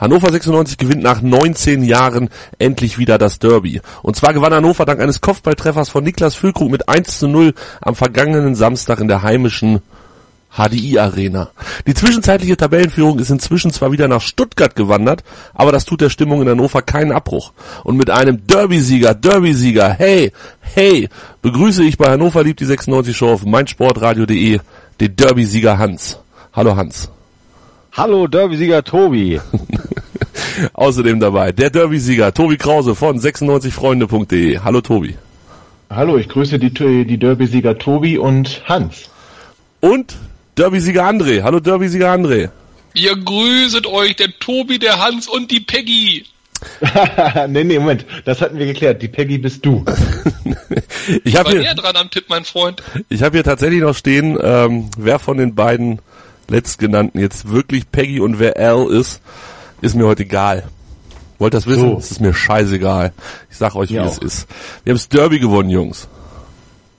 [0.00, 3.82] Hannover 96 gewinnt nach 19 Jahren endlich wieder das Derby.
[4.02, 7.94] Und zwar gewann Hannover dank eines Kopfballtreffers von Niklas Füllkrug mit 1 zu 0 am
[7.94, 9.82] vergangenen Samstag in der heimischen
[10.56, 11.50] HDI Arena.
[11.86, 15.22] Die zwischenzeitliche Tabellenführung ist inzwischen zwar wieder nach Stuttgart gewandert,
[15.54, 17.52] aber das tut der Stimmung in Hannover keinen Abbruch.
[17.84, 21.08] Und mit einem Derby-Sieger, Derby-Sieger, hey, hey,
[21.42, 24.60] begrüße ich bei Hannover liebt die 96 Show auf meinsportradio.de
[24.98, 26.18] den Derby-Sieger Hans.
[26.52, 27.10] Hallo Hans.
[27.92, 29.40] Hallo Derby-Sieger Tobi.
[30.72, 34.58] Außerdem dabei der Derby-Sieger Tobi Krause von 96freunde.de.
[34.58, 35.16] Hallo Tobi.
[35.88, 36.70] Hallo, ich grüße die,
[37.04, 39.10] die Derby-Sieger Tobi und Hans.
[39.80, 40.16] Und
[40.56, 41.42] Derby-Sieger André.
[41.42, 42.50] Hallo Derby-Sieger André.
[42.94, 46.24] Ihr grüßet euch, der Tobi, der Hans und die Peggy.
[47.48, 49.00] nee, nee, Moment, das hatten wir geklärt.
[49.00, 49.84] Die Peggy bist du.
[51.24, 52.82] ich habe hier, dran am Tipp, mein Freund.
[53.08, 56.00] Ich habe hier tatsächlich noch stehen, ähm, wer von den beiden
[56.48, 59.22] letztgenannten jetzt wirklich Peggy und wer Al ist,
[59.80, 60.64] ist mir heute egal.
[61.38, 61.96] Wollt das wissen?
[61.96, 63.12] Es ist mir scheißegal.
[63.50, 64.46] Ich sag euch, wie es ist.
[64.84, 66.06] Wir haben das Derby gewonnen, Jungs.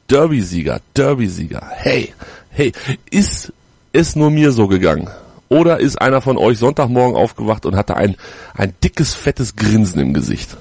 [0.07, 1.61] Derby-Sieger, Derby-Sieger.
[1.75, 2.13] Hey,
[2.49, 2.71] hey,
[3.09, 3.53] ist
[3.93, 5.09] es nur mir so gegangen?
[5.47, 8.15] Oder ist einer von euch Sonntagmorgen aufgewacht und hatte ein,
[8.55, 10.57] ein dickes, fettes Grinsen im Gesicht?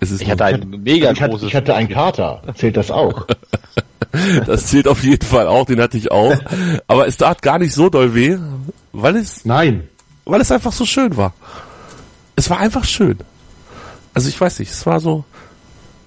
[0.00, 1.32] Es ist ich hatte ein mega ich großes...
[1.32, 2.42] Hatte, ich hatte einen Kater.
[2.54, 3.26] Zählt das auch?
[4.46, 6.36] das zählt auf jeden Fall auch, den hatte ich auch.
[6.86, 8.36] Aber es tat gar nicht so doll weh,
[8.92, 9.44] weil es...
[9.44, 9.88] Nein.
[10.26, 11.32] Weil es einfach so schön war.
[12.34, 13.18] Es war einfach schön.
[14.12, 15.24] Also ich weiß nicht, es war so...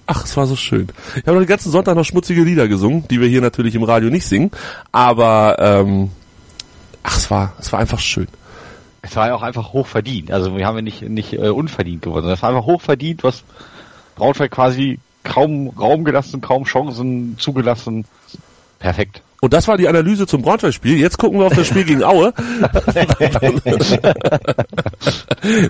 [0.06, 0.88] Ach, es war so schön.
[1.16, 4.10] Ich habe den ganzen Sonntag noch schmutzige Lieder gesungen, die wir hier natürlich im Radio
[4.10, 4.50] nicht singen.
[4.92, 6.10] Aber ähm,
[7.02, 8.26] ach, es war, es war einfach schön.
[9.02, 10.30] Es war ja auch einfach hochverdient.
[10.32, 12.28] Also wir haben ja nicht, nicht äh, unverdient gewonnen.
[12.28, 13.44] Es war einfach hochverdient, was
[14.16, 18.04] Braunschweig quasi kaum Raum gelassen, kaum Chancen zugelassen.
[18.78, 19.22] Perfekt.
[19.40, 20.98] Und das war die Analyse zum Braunschweig-Spiel.
[20.98, 22.34] Jetzt gucken wir auf das Spiel gegen Aue.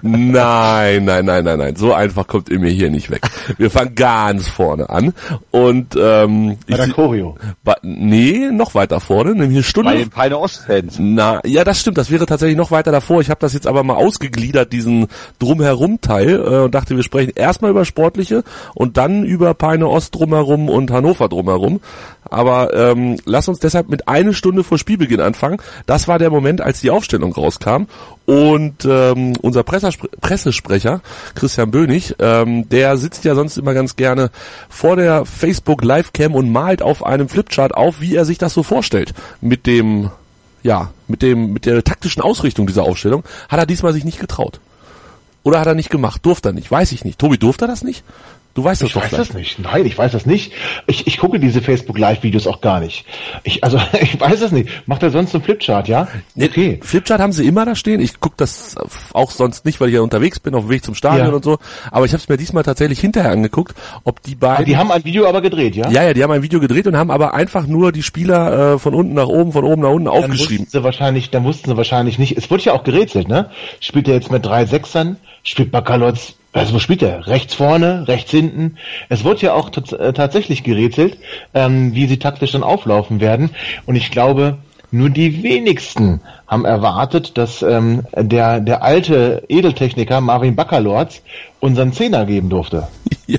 [0.02, 1.76] nein, nein, nein, nein, nein.
[1.76, 3.22] So einfach kommt ihr mir hier nicht weg.
[3.58, 5.14] Wir fangen ganz vorne an.
[5.52, 7.36] Und ähm, bei der Choreo.
[7.82, 9.92] Nee, noch weiter vorne, nämlich Stunde.
[9.92, 10.96] Bei den Peine Ostfans.
[10.98, 11.98] Na, ja, das stimmt.
[11.98, 13.20] Das wäre tatsächlich noch weiter davor.
[13.20, 15.06] Ich habe das jetzt aber mal ausgegliedert, diesen
[15.38, 18.42] Drumherum-Teil, äh, und dachte, wir sprechen erstmal über Sportliche
[18.74, 21.80] und dann über Peine Ost drumherum und Hannover drumherum.
[22.28, 25.58] Aber ähm, lass uns deshalb mit eine Stunde vor Spielbeginn anfangen.
[25.86, 27.84] Das war der Moment, als die Aufstellung rauskam.
[28.26, 31.00] Und ähm, unser Pressespre Pressesprecher,
[31.34, 34.30] Christian Bönig, ähm, der sitzt ja sonst immer ganz gerne
[34.68, 38.62] vor der Facebook Livecam und malt auf einem Flipchart auf, wie er sich das so
[38.62, 39.14] vorstellt.
[39.40, 40.10] Mit dem,
[40.62, 44.60] ja, mit dem, mit der taktischen Ausrichtung dieser Aufstellung hat er diesmal sich nicht getraut.
[45.42, 46.24] Oder hat er nicht gemacht?
[46.24, 46.70] Durfte er nicht?
[46.70, 47.18] Weiß ich nicht.
[47.18, 48.04] Tobi, durfte er das nicht?
[48.54, 49.58] Du weißt das ich doch weiß das nicht.
[49.60, 50.52] Nein, ich weiß das nicht.
[50.88, 53.04] Ich, ich gucke diese Facebook Live Videos auch gar nicht.
[53.44, 54.88] Ich also ich weiß es nicht.
[54.88, 56.08] Macht er sonst einen Flipchart, ja?
[56.36, 56.80] Okay.
[56.82, 58.00] Flipchart haben sie immer da stehen.
[58.00, 58.74] Ich gucke das
[59.12, 61.32] auch sonst nicht, weil ich ja unterwegs bin auf dem Weg zum Stadion ja.
[61.32, 61.58] und so.
[61.92, 64.56] Aber ich habe es mir diesmal tatsächlich hinterher angeguckt, ob die beiden.
[64.56, 65.88] Aber die haben ein Video aber gedreht, ja?
[65.90, 68.78] Ja, ja, die haben ein Video gedreht und haben aber einfach nur die Spieler äh,
[68.78, 70.66] von unten nach oben, von oben nach unten dann aufgeschrieben.
[70.66, 72.36] Wussten sie wahrscheinlich, dann wussten sie wahrscheinlich nicht.
[72.36, 73.50] Es wurde ja auch gerätselt, ne?
[73.78, 75.16] Spielt er jetzt mit drei Sechsern?
[75.42, 77.26] Spielt Bakalotz also wo spielt er?
[77.26, 78.76] Rechts vorne, rechts hinten.
[79.08, 81.18] Es wird ja auch äh, tatsächlich gerätselt,
[81.54, 83.50] ähm, wie sie taktisch dann auflaufen werden.
[83.86, 84.58] Und ich glaube,
[84.92, 91.22] nur die wenigsten haben erwartet, dass ähm, der, der alte Edeltechniker Marvin Baccalords
[91.60, 92.88] unseren Zehner geben durfte.
[93.30, 93.38] Ja,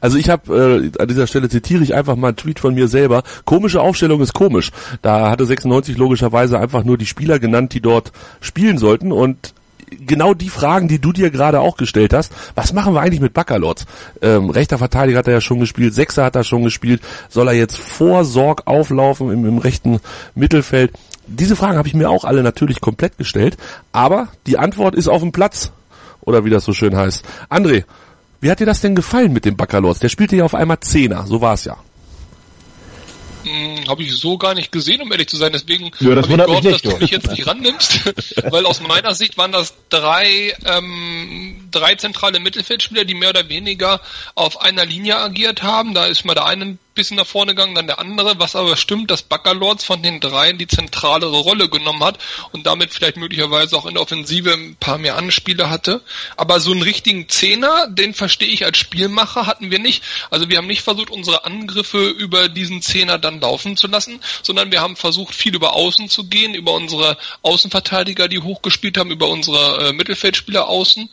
[0.00, 2.88] also ich habe äh, an dieser Stelle zitiere ich einfach mal einen Tweet von mir
[2.88, 3.22] selber.
[3.44, 4.70] Komische Aufstellung ist komisch.
[5.02, 9.52] Da hatte 96 logischerweise einfach nur die Spieler genannt, die dort spielen sollten und
[9.90, 12.32] genau die Fragen, die du dir gerade auch gestellt hast.
[12.54, 13.86] Was machen wir eigentlich mit Baccalords?
[14.22, 17.02] Ähm, rechter Verteidiger hat er ja schon gespielt, Sechser hat er schon gespielt.
[17.28, 20.00] Soll er jetzt vor Sorg auflaufen im, im rechten
[20.34, 20.92] Mittelfeld?
[21.26, 23.56] Diese Fragen habe ich mir auch alle natürlich komplett gestellt,
[23.92, 25.72] aber die Antwort ist auf dem Platz.
[26.20, 27.24] Oder wie das so schön heißt.
[27.48, 27.84] André,
[28.40, 30.00] wie hat dir das denn gefallen mit dem Baccalords?
[30.00, 31.76] Der spielte ja auf einmal Zehner, so war es ja.
[33.46, 35.52] Hm, habe ich so gar nicht gesehen, um ehrlich zu sein.
[35.52, 38.00] Deswegen ja, das wundert mich nicht, dass du mich jetzt nicht rannimmst,
[38.50, 44.00] weil aus meiner Sicht waren das drei ähm, drei zentrale Mittelfeldspieler, die mehr oder weniger
[44.34, 45.94] auf einer Linie agiert haben.
[45.94, 49.10] Da ist mal der eine bisschen nach vorne gegangen, dann der andere, was aber stimmt,
[49.10, 52.18] dass Baccalords von den dreien die zentralere Rolle genommen hat
[52.50, 56.00] und damit vielleicht möglicherweise auch in der Offensive ein paar mehr Anspieler hatte.
[56.36, 60.02] Aber so einen richtigen Zehner, den verstehe ich als Spielmacher, hatten wir nicht.
[60.30, 64.72] Also wir haben nicht versucht, unsere Angriffe über diesen Zehner dann laufen zu lassen, sondern
[64.72, 69.28] wir haben versucht, viel über Außen zu gehen, über unsere Außenverteidiger, die hochgespielt haben, über
[69.28, 71.08] unsere äh, Mittelfeldspieler außen.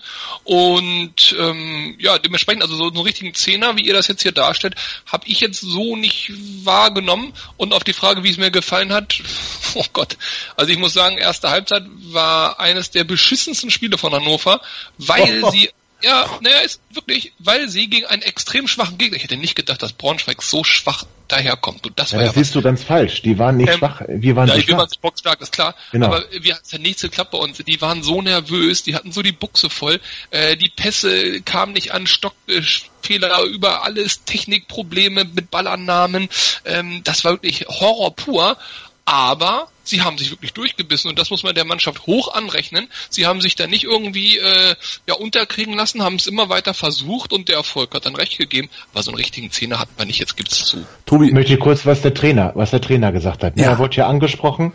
[0.46, 4.76] Und ähm, ja, dementsprechend, also so einen richtigen Zehner, wie ihr das jetzt hier darstellt,
[5.06, 6.32] habe ich jetzt so nicht
[6.64, 7.34] wahrgenommen.
[7.58, 9.16] Und auf die Frage, wie es mir gefallen hat,
[9.74, 10.18] oh Gott,
[10.56, 14.62] also ich muss sagen, erste Halbzeit war eines der beschissensten Spiele von Hannover,
[14.98, 15.70] weil sie
[16.04, 19.82] ja, naja, ist wirklich, weil sie gegen einen extrem schwachen Gegner, ich hätte nicht gedacht,
[19.82, 21.88] dass Braunschweig so schwach daherkommt.
[21.88, 23.22] Und das Ja, war das ja siehst du ganz falsch.
[23.22, 24.02] Die waren nicht Ähm, schwach.
[24.08, 24.88] Wir waren ja, so ich will schwach.
[24.90, 25.74] mal bockstark, ist klar.
[25.92, 26.08] Genau.
[26.08, 27.58] Aber wir hatten ja nichts geklappt bei uns.
[27.58, 30.00] Die waren so nervös, die hatten so die Buchse voll.
[30.30, 36.30] Äh, die Pässe kamen nicht an, Stockfehler über alles, Technikprobleme mit Ballannahmen.
[36.66, 38.58] Ähm, das war wirklich Horror pur.
[39.06, 42.88] Aber sie haben sich wirklich durchgebissen und das muss man der Mannschaft hoch anrechnen.
[43.10, 44.76] Sie haben sich da nicht irgendwie äh,
[45.08, 48.70] ja unterkriegen lassen, haben es immer weiter versucht und der Erfolg hat dann recht gegeben.
[48.94, 50.86] Aber so einen richtigen Zehner hat man nicht, jetzt gibt's zu.
[51.06, 53.56] Tobi, Ich möchte kurz, was der Trainer, was der Trainer gesagt hat.
[53.56, 53.64] Ne?
[53.64, 53.72] Ja.
[53.72, 54.72] Er wurde ja angesprochen,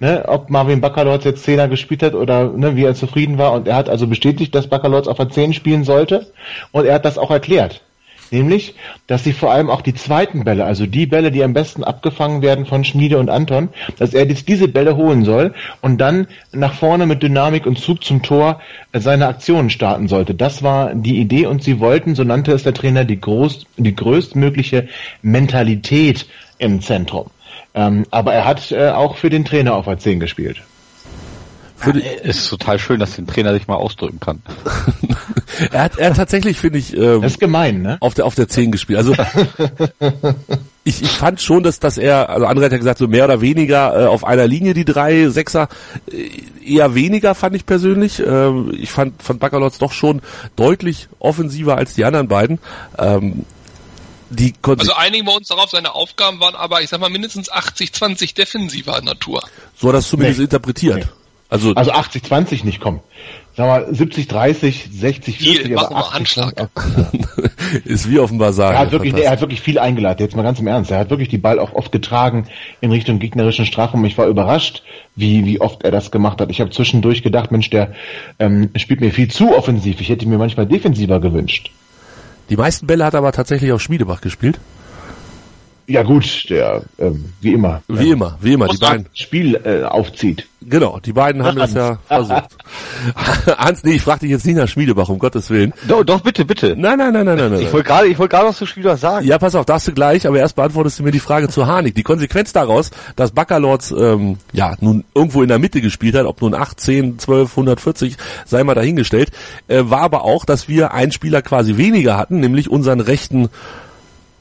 [0.00, 3.52] ne, ob Marvin Baccalords jetzt Zehner gespielt hat oder ne, wie er zufrieden war.
[3.52, 6.32] Und er hat also bestätigt, dass Baccalords auf der 10 spielen sollte.
[6.72, 7.82] Und er hat das auch erklärt.
[8.30, 8.74] Nämlich,
[9.06, 12.42] dass sie vor allem auch die zweiten Bälle, also die Bälle, die am besten abgefangen
[12.42, 16.74] werden von Schmiede und Anton, dass er jetzt diese Bälle holen soll und dann nach
[16.74, 18.60] vorne mit Dynamik und Zug zum Tor
[18.92, 20.34] äh, seine Aktionen starten sollte.
[20.34, 23.94] Das war die Idee und sie wollten, so nannte es der Trainer, die, groß, die
[23.94, 24.88] größtmögliche
[25.22, 26.26] Mentalität
[26.58, 27.30] im Zentrum.
[27.74, 30.62] Ähm, aber er hat äh, auch für den Trainer auf der 10 gespielt.
[31.78, 34.42] Für die, Es ist total schön, dass den Trainer sich mal ausdrücken kann.
[35.72, 37.96] er hat, er hat tatsächlich, finde ich, ähm, Das ist gemein, ne?
[38.00, 38.98] auf der auf der 10 gespielt.
[38.98, 39.14] Also
[40.84, 43.40] ich, ich fand schon, dass dass er, also andere hat ja gesagt, so mehr oder
[43.40, 45.68] weniger äh, auf einer Linie die drei Sechser,
[46.10, 46.28] äh,
[46.64, 48.20] eher weniger fand ich persönlich.
[48.20, 50.20] Ähm, ich fand fand Baccalords doch schon
[50.56, 52.58] deutlich offensiver als die anderen beiden.
[52.98, 53.44] Ähm,
[54.30, 58.34] die Also einigen wir uns darauf, seine Aufgaben waren aber, ich sag mal, mindestens 80-20
[58.34, 59.42] defensiver Natur.
[59.80, 60.44] so hat das zumindest Nee.
[60.44, 60.96] interpretiert.
[60.96, 61.04] Nee.
[61.50, 63.00] Also, Also 80-20 nicht kommen.
[63.56, 66.70] Sag mal 70-30, 60-40, Viel, mach aber mal 80 Handschlag.
[67.84, 68.74] ist wie dem Basar.
[68.74, 70.90] Er hat wirklich, er hat wirklich viel eingeleitet, jetzt mal ganz im Ernst.
[70.90, 72.46] Er hat wirklich die Ball auch oft getragen
[72.80, 74.04] in Richtung gegnerischen Strafraum.
[74.04, 74.82] Ich war überrascht,
[75.16, 76.50] wie, wie oft er das gemacht hat.
[76.50, 77.94] Ich habe zwischendurch gedacht, Mensch, der
[78.38, 80.00] ähm, spielt mir viel zu offensiv.
[80.00, 81.72] Ich hätte mir manchmal defensiver gewünscht.
[82.50, 84.60] Die meisten Bälle hat er aber tatsächlich auf Schmiedebach gespielt.
[85.90, 88.68] Ja gut, der, ähm, wie immer, Wie immer, wie immer.
[88.68, 90.46] Die beiden, Spiel äh, aufzieht.
[90.60, 92.44] genau, die beiden haben das ja versucht.
[93.56, 95.72] Hans, nee, ich frag dich jetzt nicht nach Schmiedebach, um Gottes Willen.
[95.88, 96.74] Doch, doch, bitte, bitte.
[96.76, 97.52] Nein, nein, nein, nein, nein.
[97.52, 97.62] nein.
[97.62, 99.26] Ich wollte gerade, ich wollte gerade was zu Spieler sagen.
[99.26, 101.94] Ja, pass auf, darfst du gleich, aber erst beantwortest du mir die Frage zu Harnik.
[101.94, 106.42] Die Konsequenz daraus, dass Baccalords ähm, ja nun irgendwo in der Mitte gespielt hat, ob
[106.42, 109.30] nun 8, 10, 12, 140, sei mal dahingestellt,
[109.68, 113.48] äh, war aber auch, dass wir einen Spieler quasi weniger hatten, nämlich unseren rechten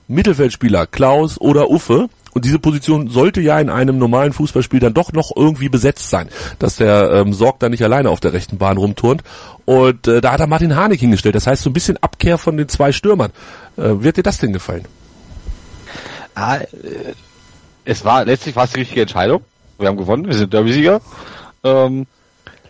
[0.07, 2.09] Mittelfeldspieler Klaus oder Uffe.
[2.33, 6.29] Und diese Position sollte ja in einem normalen Fußballspiel dann doch noch irgendwie besetzt sein,
[6.59, 9.23] dass der ähm, Sorg da nicht alleine auf der rechten Bahn rumturnt.
[9.65, 11.33] Und äh, da hat er Martin Harnik hingestellt.
[11.33, 13.31] Das heißt so ein bisschen Abkehr von den zwei Stürmern.
[13.75, 14.85] Äh, hat dir das denn gefallen?
[16.35, 16.67] Ah, äh,
[17.85, 19.41] es war, letztlich es die richtige Entscheidung.
[19.79, 21.01] Wir haben gewonnen, wir sind Derby-Sieger.
[21.63, 22.05] Ähm,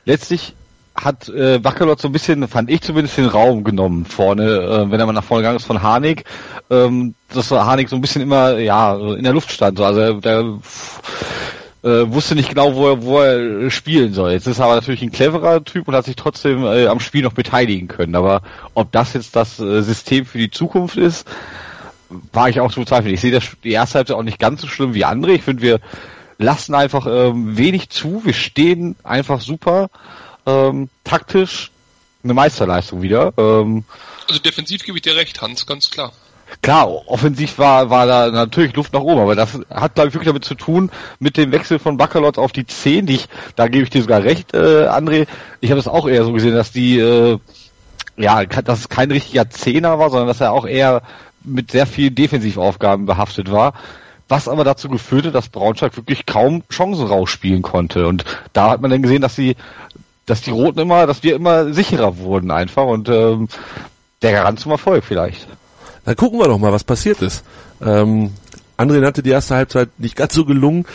[0.05, 0.55] letztlich
[1.01, 4.99] hat äh, Wackerlot so ein bisschen, fand ich zumindest, den Raum genommen vorne, äh, wenn
[4.99, 6.25] er mal nach vorne gegangen ist von Harnik,
[6.69, 9.77] ähm, dass Harnik so ein bisschen immer ja in der Luft stand.
[9.77, 9.85] So.
[9.85, 10.59] Also er, der
[11.83, 14.31] äh, wusste nicht genau, wo er, wo er spielen soll.
[14.31, 17.23] Jetzt ist er aber natürlich ein cleverer Typ und hat sich trotzdem äh, am Spiel
[17.23, 18.15] noch beteiligen können.
[18.15, 18.41] Aber
[18.73, 21.27] ob das jetzt das äh, System für die Zukunft ist,
[22.33, 23.13] war ich auch zu bezweifeln.
[23.13, 25.33] Ich sehe das die erste Halbzeit auch nicht ganz so schlimm wie andere.
[25.33, 25.79] Ich finde, wir
[26.39, 28.21] lassen einfach ähm, wenig zu.
[28.23, 29.89] Wir stehen einfach super
[30.47, 31.69] ähm, taktisch
[32.23, 33.33] eine Meisterleistung wieder.
[33.37, 33.83] Ähm,
[34.27, 36.11] Also defensiv gebe ich dir recht, Hans, ganz klar.
[36.61, 40.27] klar, offensiv war, war da natürlich Luft nach oben, aber das hat, glaube ich, wirklich
[40.27, 40.89] damit zu tun,
[41.19, 44.23] mit dem Wechsel von Baccalords auf die 10, die ich, da gebe ich dir sogar
[44.23, 45.27] recht, äh, André.
[45.61, 47.37] Ich habe es auch eher so gesehen, dass die, äh,
[48.17, 51.03] ja, dass es kein richtiger Zehner war, sondern dass er auch eher
[51.43, 53.73] mit sehr vielen Defensivaufgaben behaftet war.
[54.29, 58.07] Was aber dazu geführt hat, dass Braunschweig wirklich kaum Chancen rausspielen konnte.
[58.07, 59.55] Und da hat man dann gesehen, dass sie,
[60.27, 63.47] dass die Roten immer, dass wir immer sicherer wurden einfach und ähm,
[64.21, 65.47] der Garant zum Erfolg vielleicht.
[66.05, 67.43] Dann gucken wir doch mal, was passiert ist.
[67.81, 68.31] Ähm,
[68.77, 70.85] André nannte die erste Halbzeit nicht ganz so gelungen.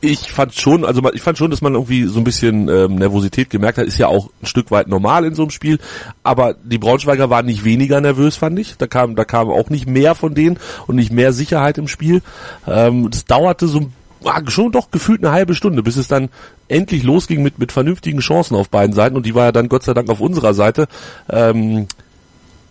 [0.00, 3.50] ich fand schon, also ich fand schon, dass man irgendwie so ein bisschen ähm, Nervosität
[3.50, 3.86] gemerkt hat.
[3.86, 5.78] Ist ja auch ein Stück weit normal in so einem Spiel.
[6.22, 8.76] Aber die Braunschweiger waren nicht weniger nervös, fand ich.
[8.76, 12.22] Da kam, da kam auch nicht mehr von denen und nicht mehr Sicherheit im Spiel.
[12.66, 13.90] Ähm, das dauerte so
[14.24, 16.28] ah, schon doch gefühlt eine halbe Stunde, bis es dann
[16.68, 19.16] endlich losging mit mit vernünftigen Chancen auf beiden Seiten.
[19.16, 20.88] Und die war ja dann Gott sei Dank auf unserer Seite.
[21.28, 21.86] Ähm,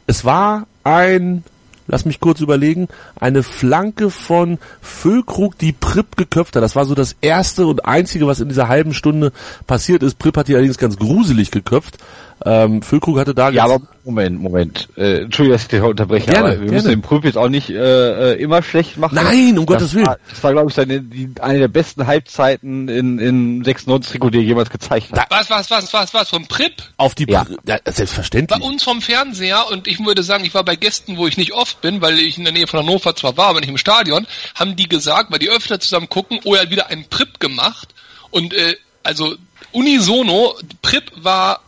[0.07, 1.43] es war ein
[1.87, 2.87] lass mich kurz überlegen,
[3.19, 6.63] eine Flanke von Füllkrug, die Pripp geköpft hat.
[6.63, 9.31] Das war so das erste und einzige, was in dieser halben Stunde
[9.67, 10.19] passiert ist.
[10.19, 11.97] Pripp hat die allerdings ganz gruselig geköpft.
[12.45, 13.49] Ähm, Füllkrug hatte da...
[13.49, 14.89] Ja, aber Moment, Moment.
[14.97, 16.71] Äh, Entschuldigung, dass ich dich unterbreche, Gerne, aber wir gerne.
[16.73, 19.15] müssen den Prüf jetzt auch nicht äh, äh, immer schlecht machen.
[19.15, 20.07] Nein, um Gottes das Willen.
[20.07, 24.31] War, das war, glaube ich, seine, die, eine der besten Halbzeiten in, in 96 Trikot,
[24.31, 25.27] die er jemals gezeigt hat.
[25.29, 26.73] Was, was, was, was, was, vom Prip?
[26.97, 27.25] Auf die...
[27.29, 27.45] Ja.
[27.65, 28.61] ja Bei selbstverständlich.
[28.61, 31.79] uns vom Fernseher, und ich würde sagen, ich war bei Gästen, wo ich nicht oft
[31.81, 34.75] bin, weil ich in der Nähe von Hannover zwar war, aber nicht im Stadion, haben
[34.75, 37.89] die gesagt, weil die öfter zusammen gucken, oh, er hat wieder einen Prip gemacht.
[38.31, 39.35] Und äh, also
[39.71, 41.61] unisono, Prip war,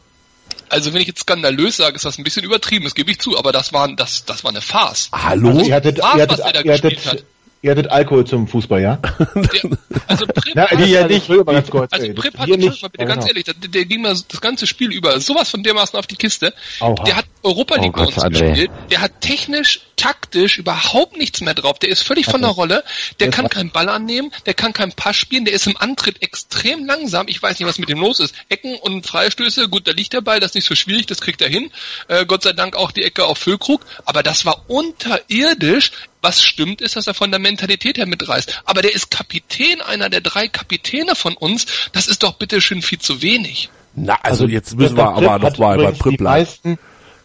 [0.70, 3.38] also wenn ich jetzt skandalös sage, ist das ein bisschen übertrieben, das gebe ich zu,
[3.38, 5.10] aber das war, das, das war eine Farce.
[5.12, 5.60] Hallo?
[5.60, 7.26] Ihr hattet, Spaß, ihr hattet, ihr hattet,
[7.62, 8.96] ihr hattet Alkohol zum Fußball, ja?
[9.36, 11.28] Der, also Prip, Na, hat- die ja nicht.
[11.30, 12.14] Mal ganz kurz, Also.
[12.14, 12.82] Prip hat, nicht.
[12.82, 13.28] mal bitte Ja, ganz genau.
[13.28, 16.54] ehrlich, der, der ging mal das ganze Spiel über sowas von dermaßen auf die Kiste.
[16.80, 17.04] Oha.
[17.06, 18.50] Der hat Europa League Oh bei Gott, uns André.
[18.50, 18.72] gespielt.
[18.92, 21.80] Der hat technisch, taktisch überhaupt nichts mehr drauf.
[21.80, 22.84] Der ist völlig von der Rolle.
[23.20, 26.86] Der kann keinen Ball annehmen, der kann keinen Pass spielen, der ist im Antritt extrem
[26.86, 27.28] langsam.
[27.28, 28.36] Ich weiß nicht, was mit dem los ist.
[28.50, 31.42] Ecken und Freistöße, gut, da liegt der Ball, das ist nicht so schwierig, das kriegt
[31.42, 31.72] er hin.
[32.08, 33.86] Äh, Gott sei Dank auch die Ecke auf Füllkrug.
[34.06, 35.92] Aber das war unterirdisch.
[36.25, 38.63] Was stimmt, ist, dass er von der Mentalität her mitreißt.
[38.65, 41.67] Aber der ist Kapitän, einer der drei Kapitäne von uns.
[41.91, 43.70] Das ist doch bitteschön viel zu wenig.
[43.94, 46.24] Na, also, jetzt müssen wir Edgar aber noch hat mal bei die bleiben.
[46.24, 46.79] meisten,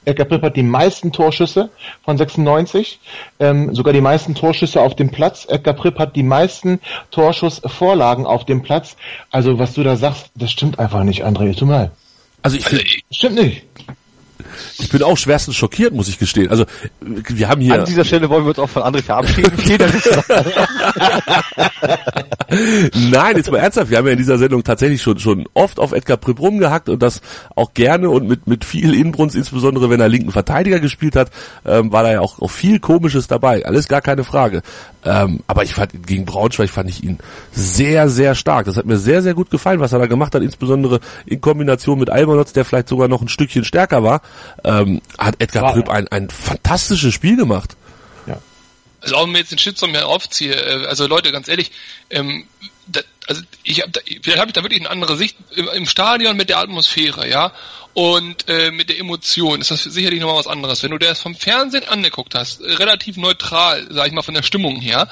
[0.05, 1.71] Edgar Pripp hat die meisten Torschüsse
[2.05, 3.01] von 96,
[3.39, 5.47] ähm, sogar die meisten Torschüsse auf dem Platz.
[5.49, 6.79] Edgar Pripp hat die meisten
[7.11, 8.97] Torschussvorlagen auf dem Platz.
[9.31, 11.59] Also was du da sagst, das stimmt einfach nicht, André.
[11.59, 11.91] Tut mir leid.
[12.43, 13.65] Also ich, find, Stimmt nicht.
[14.79, 16.51] Ich bin auch schwerstens schockiert, muss ich gestehen.
[16.51, 16.65] Also
[17.01, 17.75] wir haben hier...
[17.75, 19.53] An dieser Stelle wollen wir uns auch von André verabschieden.
[23.11, 23.91] Nein, jetzt mal ernsthaft.
[23.91, 27.03] Wir haben ja in dieser Sendung tatsächlich schon schon oft auf Edgar Pripp rumgehackt und
[27.03, 27.21] das
[27.55, 31.31] auch gerne und mit mit viel Inbrunst, insbesondere wenn er linken Verteidiger gespielt hat,
[31.65, 33.65] ähm, war da ja auch, auch viel Komisches dabei.
[33.65, 34.63] Alles gar keine Frage.
[35.05, 37.19] Ähm, aber ich fand gegen Braunschweig fand ich ihn
[37.53, 38.67] sehr sehr stark.
[38.67, 41.99] Das hat mir sehr sehr gut gefallen, was er da gemacht hat, insbesondere in Kombination
[41.99, 44.23] mit Albanotz, der vielleicht sogar noch ein Stückchen stärker war.
[44.65, 47.77] Ähm, hat Edgar War ein ein fantastisches Spiel gemacht.
[49.01, 51.73] Also auch wenn wir jetzt den Shitstorm hier aufziehe, äh, also Leute, ganz ehrlich,
[52.11, 52.45] ähm,
[53.31, 56.37] also ich hab da, vielleicht habe ich da wirklich eine andere Sicht im, im Stadion
[56.37, 57.53] mit der Atmosphäre, ja,
[57.93, 60.83] und äh, mit der Emotion ist das sicherlich nochmal was anderes.
[60.83, 64.45] Wenn du das vom Fernsehen angeguckt hast, äh, relativ neutral, sag ich mal von der
[64.45, 65.09] Stimmung her,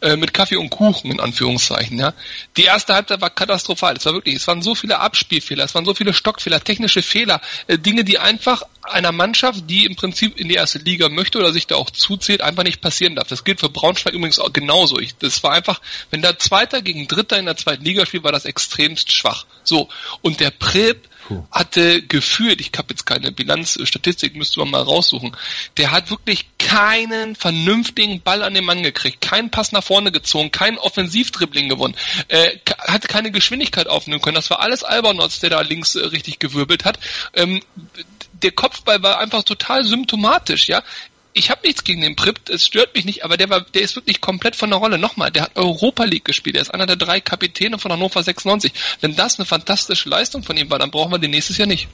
[0.00, 2.14] äh, mit Kaffee und Kuchen in Anführungszeichen, ja,
[2.56, 3.96] die erste Halbzeit war katastrophal.
[3.96, 7.40] Es war wirklich, es waren so viele Abspielfehler, es waren so viele Stockfehler, technische Fehler,
[7.68, 11.52] äh, Dinge, die einfach einer Mannschaft, die im Prinzip in die erste Liga möchte oder
[11.52, 13.28] sich da auch zuzählt, einfach nicht passieren darf.
[13.28, 14.98] Das gilt für Braunschweig übrigens auch genauso.
[14.98, 15.80] Ich, das war einfach,
[16.10, 19.46] wenn da Zweiter gegen Dritter in der zweiten Liga spielt, war das extremst schwach.
[19.64, 19.88] So.
[20.22, 21.08] Und der Prep
[21.50, 25.36] hatte gefühlt, ich habe jetzt keine Bilanz, Statistik müsste man mal raussuchen,
[25.76, 30.52] der hat wirklich keinen vernünftigen Ball an den Mann gekriegt, keinen Pass nach vorne gezogen,
[30.52, 31.96] kein Offensivdribbling gewonnen,
[32.28, 34.36] äh, hat keine Geschwindigkeit aufnehmen können.
[34.36, 36.98] Das war alles Albernotz, der da links äh, richtig gewirbelt hat.
[37.34, 37.62] Ähm,
[38.42, 40.82] der Kopfball war einfach total symptomatisch, ja.
[41.38, 43.94] Ich habe nichts gegen den Prip, es stört mich nicht, aber der war, der ist
[43.94, 44.96] wirklich komplett von der Rolle.
[44.96, 48.72] Nochmal, der hat Europa League gespielt, er ist einer der drei Kapitäne von Hannover 96.
[49.02, 51.88] Wenn das eine fantastische Leistung von ihm war, dann brauchen wir den nächstes Jahr nicht.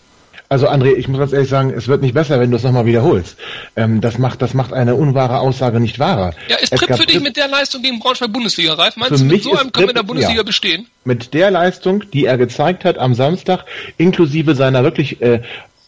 [0.49, 2.85] Also André, ich muss ganz ehrlich sagen, es wird nicht besser, wenn du es nochmal
[2.87, 3.37] wiederholst.
[3.75, 6.35] Ähm, das macht, das macht eine unwahre Aussage nicht wahrer.
[6.49, 8.97] Ja, ist Prip Edgar für dich Pripp- mit der Leistung gegen Braunschweig Bundesliga reif?
[8.97, 10.45] Meinst du, mit so einem können wir in der Pripp- Bundesliga ja.
[10.45, 10.87] bestehen?
[11.05, 13.65] mit der Leistung, die er gezeigt hat am Samstag,
[13.97, 15.43] inklusive seiner wirklich äh,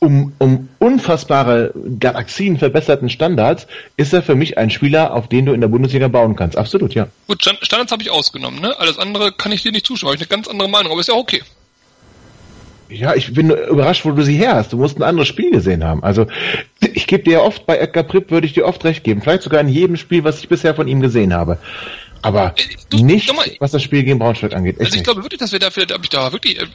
[0.05, 5.53] um, um unfassbare Galaxien verbesserten Standards, ist er für mich ein Spieler, auf den du
[5.53, 6.57] in der Bundesliga bauen kannst.
[6.57, 7.09] Absolut, ja.
[7.27, 8.79] Gut, Stand- Standards habe ich ausgenommen, ne?
[8.79, 11.15] Alles andere kann ich dir nicht habe ich eine ganz andere Meinung, aber ist ja
[11.15, 11.43] okay.
[12.89, 14.73] Ja, ich bin überrascht, wo du sie her hast.
[14.73, 16.05] Du musst ein anderes Spiel gesehen haben.
[16.05, 16.27] Also
[16.81, 19.23] ich gebe dir ja oft bei Edgar Pripp würde ich dir oft recht geben.
[19.23, 21.59] Vielleicht sogar in jedem Spiel, was ich bisher von ihm gesehen habe.
[22.25, 24.75] Aber Äh, du, nicht, mal, was das Spiel gegen Braunschweig angeht.
[24.77, 25.05] Echt Also ich nicht.
[25.05, 26.67] glaube wirklich, dass wir dafür, da habe ich da wirklich äh,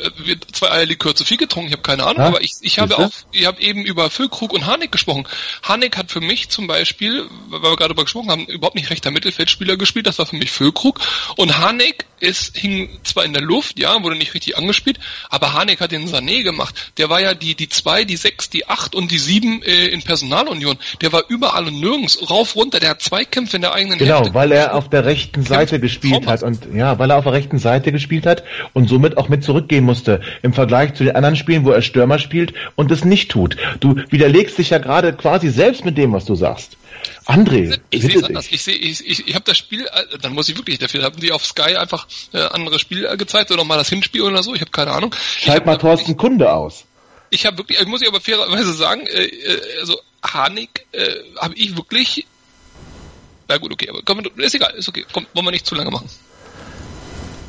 [0.51, 3.10] zwei Eierlikör zu viel getrunken, ich habe keine Ahnung, Ja, aber ich, ich habe auch,
[3.32, 5.27] ich habe eben über Füllkrug und Harnik gesprochen.
[5.63, 9.12] Harnik hat für mich zum Beispiel, weil wir gerade darüber gesprochen haben, überhaupt nicht rechter
[9.12, 11.00] Mittelfeldspieler gespielt, das war für mich Füllkrug
[11.36, 15.79] und Harnik ist, hing zwar in der Luft, ja, wurde nicht richtig angespielt, aber Harnik
[15.79, 16.91] hat den Sané gemacht.
[16.98, 20.01] Der war ja die, die zwei, die sechs, die acht und die sieben äh, in
[20.03, 20.77] Personalunion.
[21.01, 24.18] Der war überall und nirgends, rauf, runter, der hat zwei Kämpfe in der eigenen Genau,
[24.20, 24.34] Hälfte.
[24.34, 27.60] weil er auf der rechten Seite gespielt hat und ja, weil er auf der rechten
[27.60, 28.43] Seite gespielt hat
[28.74, 32.19] und somit auch mit zurückgehen musste im Vergleich zu den anderen Spielen, wo er Stürmer
[32.19, 33.58] spielt und es nicht tut.
[33.79, 36.77] Du widerlegst dich ja gerade quasi selbst mit dem, was du sagst.
[37.25, 38.48] André, Ich sehe es anders.
[38.50, 41.19] Ich sehe, ich, ich, ich habe das Spiel, äh, dann muss ich wirklich dafür, haben
[41.19, 44.53] die auf Sky einfach äh, andere Spiel äh, gezeigt oder mal das Hinspiel oder so,
[44.55, 45.15] ich habe keine Ahnung.
[45.38, 46.86] Schalt mal Thorsten Kunde aus.
[47.29, 51.53] Ich habe wirklich, ich muss ich aber fairerweise sagen, äh, äh, also Harnik äh, habe
[51.55, 52.25] ich wirklich.
[53.50, 55.06] Na gut, okay, aber komm, ist egal, ist okay.
[55.12, 56.08] Komm, wollen wir nicht zu lange machen.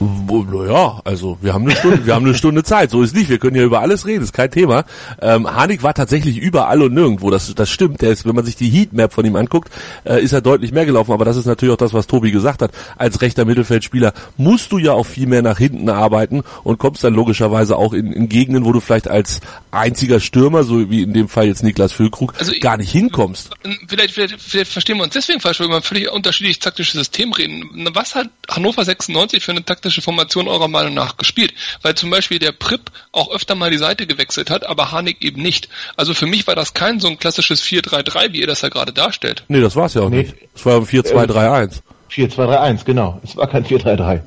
[0.00, 2.90] Naja, also wir haben eine Stunde, wir haben eine Stunde Zeit.
[2.90, 3.28] So ist nicht.
[3.28, 4.85] Wir können ja über alles reden, ist kein Thema.
[5.21, 7.30] Ähm, Harnik war tatsächlich überall und nirgendwo.
[7.30, 8.00] Das, das stimmt.
[8.00, 9.71] Der ist, wenn man sich die Heatmap von ihm anguckt,
[10.04, 11.12] äh, ist er deutlich mehr gelaufen.
[11.12, 12.73] Aber das ist natürlich auch das, was Tobi gesagt hat.
[12.97, 17.12] Als rechter Mittelfeldspieler musst du ja auch viel mehr nach hinten arbeiten und kommst dann
[17.12, 19.40] logischerweise auch in, in Gegenden, wo du vielleicht als
[19.71, 23.50] einziger Stürmer, so wie in dem Fall jetzt Niklas Füllkrug, Also gar nicht hinkommst.
[23.87, 27.33] Vielleicht, vielleicht, vielleicht verstehen wir uns deswegen falsch, weil wir über völlig unterschiedliches taktisches System
[27.33, 27.90] reden.
[27.92, 31.52] Was hat Hannover 96 für eine taktische Formation eurer Meinung nach gespielt?
[31.82, 35.42] Weil zum Beispiel der Prip auch öfter mal die Seite gewechselt hat, aber Harnik eben
[35.42, 35.68] nicht.
[35.97, 38.92] Also für mich war das kein so ein klassisches 4-3-3, wie ihr das ja gerade
[38.92, 39.42] darstellt.
[39.49, 40.23] Nee, das war's ja auch Nee.
[40.23, 40.35] nicht.
[40.54, 41.80] Das war ein 4-2-3-1.
[42.11, 43.20] 4-2-3-1, genau.
[43.25, 44.20] Es war kein 4-3-3.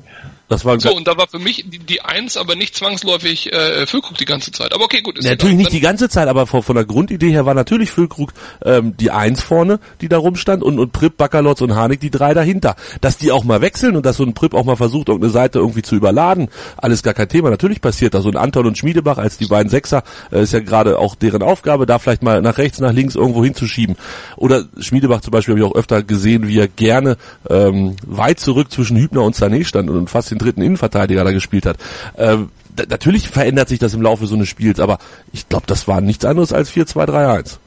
[0.54, 3.52] Das war ein So, und da war für mich die, die Eins, aber nicht zwangsläufig
[3.52, 4.72] äh, Füllkrug die ganze Zeit.
[4.72, 5.18] Aber okay, gut.
[5.18, 5.56] Ist Natürlich egal.
[5.56, 8.32] nicht die ganze Zeit, aber von, von der Grundidee her war natürlich Füllkrug
[8.64, 12.34] ähm, die Eins vorne, die da rumstand und, und Prip, Bakalotz und Harnik die drei
[12.34, 12.76] dahinter.
[13.00, 15.58] Dass die auch mal wechseln und dass so ein Prip auch mal versucht, irgendeine Seite
[15.58, 17.50] irgendwie zu überladen, alles gar kein Thema.
[17.50, 18.24] Natürlich passiert das.
[18.24, 21.84] Und Anton und Schmiedebach als die beiden Sechser äh, ist ja gerade auch deren Aufgabe,
[21.84, 23.96] da vielleicht mal nach rechts, nach links irgendwo hinzuschieben.
[24.36, 27.16] Oder Schmiedebach zum Beispiel habe ich auch öfter gesehen, wie er gerne
[27.50, 31.66] ähm, weit zurück zwischen Hübner und Sané stand und fast den dritten Innenverteidiger da gespielt
[31.66, 31.78] hat.
[32.16, 32.50] Ähm,
[32.88, 34.98] natürlich verändert sich das im Laufe so eines Spiels, aber
[35.32, 37.58] ich glaube, das war nichts anderes als 4-2-3-1.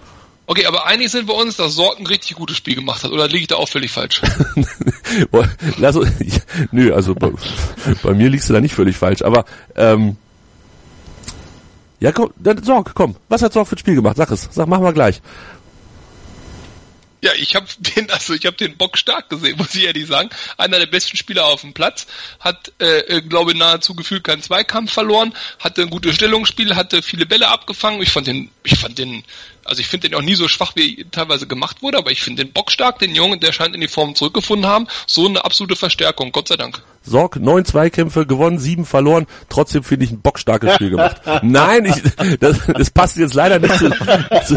[0.50, 3.12] Okay, aber einig sind wir uns, dass Sorg ein richtig gutes Spiel gemacht hat.
[3.12, 4.22] Oder liege ich da auch völlig falsch?
[5.78, 6.10] Lass uns,
[6.72, 7.32] nö, also bei,
[8.02, 9.44] bei mir liegst du da nicht völlig falsch, aber
[9.76, 10.16] ähm,
[12.00, 13.16] ja, komm, dann Sorg, komm.
[13.28, 14.18] Was hat Sorg für ein Spiel gemacht?
[14.18, 14.48] Sag es.
[14.52, 15.22] Sag, machen wir gleich.
[17.22, 20.30] Ja, ich habe den, also ich habe den Bock stark gesehen, muss ich ehrlich sagen.
[20.58, 22.08] Einer der besten Spieler auf dem Platz,
[22.40, 27.26] hat, äh, äh, glaube nahezu gefühlt keinen Zweikampf verloren, hatte ein gutes Stellungsspiel, hatte viele
[27.26, 28.02] Bälle abgefangen.
[28.02, 29.24] Ich fand den, ich fand den,
[29.64, 32.44] also ich finde den auch nie so schwach, wie teilweise gemacht wurde, aber ich finde
[32.44, 34.88] den Bock stark, den Jungen, der scheint in die Form zurückgefunden haben.
[35.08, 36.82] So eine absolute Verstärkung, Gott sei Dank.
[37.08, 39.26] Sorg, neun Zweikämpfe gewonnen, sieben verloren.
[39.50, 41.22] Trotzdem finde ich ein bockstarkes Spiel gemacht.
[41.42, 43.90] Nein, ich, das, das passt jetzt leider nicht zu,
[44.46, 44.56] zu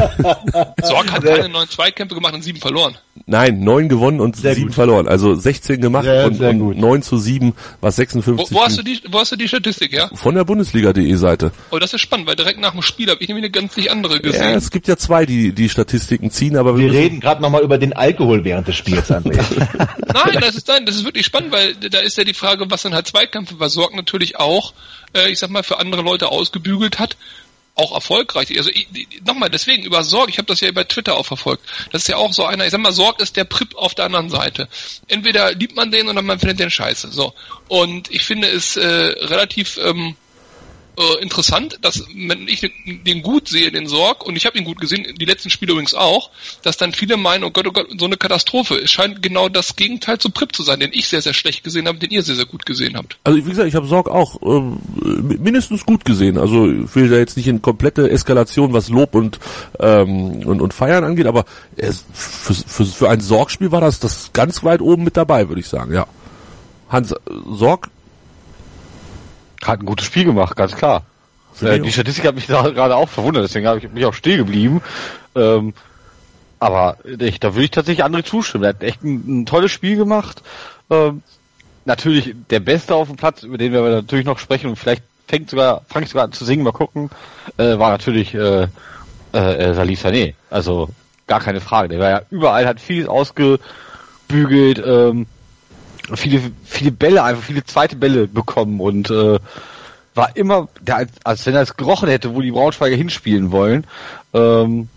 [0.82, 2.96] Sorg hat keine neuen Zweikämpfe gemacht und sieben verloren.
[3.26, 4.74] Nein, neun gewonnen und Sehr sieben gut.
[4.74, 5.06] verloren.
[5.08, 6.76] Also 16 gemacht Sehr, und, sehr und gut.
[6.78, 9.92] 9 zu 7, was Wo, 56 wo hast du die, wo hast du die Statistik,
[9.92, 10.08] ja?
[10.14, 11.52] von der Bundesliga.de Seite.
[11.70, 13.90] Oh, das ist spannend, weil direkt nach dem Spiel habe ich nämlich eine ganz nicht
[13.90, 14.54] andere Ja, gesehen.
[14.56, 17.78] es gibt ja zwei, die die Statistiken ziehen, aber wir, Wir reden gerade nochmal über
[17.78, 19.38] den Alkohol während des Spiels, André.
[20.12, 22.82] Nein, das ist nein, das ist wirklich spannend, weil da ist ja die Frage, was
[22.82, 24.72] dann halt Zweikämpfe, was Sorg natürlich auch,
[25.14, 27.16] äh, ich sag mal, für andere Leute ausgebügelt hat,
[27.80, 28.48] auch erfolgreich.
[28.56, 28.70] Also
[29.24, 31.64] nochmal, deswegen über Sorg, ich habe das ja bei Twitter auch verfolgt.
[31.90, 34.04] Das ist ja auch so einer, ich sag mal, Sorg ist der Prip auf der
[34.04, 34.68] anderen Seite.
[35.08, 37.10] Entweder liebt man den oder man findet den scheiße.
[37.10, 37.32] So.
[37.68, 40.16] Und ich finde es äh, relativ ähm,
[40.96, 44.80] äh, interessant, dass wenn ich den gut sehe, den Sorg, und ich habe ihn gut
[44.80, 46.30] gesehen, die letzten Spiele übrigens auch,
[46.62, 48.76] dass dann viele meinen, oh Gott, oh Gott, so eine Katastrophe.
[48.76, 51.88] Es scheint genau das Gegenteil zu Prip zu sein, den ich sehr, sehr schlecht gesehen
[51.88, 53.18] habe, den ihr sehr, sehr gut gesehen habt.
[53.24, 54.78] also wie gesagt, ich habe Sorg auch ähm,
[55.40, 56.38] mindestens gut gesehen.
[56.38, 59.38] Also ich will da jetzt nicht in komplette Eskalation, was Lob und
[59.78, 61.44] ähm, und, und Feiern angeht, aber
[61.76, 65.60] es, für, für, für ein Sorgspiel war das das ganz weit oben mit dabei, würde
[65.60, 65.92] ich sagen.
[65.92, 66.06] Ja,
[66.88, 67.16] Hans äh,
[67.52, 67.88] Sorg,
[69.62, 71.02] Hat ein gutes Spiel gemacht, ganz klar.
[71.60, 71.92] Äh, die.
[71.92, 74.82] Statistik hat mich da gerade auch verwundert, deswegen habe ich mich auch still geblieben.
[75.34, 75.74] Ähm,
[76.58, 78.64] aber ich, da würde ich tatsächlich André zustimmen.
[78.64, 80.42] Er hat echt ein, ein tolles Spiel gemacht.
[80.90, 81.22] Ähm,
[81.84, 85.48] natürlich der Beste auf dem Platz, über den wir natürlich noch sprechen und vielleicht fängt
[85.48, 87.10] sogar, fange ich sogar an zu singen, mal gucken,
[87.56, 88.66] äh, war natürlich äh,
[89.32, 90.34] äh, äh, Salif Sané.
[90.50, 90.88] Also
[91.26, 91.88] gar keine Frage.
[91.88, 93.62] Der war ja überall, hat vieles ausgebügelt,
[94.84, 95.26] ähm,
[96.14, 99.38] viele, viele Bälle, einfach viele zweite Bälle bekommen und äh,
[100.14, 103.86] war immer, der, als, wenn er es gerochen hätte, wo die Braunschweiger hinspielen wollen.
[104.34, 104.88] Ähm,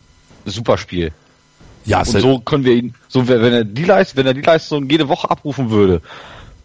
[0.45, 1.11] super Spiel.
[1.85, 4.89] ja, Und so können wir ihn, so wenn er die Leistung, wenn er die Leistung
[4.89, 6.01] jede Woche abrufen würde,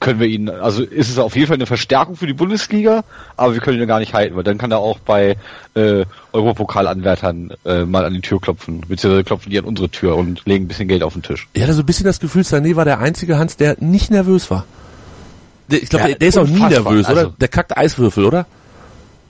[0.00, 3.02] können wir ihn, also ist es auf jeden Fall eine Verstärkung für die Bundesliga,
[3.36, 5.36] aber wir können ihn ja gar nicht halten, weil dann kann er auch bei
[5.74, 10.44] äh, Europokalanwärtern äh, mal an die Tür klopfen, beziehungsweise klopfen die an unsere Tür und
[10.46, 11.48] legen ein bisschen Geld auf den Tisch.
[11.52, 14.50] ich hatte so ein bisschen das Gefühl, Sané war der einzige Hans, der nicht nervös
[14.50, 14.64] war.
[15.70, 17.18] Der, ich glaube, Ja, der, der ist auch nie nervös, oder?
[17.18, 18.46] Also- Der kackt Eiswürfel, oder?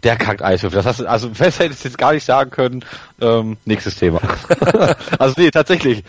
[0.03, 0.77] Der kackt Eiswürfel.
[0.77, 2.85] Das hast du, also besser hättest du jetzt gar nicht sagen können.
[3.21, 4.21] Ähm, nächstes Thema.
[5.19, 6.05] also nee, tatsächlich.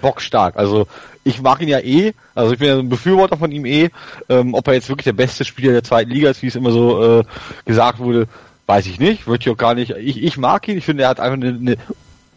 [0.00, 0.56] Bockstark.
[0.56, 0.86] Also
[1.24, 2.12] ich mag ihn ja eh.
[2.34, 3.90] Also ich bin ja ein Befürworter von ihm eh.
[4.28, 6.70] Ähm, ob er jetzt wirklich der beste Spieler der zweiten Liga ist, wie es immer
[6.70, 7.24] so äh,
[7.64, 8.28] gesagt wurde,
[8.66, 9.26] weiß ich nicht.
[9.26, 9.90] Würde ich auch gar nicht.
[9.90, 10.78] Ich, ich mag ihn.
[10.78, 11.76] Ich finde, er hat einfach eine, eine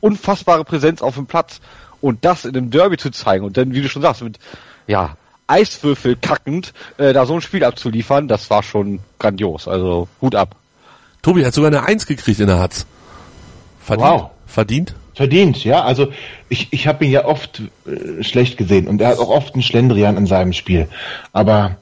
[0.02, 1.60] unfassbare Präsenz auf dem Platz.
[2.02, 4.38] Und das in einem Derby zu zeigen und dann, wie du schon sagst, mit
[4.86, 9.68] ja Eiswürfel kackend äh, da so ein Spiel abzuliefern, das war schon grandios.
[9.68, 10.56] Also Hut ab.
[11.22, 12.86] Tobi hat sogar eine Eins gekriegt in der Hatz.
[13.80, 14.10] Verdient.
[14.10, 14.30] Wow.
[14.46, 14.96] Verdient?
[15.14, 15.84] Verdient, ja.
[15.84, 16.12] Also
[16.50, 19.64] ich, ich habe ihn ja oft äh, schlecht gesehen und er hat auch oft einen
[19.64, 20.88] Schlendrian in seinem Spiel.
[21.34, 21.78] Aber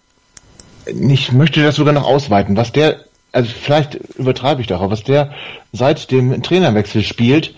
[0.85, 2.55] ich möchte das sogar noch ausweiten.
[2.57, 5.31] Was der, also vielleicht übertreibe ich doch, aber was der
[5.73, 7.53] seit dem Trainerwechsel spielt,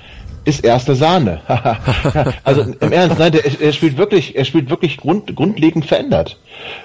[0.45, 1.41] ist erste Sahne.
[2.43, 6.39] also im Ernst, nein, der, er spielt wirklich, er spielt wirklich grund, grundlegend verändert.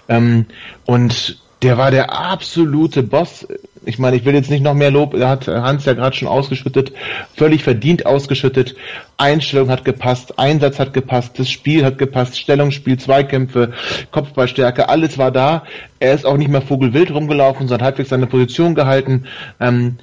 [0.08, 0.46] Ähm,
[0.84, 3.46] und der war der absolute Boss.
[3.84, 6.28] Ich meine, ich will jetzt nicht noch mehr Lob, da hat Hans ja gerade schon
[6.28, 6.92] ausgeschüttet,
[7.36, 8.76] völlig verdient ausgeschüttet.
[9.16, 13.72] Einstellung hat gepasst, Einsatz hat gepasst, das Spiel hat gepasst, Stellungsspiel, Zweikämpfe,
[14.12, 15.64] Kopfballstärke, alles war da.
[15.98, 19.24] Er ist auch nicht mehr vogelwild rumgelaufen, sondern halbwegs seine Position gehalten.
[19.58, 19.98] Ähm,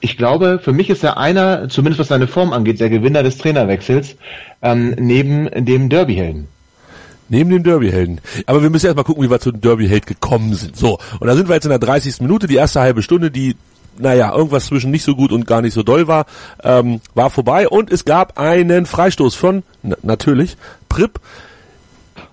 [0.00, 3.38] ich glaube, für mich ist er einer, zumindest was seine Form angeht, der Gewinner des
[3.38, 4.16] Trainerwechsels,
[4.62, 6.48] ähm, neben dem Derbyhelden.
[7.28, 8.20] Neben dem Derby-Helden.
[8.46, 10.76] Aber wir müssen erstmal gucken, wie wir zu dem Derby-Held gekommen sind.
[10.76, 12.20] So, und da sind wir jetzt in der 30.
[12.20, 13.56] Minute, die erste halbe Stunde, die,
[13.98, 16.26] naja, irgendwas zwischen nicht so gut und gar nicht so doll war,
[16.62, 20.56] ähm, war vorbei und es gab einen Freistoß von, na, natürlich,
[20.88, 21.20] Prip.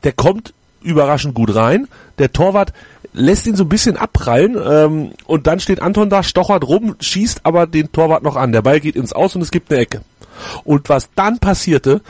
[0.03, 1.87] Der kommt überraschend gut rein.
[2.19, 2.73] Der Torwart
[3.13, 7.41] lässt ihn so ein bisschen abprallen ähm, und dann steht Anton da, stochert rum, schießt
[7.43, 8.51] aber den Torwart noch an.
[8.51, 10.01] Der Ball geht ins Aus und es gibt eine Ecke.
[10.63, 12.01] Und was dann passierte,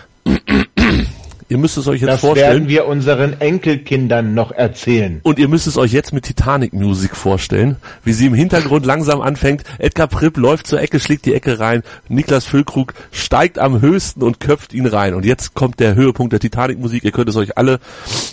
[1.49, 2.51] ihr müsst es euch jetzt Das vorstellen.
[2.51, 5.19] werden wir unseren Enkelkindern noch erzählen.
[5.23, 9.63] Und ihr müsst es euch jetzt mit Titanic-Musik vorstellen, wie sie im Hintergrund langsam anfängt.
[9.79, 11.84] Edgar Pripp läuft zur Ecke, schlägt die Ecke rein.
[12.08, 15.13] Niklas Füllkrug steigt am höchsten und köpft ihn rein.
[15.13, 17.03] Und jetzt kommt der Höhepunkt der Titanic-Musik.
[17.03, 17.79] Ihr könnt es euch alle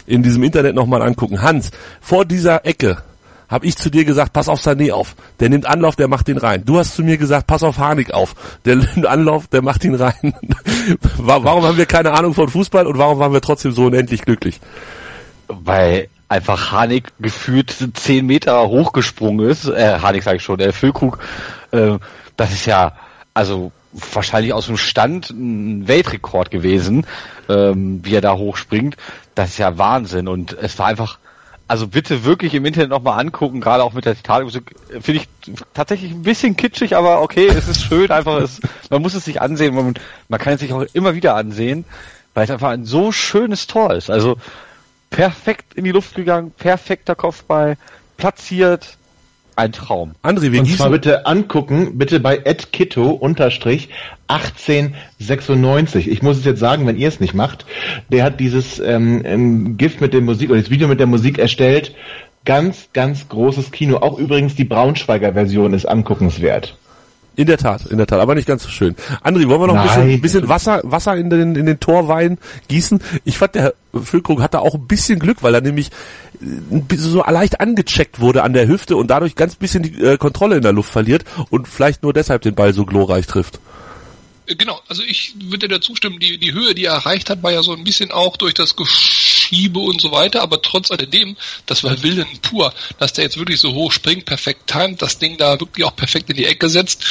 [0.06, 1.42] in diesem Internet nochmal angucken.
[1.42, 1.70] Hans,
[2.00, 2.98] vor dieser Ecke
[3.50, 5.16] habe ich zu dir gesagt, pass auf Sané auf.
[5.40, 6.64] Der nimmt Anlauf, der macht den rein.
[6.64, 8.34] Du hast zu mir gesagt, pass auf Harnik auf.
[8.64, 10.14] Der nimmt Anlauf, der macht ihn rein.
[11.18, 14.22] Wa- warum haben wir keine Ahnung von Fußball und warum waren wir trotzdem so unendlich
[14.22, 14.60] glücklich?
[15.48, 21.18] weil einfach Hanik gefühlt zehn Meter hochgesprungen ist, äh, Hanik sage ich schon, der Füllkrug,
[21.72, 21.98] äh,
[22.36, 22.92] das ist ja,
[23.34, 23.72] also
[24.12, 27.04] wahrscheinlich aus dem Stand ein Weltrekord gewesen,
[27.48, 28.96] ähm, wie er da hochspringt.
[29.34, 31.18] Das ist ja Wahnsinn und es war einfach,
[31.70, 35.28] also bitte wirklich im Internet nochmal angucken, gerade auch mit der Titanic-Musik, finde ich
[35.72, 39.40] tatsächlich ein bisschen kitschig, aber okay, es ist schön, einfach, es, man muss es sich
[39.40, 39.94] ansehen, man,
[40.28, 41.84] man kann es sich auch immer wieder ansehen,
[42.34, 44.10] weil es einfach ein so schönes Tor ist.
[44.10, 44.36] Also
[45.10, 47.76] perfekt in die Luft gegangen, perfekter Kopfball,
[48.16, 48.96] platziert,
[49.60, 50.12] ein Traum.
[50.22, 53.88] André, wir Und zwar bitte angucken, bitte bei @kitto unterstrich
[54.28, 56.08] 1896.
[56.08, 57.66] Ich muss es jetzt sagen, wenn ihr es nicht macht.
[58.10, 61.94] Der hat dieses ähm, Gift mit der Musik oder das Video mit der Musik erstellt.
[62.44, 63.98] Ganz, ganz großes Kino.
[63.98, 66.76] Auch übrigens die Braunschweiger Version ist anguckenswert.
[67.40, 68.94] In der Tat, in der Tat, aber nicht ganz so schön.
[69.24, 72.36] André, wollen wir noch ein bisschen, ein bisschen Wasser, Wasser in den, in den Torwein
[72.68, 73.00] gießen?
[73.24, 75.88] Ich fand, der Füllkrug hatte auch ein bisschen Glück, weil er nämlich
[76.42, 80.02] äh, ein bisschen so leicht angecheckt wurde an der Hüfte und dadurch ganz bisschen die
[80.02, 83.58] äh, Kontrolle in der Luft verliert und vielleicht nur deshalb den Ball so glorreich trifft.
[84.44, 87.62] Genau, also ich würde dir zustimmen, die, die Höhe, die er erreicht hat, war ja
[87.62, 88.76] so ein bisschen auch durch das
[89.50, 91.36] Geschiebe und so weiter, aber trotz alledem,
[91.66, 95.36] das war Willen pur, dass der jetzt wirklich so hoch springt, perfekt timet, das Ding
[95.36, 97.04] da wirklich auch perfekt in die Ecke setzt.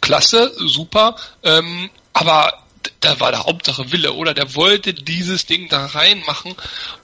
[0.00, 2.64] Klasse, super, ähm, aber
[3.00, 4.34] da war der Hauptsache Wille, oder?
[4.34, 6.54] Der wollte dieses Ding da reinmachen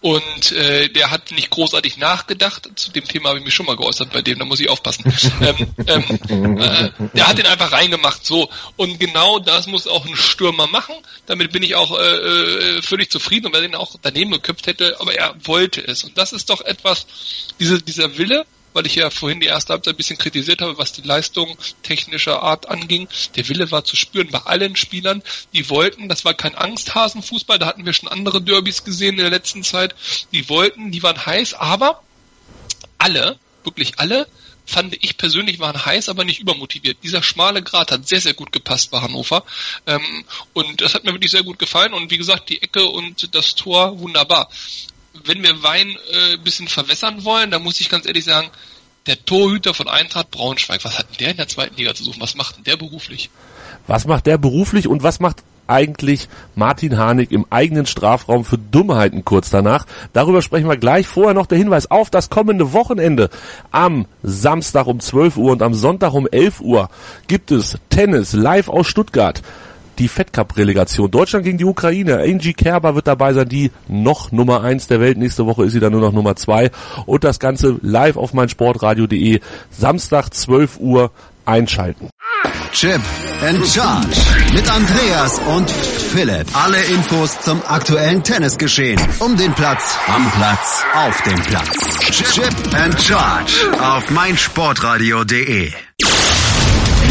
[0.01, 2.69] und äh, der hat nicht großartig nachgedacht.
[2.77, 5.05] Zu dem Thema habe ich mich schon mal geäußert bei dem, da muss ich aufpassen.
[5.41, 8.51] ähm, ähm, äh, der hat den einfach reingemacht, so.
[8.77, 10.95] Und genau das muss auch ein Stürmer machen.
[11.27, 14.67] Damit bin ich auch äh, äh, völlig zufrieden und wenn er den auch daneben geköpft
[14.67, 16.05] hätte, aber er wollte es.
[16.05, 17.07] Und das ist doch etwas,
[17.59, 20.93] diese, dieser Wille, weil ich ja vorhin die erste Halbzeit ein bisschen kritisiert habe, was
[20.93, 23.09] die Leistung technischer Art anging.
[23.37, 25.23] Der Wille war zu spüren bei allen Spielern,
[25.55, 29.31] die wollten, das war kein Angsthasenfußball, da hatten wir schon andere Derbys gesehen in der
[29.31, 29.95] letzten Zeit,
[30.33, 32.03] die wollten, die waren heiß, aber
[32.99, 34.27] alle, wirklich alle,
[34.67, 36.99] fand ich persönlich waren heiß, aber nicht übermotiviert.
[37.03, 39.45] Dieser schmale Grat hat sehr, sehr gut gepasst bei Hannover.
[39.87, 41.93] Ähm, und das hat mir wirklich sehr gut gefallen.
[41.93, 44.49] Und wie gesagt, die Ecke und das Tor wunderbar.
[45.25, 48.51] Wenn wir Wein äh, bisschen verwässern wollen, dann muss ich ganz ehrlich sagen,
[49.07, 52.21] der Torhüter von Eintracht Braunschweig, was hat denn der in der zweiten Liga zu suchen?
[52.21, 53.31] Was macht denn der beruflich?
[53.87, 59.25] Was macht der beruflich und was macht eigentlich Martin Harnik im eigenen Strafraum für Dummheiten
[59.25, 59.87] kurz danach.
[60.13, 61.07] Darüber sprechen wir gleich.
[61.07, 63.31] Vorher noch der Hinweis auf das kommende Wochenende.
[63.71, 66.91] Am Samstag um 12 Uhr und am Sonntag um 11 Uhr
[67.29, 69.43] gibt es Tennis live aus Stuttgart
[69.99, 71.11] die Fed Cup Relegation.
[71.11, 72.19] Deutschland gegen die Ukraine.
[72.19, 75.19] Angie Kerber wird dabei sein, die noch Nummer eins der Welt.
[75.19, 76.71] Nächste Woche ist sie dann nur noch Nummer zwei.
[77.07, 79.41] Und das Ganze live auf meinsportradio.de.
[79.71, 81.11] Samstag 12 Uhr
[81.45, 82.09] einschalten.
[82.73, 83.01] Chip
[83.41, 84.17] and Charge
[84.53, 86.47] mit Andreas und Philipp.
[86.55, 89.01] Alle Infos zum aktuellen Tennisgeschehen.
[89.21, 91.71] Um den Platz, am Platz, auf dem Platz.
[92.11, 95.73] Chip and Charge auf meinsportradio.de.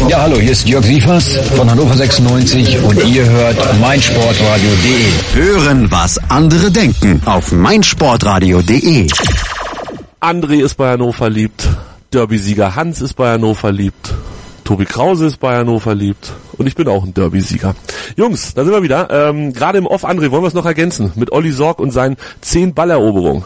[0.08, 5.42] Ja, hallo, hier ist Jörg Sievers von Hannover 96 und ihr hört meinsportradio.de.
[5.42, 9.06] Hören, was andere denken auf meinsportradio.de.
[10.20, 11.68] André ist bei Hannover liebt.
[12.12, 14.14] Derby-Sieger Hans ist bei Hannover liebt.
[14.64, 16.32] Tobi Krause ist bei Hannover liebt.
[16.58, 17.74] Und ich bin auch ein Derby-Sieger.
[18.16, 19.10] Jungs, da sind wir wieder.
[19.10, 21.12] Ähm, Gerade im Off, André, wollen wir es noch ergänzen?
[21.16, 23.44] Mit Olli Sorg und seinen 10 Balleroberungen.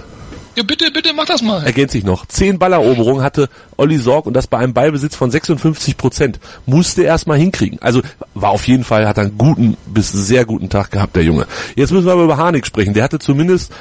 [0.59, 1.63] Ja, bitte, bitte, mach das mal.
[1.63, 2.27] Ergänze ich noch.
[2.27, 6.41] Zehn Balleroberungen hatte Olli Sorg und das bei einem Ballbesitz von 56 Prozent.
[6.67, 7.79] Musste er erst mal hinkriegen.
[7.81, 8.03] Also
[8.35, 11.47] war auf jeden Fall, hat einen guten bis sehr guten Tag gehabt, der Junge.
[11.77, 12.93] Jetzt müssen wir aber über Harnik sprechen.
[12.93, 13.73] Der hatte zumindest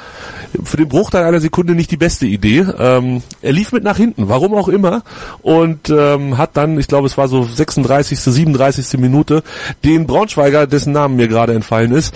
[0.62, 2.64] für den Bruchteil einer Sekunde nicht die beste Idee.
[2.78, 5.02] Ähm, er lief mit nach hinten, warum auch immer.
[5.42, 9.00] Und ähm, hat dann, ich glaube es war so 36., 37.
[9.00, 9.42] Minute,
[9.82, 12.14] den Braunschweiger, dessen Namen mir gerade entfallen ist,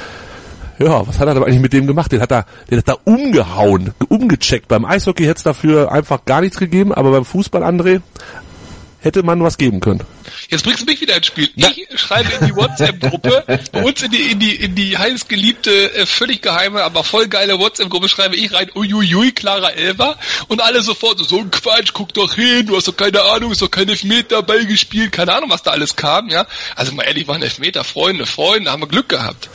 [0.84, 2.12] ja, was hat er eigentlich mit dem gemacht?
[2.12, 4.68] Den hat er, den hat er umgehauen, umgecheckt.
[4.68, 8.00] Beim Eishockey hätte es dafür einfach gar nichts gegeben, aber beim Fußball, André,
[9.02, 10.00] hätte man was geben können.
[10.48, 11.48] Jetzt bringst du mich wieder ins Spiel.
[11.56, 16.06] Ich schreibe in die WhatsApp-Gruppe, bei uns in die, in die, in die heißgeliebte, äh,
[16.06, 20.16] völlig geheime, aber voll geile WhatsApp-Gruppe schreibe ich rein, uiuiui, Clara Elva,
[20.48, 23.52] und alle sofort so, so ein Quatsch, guck doch hin, du hast doch keine Ahnung,
[23.52, 26.46] ist doch kein Elfmeter Ball gespielt, keine Ahnung, was da alles kam, ja.
[26.76, 29.48] Also mal ehrlich, waren Elfmeter, Freunde, Freunde, haben wir Glück gehabt.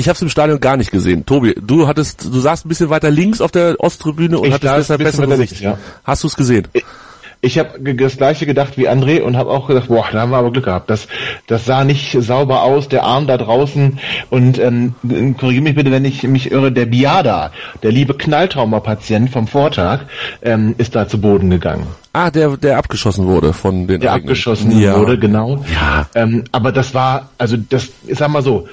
[0.00, 1.26] Ich habe es im Stadion gar nicht gesehen.
[1.26, 4.76] Tobi, du hattest, du saßt ein bisschen weiter links auf der Osttribüne und Ich hattest
[4.90, 5.60] deshalb bessere Sicht.
[5.60, 5.76] ja.
[6.04, 6.68] Hast du es gesehen?
[7.40, 10.36] Ich habe das gleiche gedacht wie André und habe auch gedacht, boah, da haben wir
[10.38, 10.88] aber Glück gehabt.
[10.88, 11.08] Das,
[11.48, 13.98] das sah nicht sauber aus, der Arm da draußen.
[14.30, 14.94] Und ähm,
[15.36, 17.50] korrigiere mich bitte, wenn ich mich irre, der Biada,
[17.82, 20.02] der liebe Knalltraumapatient vom Vortag,
[20.42, 21.86] ähm, ist da zu Boden gegangen.
[22.12, 24.30] Ah, der, der abgeschossen wurde von den Der eigenen.
[24.30, 24.96] abgeschossen ja.
[24.98, 25.64] wurde, genau.
[25.72, 26.06] Ja.
[26.14, 28.68] Ähm, aber das war, also das, ich sag mal so,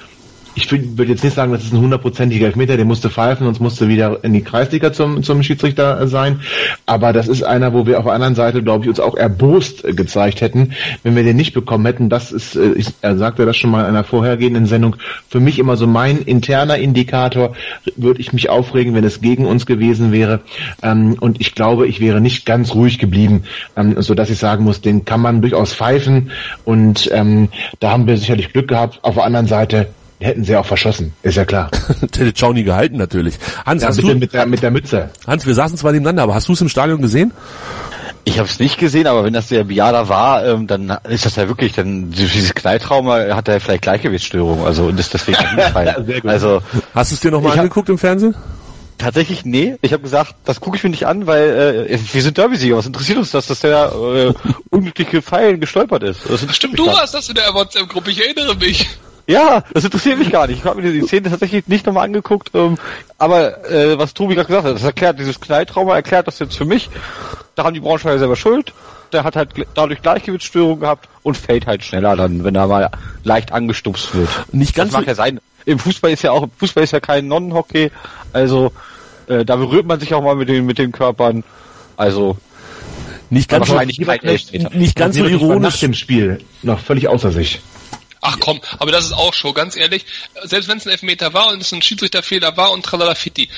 [0.56, 3.90] ich würde jetzt nicht sagen, das ist ein hundertprozentiger Elfmeter, der musste pfeifen, sonst musste
[3.90, 6.40] wieder in die Kreisliga zum, zum Schiedsrichter äh, sein.
[6.86, 9.84] Aber das ist einer, wo wir auf der anderen Seite, glaube ich, uns auch erbost
[9.84, 10.72] äh, gezeigt hätten,
[11.04, 12.10] wenn wir den nicht bekommen hätten.
[12.10, 14.96] Das ist, äh, ich, sagte das schon mal in einer vorhergehenden Sendung,
[15.28, 17.54] für mich immer so mein interner Indikator,
[17.98, 20.40] würde ich mich aufregen, wenn es gegen uns gewesen wäre.
[20.82, 23.44] Ähm, und ich glaube, ich wäre nicht ganz ruhig geblieben,
[23.76, 26.32] ähm, so dass ich sagen muss, den kann man durchaus pfeifen.
[26.64, 27.50] Und ähm,
[27.82, 29.00] da haben wir sicherlich Glück gehabt.
[29.02, 29.88] Auf der anderen Seite,
[30.20, 31.70] hätten sie auch verschossen, ist ja klar.
[32.02, 33.36] Hätte Czauny gehalten natürlich.
[33.66, 35.10] Hans, Ja, hast du, mit der, mit der Mütze.
[35.28, 37.32] Hans, wir saßen zwar nebeneinander, aber hast du es im Stadion gesehen?
[38.24, 41.36] Ich habe es nicht gesehen, aber wenn das der Biada war, ähm, dann ist das
[41.36, 46.26] ja wirklich, dann dieses Knalltrauma hat er vielleicht Gleichgewichtsstörung, also und ist deswegen gut.
[46.26, 46.62] Also
[46.96, 48.36] Hast du es dir nochmal angeguckt im Fernsehen?
[48.98, 52.38] tatsächlich nee, ich habe gesagt, das gucke ich mir nicht an, weil äh, wir sind
[52.38, 54.34] Derby-Sieger, was interessiert uns das, dass der äh,
[54.70, 56.22] unglücklich gefallen gestolpert ist?
[56.28, 58.88] Das Stimmt, du warst das in der WhatsApp-Gruppe, ich erinnere mich.
[59.28, 60.60] Ja, das interessiert mich gar nicht.
[60.60, 62.52] Ich habe mir die Szene tatsächlich nicht nochmal angeguckt.
[62.54, 62.78] Ähm,
[63.18, 66.66] aber äh, was Tobi gerade gesagt hat, das erklärt dieses Knalltrauma, erklärt das jetzt für
[66.66, 66.90] mich.
[67.56, 68.74] Da haben die Braunschweiger selber Schuld.
[69.14, 72.92] Der hat halt dadurch Gleichgewichtsstörungen gehabt und fällt halt schneller dann, wenn er mal
[73.24, 74.30] leicht angestupst wird.
[74.52, 75.40] Nicht ganz das mag so- ja sein.
[75.66, 77.90] Im Fußball ist ja auch, Fußball ist ja kein Non-Hockey.
[78.34, 78.72] Also
[79.28, 81.44] äh, da berührt man sich auch mal mit den mit den Körpern.
[81.98, 82.38] Also
[83.32, 84.70] Nicht ganz, so, Elfmeter.
[84.76, 85.80] nicht ganz so Lieber Nach ironisch.
[85.80, 87.62] dem Spiel noch völlig außer sich.
[88.28, 90.04] Ach komm, aber das ist auch schon, ganz ehrlich,
[90.46, 93.50] selbst wenn es ein Elfmeter war und es ein Schiedsrichterfehler war und tralala fitti,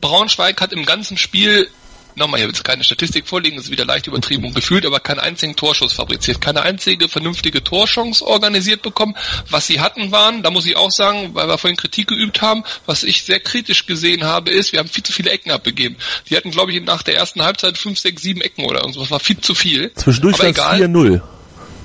[0.00, 1.70] Braunschweig hat im ganzen Spiel,
[2.16, 5.20] nochmal, hier wird keine Statistik vorliegen, das ist wieder leicht übertrieben und gefühlt, aber keinen
[5.20, 9.14] einzigen Torschuss fabriziert, keine einzige vernünftige Torchance organisiert bekommen.
[9.48, 12.64] Was sie hatten waren, da muss ich auch sagen, weil wir vorhin Kritik geübt haben,
[12.84, 15.96] was ich sehr kritisch gesehen habe, ist, wir haben viel zu viele Ecken abgegeben.
[16.28, 19.20] Die hatten, glaube ich, nach der ersten Halbzeit fünf, sechs, sieben Ecken oder irgendwas, war
[19.20, 19.92] viel zu viel.
[19.94, 20.82] Zwischendurch stand es egal.
[20.82, 21.35] 4-0.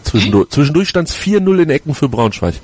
[0.04, 2.56] Zwischendurch, zwischendurch stand es 4-0 in Ecken für Braunschweig.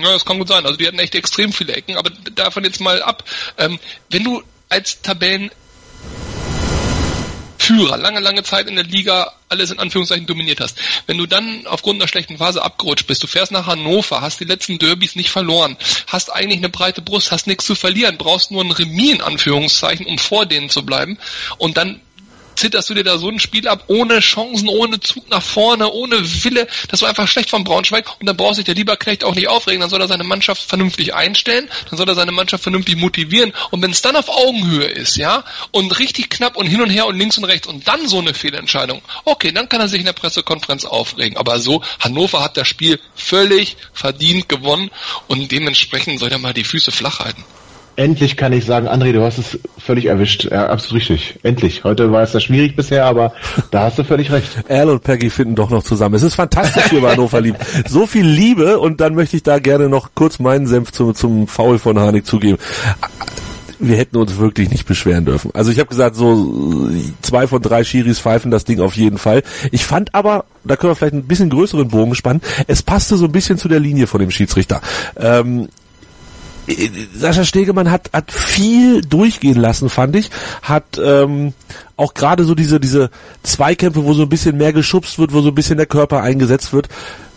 [0.00, 0.64] Ja, das kann gut sein.
[0.64, 3.24] Also die hatten echt extrem viele Ecken, aber davon jetzt mal ab.
[3.58, 3.78] Ähm,
[4.10, 5.50] wenn du als Tabellenführer
[7.98, 12.00] lange, lange Zeit in der Liga alles in Anführungszeichen dominiert hast, wenn du dann aufgrund
[12.00, 15.76] einer schlechten Phase abgerutscht bist, du fährst nach Hannover, hast die letzten Derbys nicht verloren,
[16.06, 20.06] hast eigentlich eine breite Brust, hast nichts zu verlieren, brauchst nur ein Remis in Anführungszeichen,
[20.06, 21.18] um vor denen zu bleiben
[21.58, 22.00] und dann
[22.60, 26.16] zitterst du dir da so ein Spiel ab, ohne Chancen, ohne Zug nach vorne, ohne
[26.44, 26.66] Wille.
[26.88, 29.80] Das war einfach schlecht von Braunschweig und dann braucht sich der Lieberknecht auch nicht aufregen.
[29.80, 33.82] Dann soll er seine Mannschaft vernünftig einstellen, dann soll er seine Mannschaft vernünftig motivieren und
[33.82, 37.18] wenn es dann auf Augenhöhe ist, ja, und richtig knapp und hin und her und
[37.18, 40.12] links und rechts und dann so eine Fehlentscheidung, okay, dann kann er sich in der
[40.12, 41.38] Pressekonferenz aufregen.
[41.38, 44.90] Aber so, Hannover hat das Spiel völlig verdient gewonnen
[45.28, 47.44] und dementsprechend soll er mal die Füße flach halten.
[47.96, 50.44] Endlich kann ich sagen, André, du hast es völlig erwischt.
[50.50, 51.38] Ja, absolut richtig.
[51.42, 51.84] Endlich.
[51.84, 53.32] Heute war es ja schwierig bisher, aber
[53.70, 54.48] da hast du völlig recht.
[54.68, 56.14] Al und Peggy finden doch noch zusammen.
[56.14, 57.56] Es ist fantastisch hier bei Hannover Lieb.
[57.88, 61.46] So viel Liebe und dann möchte ich da gerne noch kurz meinen Senf zum, zum
[61.46, 62.58] Foul von Harnik zugeben
[63.80, 65.50] wir hätten uns wirklich nicht beschweren dürfen.
[65.54, 66.90] Also ich habe gesagt, so
[67.22, 69.42] zwei von drei Schiris pfeifen das Ding auf jeden Fall.
[69.72, 73.24] Ich fand aber, da können wir vielleicht ein bisschen größeren Bogen spannen, es passte so
[73.24, 74.82] ein bisschen zu der Linie von dem Schiedsrichter.
[75.16, 75.68] Ähm,
[77.14, 80.30] Sascha Stegemann hat, hat viel durchgehen lassen, fand ich.
[80.62, 81.52] Hat ähm,
[81.96, 83.10] auch gerade so diese, diese
[83.42, 86.72] Zweikämpfe, wo so ein bisschen mehr geschubst wird, wo so ein bisschen der Körper eingesetzt
[86.72, 86.88] wird,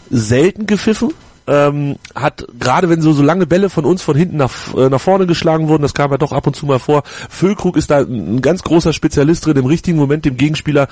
[0.10, 1.14] selten gepfiffen
[1.48, 5.02] ähm, hat gerade wenn so, so lange Bälle von uns von hinten nach, äh, nach
[5.02, 7.04] vorne geschlagen wurden, das kam ja doch ab und zu mal vor.
[7.30, 10.88] Füllkrug ist da ein, ganz großer Spezialist drin, im richtigen Moment dem Gegenspieler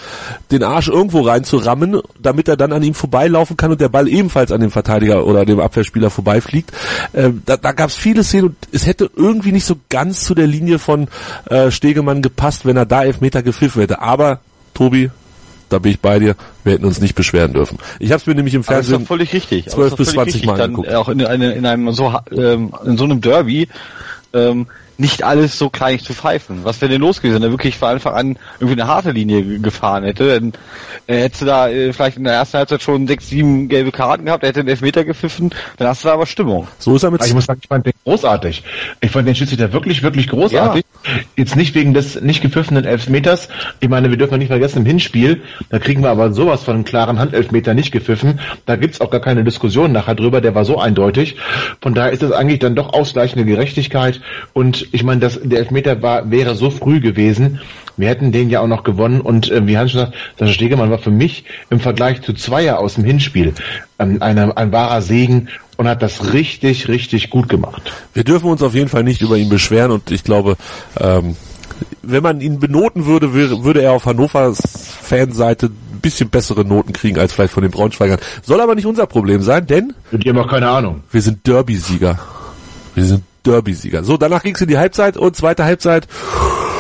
[0.52, 4.52] den Arsch irgendwo reinzurammen, damit er dann an ihm vorbeilaufen kann und der Ball ebenfalls
[4.52, 6.72] an dem Verteidiger oder dem Abwehrspieler vorbeifliegt.
[7.14, 10.36] Ähm, da da gab es viele Szenen und es hätte irgendwie nicht so ganz zu
[10.36, 11.08] der Linie von
[11.50, 14.02] äh, Stegemann gepasst, wenn er da Elfmeter gepfiffen hätte.
[14.02, 14.40] Aber
[14.74, 15.12] Tobi,
[15.72, 17.78] da bin ich bei dir, wir hätten uns nicht beschweren dürfen.
[18.00, 19.68] Ich habe es mir nämlich im Fernsehen Aber ist doch völlig richtig.
[19.70, 20.46] 12 bis 20 richtig.
[20.48, 20.94] Mal Dann angeguckt.
[20.94, 23.68] auch in, eine, in einem so ähm, in so einem Derby
[24.34, 26.60] ähm, nicht alles so kleinig zu pfeifen.
[26.64, 29.42] Was wäre denn los gewesen, wenn er wirklich von Anfang an irgendwie eine harte Linie
[29.42, 30.40] ge- gefahren hätte?
[30.40, 30.54] Dann
[31.08, 34.26] äh, hättest du da äh, vielleicht in der ersten Halbzeit schon sechs, sieben gelbe Karten
[34.26, 36.68] gehabt, er hätte einen Elfmeter gepfiffen, dann hast du da aber Stimmung.
[36.78, 38.64] So ist er mit ich muss sagen, ich fand den großartig.
[39.02, 40.86] Ich fand den Schiedsrichter wirklich, wirklich großartig.
[41.36, 43.50] Jetzt nicht wegen des nicht gepfiffenen Elfmeters.
[43.80, 46.84] Ich meine, wir dürfen nicht vergessen, im Hinspiel, da kriegen wir aber sowas von einem
[46.86, 48.40] klaren Handelfmeter nicht gepfiffen.
[48.66, 51.36] Da gibt's auch gar keine Diskussion nachher drüber, der war so eindeutig.
[51.82, 54.22] Von daher ist es eigentlich dann doch ausgleichende Gerechtigkeit.
[54.54, 57.60] Und ich meine, der Elfmeter war, wäre so früh gewesen.
[57.98, 60.90] Wir hätten den ja auch noch gewonnen und äh, wie Hans schon sagt, Sascha Stegemann
[60.92, 63.54] war für mich im Vergleich zu Zweier aus dem Hinspiel
[64.00, 67.92] ähm, eine, ein wahrer Segen und hat das richtig, richtig gut gemacht.
[68.14, 70.58] Wir dürfen uns auf jeden Fall nicht über ihn beschweren und ich glaube,
[71.00, 71.36] ähm,
[72.04, 74.62] wenn man ihn benoten würde, wäre, würde er auf Hannovers
[75.02, 78.20] Fanseite ein bisschen bessere Noten kriegen als vielleicht von den Braunschweigern.
[78.44, 81.02] Soll aber nicht unser Problem sein, denn Und die haben auch keine Ahnung.
[81.12, 82.20] wir sind Derby-Sieger.
[82.96, 84.04] Wir sind Derby-Sieger.
[84.04, 86.08] So, danach ging's in die Halbzeit und zweite Halbzeit.
[86.08, 86.71] uh,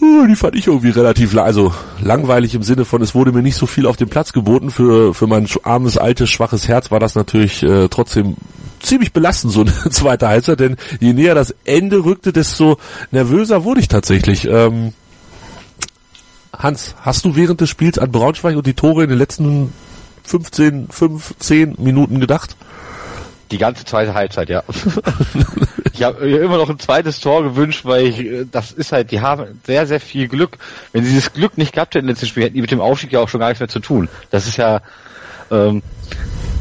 [0.00, 3.56] Die fand ich irgendwie relativ, la- also langweilig im Sinne von, es wurde mir nicht
[3.56, 4.70] so viel auf dem Platz geboten.
[4.70, 8.36] Für, für mein armes, altes, schwaches Herz war das natürlich äh, trotzdem
[8.80, 12.78] ziemlich belastend, so eine zweite Halbzeit, denn je näher das Ende rückte, desto
[13.10, 14.46] nervöser wurde ich tatsächlich.
[14.48, 14.94] Ähm,
[16.56, 19.72] Hans, hast du während des Spiels an Braunschweig und die Tore in den letzten
[20.24, 22.56] 15, 5, 10 Minuten gedacht?
[23.50, 24.62] Die ganze zweite Halbzeit, ja.
[25.92, 29.10] ich habe mir immer noch ein zweites Tor gewünscht, weil ich, äh, das ist halt,
[29.10, 30.58] die haben sehr, sehr viel Glück.
[30.92, 33.12] Wenn sie dieses Glück nicht gehabt hätten im letzten Spiel, hätten die mit dem Aufstieg
[33.12, 34.08] ja auch schon gar nichts mehr zu tun.
[34.30, 34.82] Das ist ja,
[35.50, 35.82] ähm,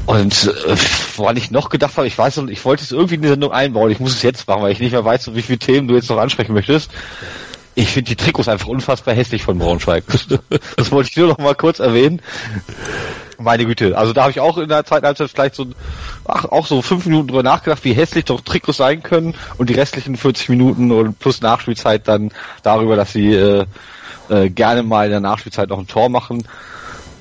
[0.06, 0.75] und äh,
[1.17, 3.52] woran ich noch gedacht habe, ich weiß noch, ich wollte es irgendwie in die Sendung
[3.52, 5.93] einbauen, ich muss es jetzt machen, weil ich nicht mehr weiß, wie viele Themen du
[5.93, 6.89] jetzt noch ansprechen möchtest.
[7.75, 10.04] Ich finde die Trikots einfach unfassbar hässlich von Braunschweig.
[10.78, 12.21] das wollte ich nur noch mal kurz erwähnen.
[13.41, 15.67] Meine Güte, also da habe ich auch in der zweiten Halbzeit vielleicht so,
[16.25, 19.75] ach, auch so fünf Minuten drüber nachgedacht, wie hässlich doch Trikots sein können und die
[19.75, 22.32] restlichen 40 Minuten und plus Nachspielzeit dann
[22.63, 23.65] darüber, dass sie äh,
[24.30, 26.43] äh, gerne mal in der Nachspielzeit noch ein Tor machen,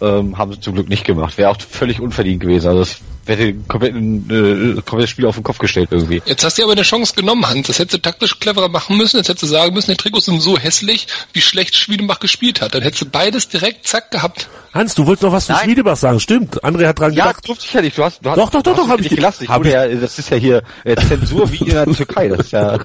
[0.01, 1.39] ähm, haben sie zum Glück nicht gemacht.
[1.39, 2.69] Wäre auch völlig unverdient gewesen.
[2.69, 6.23] Also das wäre komplett ein äh, komplettes Spiel auf den Kopf gestellt irgendwie.
[6.25, 7.67] Jetzt hast du aber eine Chance genommen, Hans.
[7.67, 9.19] Das hättest du taktisch cleverer machen müssen.
[9.19, 12.75] Jetzt hättest du sagen müssen, die Trikots sind so hässlich, wie schlecht Schwiedenbach gespielt hat.
[12.75, 14.49] Dann hättest du beides direkt zack gehabt.
[14.75, 15.65] Hans, du wolltest noch was zu Nein.
[15.65, 16.21] Schmiedebach sagen.
[16.21, 17.49] Stimmt, André hat dran Ja, gedacht.
[17.49, 17.97] durfte ich ja nicht.
[17.97, 19.45] Du hast, du hast, Doch, doch, doch, doch, mich hab ich nicht gelassen.
[19.45, 22.29] Ich hab wurde ja, das ist ja hier äh, Zensur wie in der Türkei.
[22.29, 22.79] Das ist ja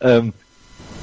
[0.00, 0.32] ähm,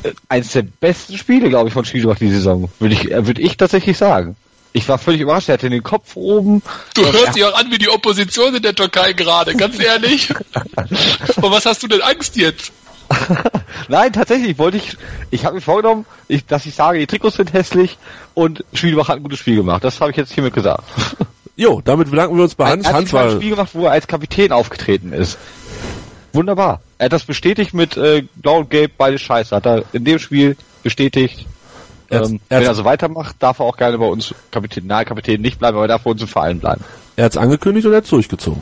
[0.03, 2.69] äh, eines der besten Spiele, glaube ich, von Schiedebach die Saison.
[2.79, 4.35] Würde ich, äh, würde ich tatsächlich sagen.
[4.75, 5.47] Ich war völlig überrascht.
[5.47, 6.61] Er hatte den Kopf oben.
[6.95, 10.27] Du Und hörst dich auch an wie die Opposition in der Türkei gerade, ganz ehrlich.
[11.39, 12.73] Vor was hast du denn Angst jetzt?
[13.87, 14.97] Nein, tatsächlich wollte ich,
[15.31, 17.97] ich habe mir vorgenommen, ich, dass ich sage, die Trikots sind hässlich
[18.33, 19.81] und Schiedebach hat ein gutes Spiel gemacht.
[19.81, 20.83] Das habe ich jetzt hiermit gesagt.
[21.57, 22.83] Jo, damit bedanken wir uns bei Hans.
[22.83, 25.37] er hat Hans ein Spiel gemacht, wo er als Kapitän aufgetreten ist.
[26.33, 26.81] Wunderbar.
[26.97, 29.55] Er hat das bestätigt mit äh, Blau und Gelb, beide Scheiße.
[29.55, 31.45] Hat er in dem Spiel bestätigt.
[32.11, 35.41] Hat's- ähm, wenn er so weitermacht, darf er auch gerne bei uns Kapitän, nahe Kapitän
[35.41, 36.83] nicht bleiben, aber er darf bei uns im Verein bleiben.
[37.15, 38.61] er hat's angekündigt und er hat's durchgezogen.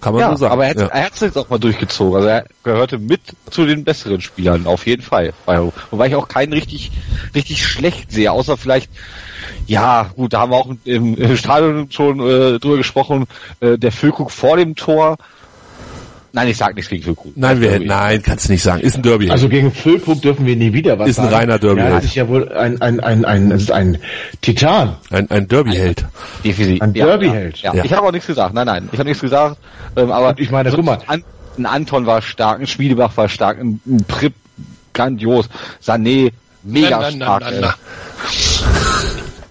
[0.00, 0.52] kann man ja, so sagen.
[0.52, 0.86] aber er hat ja.
[0.86, 2.14] er hat's jetzt auch mal durchgezogen.
[2.16, 5.32] Also er gehörte mit zu den besseren Spielern, auf jeden Fall.
[5.46, 6.92] Weil- Wobei ich auch keinen richtig,
[7.34, 8.90] richtig schlecht sehe, außer vielleicht,
[9.66, 13.26] ja, gut, da haben wir auch im, im Stadion schon äh, drüber gesprochen,
[13.60, 15.16] äh, der Füllkrug vor dem Tor.
[16.36, 17.34] Nein, ich sag nichts gegen Füllkrug.
[17.34, 18.82] Nein, wir, nein, kannst du nicht sagen.
[18.82, 19.30] Ist ein Derby.
[19.30, 21.34] Also gegen Füllkrug dürfen wir nie wieder was Ist ein sagen.
[21.34, 21.80] reiner Derby.
[21.80, 23.96] Er hat sich ja wohl ein, ein, ein, ein, es ist ein
[24.42, 24.98] Titan.
[25.08, 26.04] ein, ein Derby-Held.
[26.44, 26.82] Definitiv.
[26.82, 27.56] Ein Derby-Held.
[27.62, 27.78] Ja, ja.
[27.78, 27.84] Ja.
[27.86, 28.52] Ich habe auch nichts gesagt.
[28.52, 29.56] Nein, nein, ich habe nichts gesagt.
[29.96, 30.98] Ähm, aber Und ich meine, guck mal.
[31.06, 31.24] An,
[31.56, 34.34] ein Anton war stark, ein Schmiedebach war stark, ein, ein Prip
[34.92, 35.48] grandios,
[35.82, 36.32] Sané
[36.62, 37.76] mega Na, na, na, stark.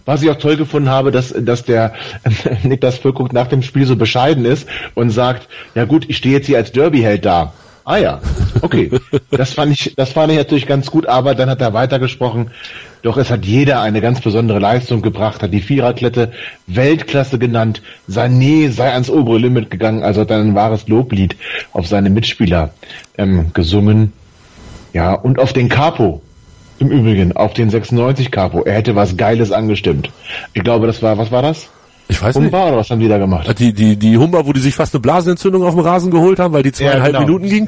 [0.06, 1.94] Was ich auch toll gefunden habe, dass, dass der
[2.64, 6.48] Niklas Füllkrug nach dem Spiel so bescheiden ist und sagt, ja gut, ich stehe jetzt
[6.48, 7.54] hier als Derby-Held da.
[7.86, 8.20] Ah ja,
[8.62, 8.90] okay.
[9.30, 12.50] Das fand ich, das fand ich natürlich ganz gut, aber dann hat er weitergesprochen.
[13.04, 16.32] Doch es hat jeder eine ganz besondere Leistung gebracht, hat die Viererklette
[16.66, 17.84] Weltklasse genannt.
[18.10, 21.36] Sané sei ans obere Limit gegangen, also hat dann ein wahres Loblied
[21.74, 22.72] auf seine Mitspieler
[23.18, 24.14] ähm, gesungen.
[24.94, 26.22] Ja, und auf den Capo.
[26.80, 28.64] Im Übrigen, auf den 96 Capo.
[28.64, 30.10] Er hätte was Geiles angestimmt.
[30.54, 31.70] Ich glaube, das war, was war das?
[32.08, 32.46] Ich weiß nicht.
[32.54, 33.58] Humba oder was haben die da gemacht?
[33.58, 36.54] Die, die, die Humber, wo die sich fast eine Blasenentzündung auf dem Rasen geholt haben,
[36.54, 37.26] weil die zweieinhalb genau.
[37.26, 37.68] Minuten ging.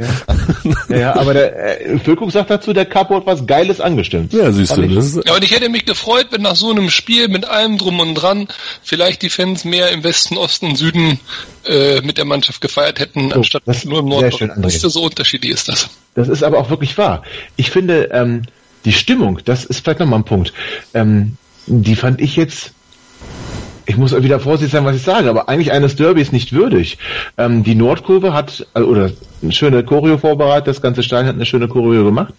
[0.90, 4.34] Ja, ja aber der äh, Füllkrug sagt dazu, der Capo hat was Geiles angestimmt.
[4.34, 4.84] Ja, siehst du.
[4.84, 7.48] Ich- Das ist, Ja, und ich hätte mich gefreut, wenn nach so einem Spiel mit
[7.50, 8.48] allem drum und dran
[8.84, 11.20] vielleicht die Fans mehr im Westen, Osten und Süden
[11.66, 14.38] äh, mit der Mannschaft gefeiert hätten, Oh, anstatt das- nur im sehr Norden.
[14.38, 14.88] schön, André.
[14.88, 15.90] So unterschiedlich ist das?
[16.14, 17.24] Das ist aber auch wirklich wahr.
[17.56, 18.44] Ich finde, ähm,
[18.86, 20.54] die Stimmung, das ist vielleicht nochmal ein Punkt,
[20.94, 22.74] ähm, die fand ich jetzt,
[23.86, 26.98] ich muss wieder vorsichtig sein, was ich sage, aber eigentlich eines Derbys nicht würdig.
[27.38, 29.12] Ähm, die Nordkurve hat, äh, oder
[29.42, 32.34] eine schöne Choreo vorbereitet, das ganze Stadion hat eine schöne Choreo gemacht.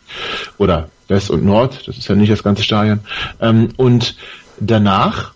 [0.59, 3.01] Oder West und Nord, das ist ja nicht das ganze Stadion.
[3.41, 4.17] Ähm, und
[4.61, 5.33] danach,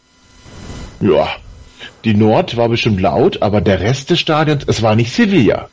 [1.01, 1.29] ja,
[2.05, 5.69] die Nord war bestimmt laut, aber der Rest des Stadions, es war nicht Sevilla.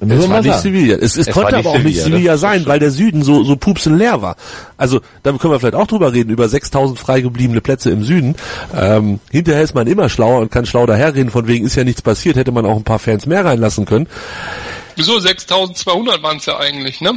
[0.00, 0.58] Es war mal nicht.
[0.60, 0.96] Sevilla.
[0.96, 3.96] Es, es, Es konnte aber auch nicht Sevilla, sein, weil der Süden so, so pupsen
[3.98, 4.36] leer war.
[4.76, 8.36] Also, da können wir vielleicht auch drüber reden, über 6000 frei gebliebene Plätze im Süden.
[8.76, 12.02] Ähm, hinterher ist man immer schlauer und kann schlau daherreden, von wegen ist ja nichts
[12.02, 14.06] passiert, hätte man auch ein paar Fans mehr reinlassen können.
[14.98, 15.18] Wieso?
[15.20, 17.12] 6200 waren es ja eigentlich, ne?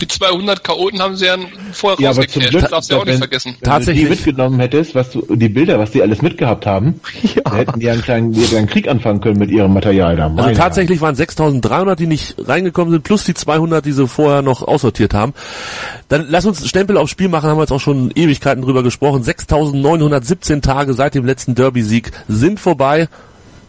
[0.00, 1.36] Die 200 Chaoten haben sie ja
[1.72, 2.50] vorher Ja, aber zum rausgekehrt.
[2.50, 3.56] Glück, Das darfst du ja auch nicht wenn, vergessen.
[3.60, 4.04] wenn Tatsächlich.
[4.04, 6.98] du die mitgenommen hättest, was du, die Bilder, was die alles mitgehabt haben,
[7.44, 10.32] da hätten die einen kleinen, die hätten einen Krieg anfangen können mit ihrem Material da.
[10.34, 14.62] Also tatsächlich waren 6300, die nicht reingekommen sind, plus die 200, die sie vorher noch
[14.62, 15.34] aussortiert haben.
[16.08, 19.22] Dann lass uns Stempel aufs Spiel machen, haben wir jetzt auch schon Ewigkeiten drüber gesprochen.
[19.22, 23.08] 6917 Tage seit dem letzten Derby-Sieg sind vorbei.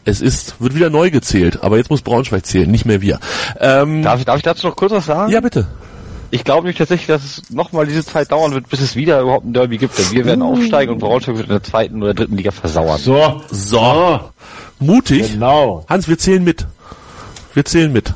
[0.08, 3.20] Es ist, wird wieder neu gezählt, aber jetzt muss Braunschweig zählen, nicht mehr wir.
[3.60, 5.32] Ähm, Darf, ich- darf ich dazu noch kurz was sagen?
[5.32, 5.68] ja, bitte.
[6.32, 9.46] Ich glaube nämlich tatsächlich, dass es nochmal diese Zeit dauern wird, bis es wieder überhaupt
[9.46, 9.98] ein Derby gibt.
[9.98, 13.00] Denn wir werden aufsteigen und Braunschweig wird in der zweiten oder dritten Liga versauern.
[13.00, 14.20] So, So.
[14.80, 15.32] Mutig.
[15.34, 15.86] genau.
[15.90, 16.66] Hans, wir zählen mit.
[17.54, 18.14] Wir zählen mit.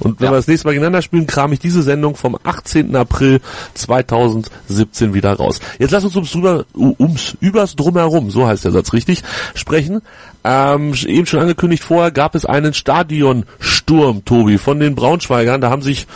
[0.00, 0.32] Und wenn Ja.
[0.32, 2.94] wir das nächste Mal gegeneinander spielen, kram ich diese Sendung vom 18.
[2.96, 3.40] April
[3.74, 5.60] 2017 wieder raus.
[5.78, 9.22] Jetzt lass uns ums, drüber, ums übers Drumherum, so heißt der Satz richtig,
[9.54, 10.02] sprechen.
[10.44, 15.60] Ähm, eben schon angekündigt vorher gab es einen Stadionsturm, Tobi, von den Braunschweigern.
[15.60, 16.06] Da haben sich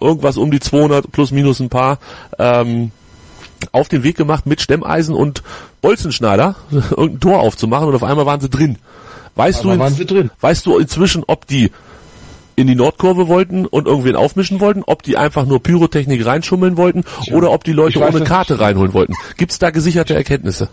[0.00, 1.98] irgendwas um die 200 plus minus ein paar
[2.38, 2.90] ähm,
[3.70, 5.42] auf den Weg gemacht mit Stemmeisen und
[5.80, 8.78] Bolzenschneider, irgendein Tor aufzumachen und auf einmal waren sie drin.
[9.36, 10.30] Weißt Aber du, waren sie drin?
[10.40, 11.70] weißt du inzwischen, ob die
[12.56, 17.04] in die Nordkurve wollten und irgendwen aufmischen wollten, ob die einfach nur Pyrotechnik reinschummeln wollten
[17.30, 19.14] oder ob die Leute weiß ohne Karte reinholen wollten.
[19.36, 20.68] Gibt es da gesicherte Erkenntnisse?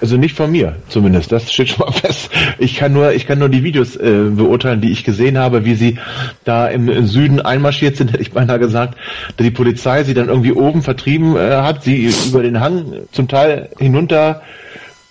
[0.00, 1.30] Also nicht von mir, zumindest.
[1.30, 2.30] Das steht schon mal fest.
[2.58, 5.74] Ich kann nur, ich kann nur die Videos äh, beurteilen, die ich gesehen habe, wie
[5.74, 5.98] sie
[6.44, 8.96] da im, im Süden einmarschiert sind, hätte ich beinahe gesagt.
[9.36, 13.28] Da die Polizei sie dann irgendwie oben vertrieben äh, hat, sie über den Hang zum
[13.28, 14.42] Teil hinunter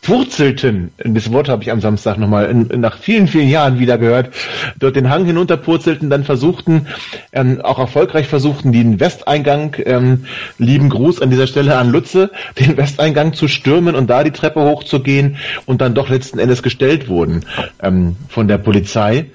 [0.01, 4.33] purzelten, das Wort habe ich am Samstag nochmal nach vielen, vielen Jahren wieder gehört,
[4.79, 6.87] dort den Hang hinunterpurzelten, dann versuchten,
[7.33, 10.25] ähm, auch erfolgreich versuchten, den Westeingang, ähm,
[10.57, 14.61] lieben Gruß an dieser Stelle an Lutze, den Westeingang zu stürmen und da die Treppe
[14.61, 17.45] hochzugehen und dann doch letzten Endes gestellt wurden
[17.81, 19.25] ähm, von der Polizei.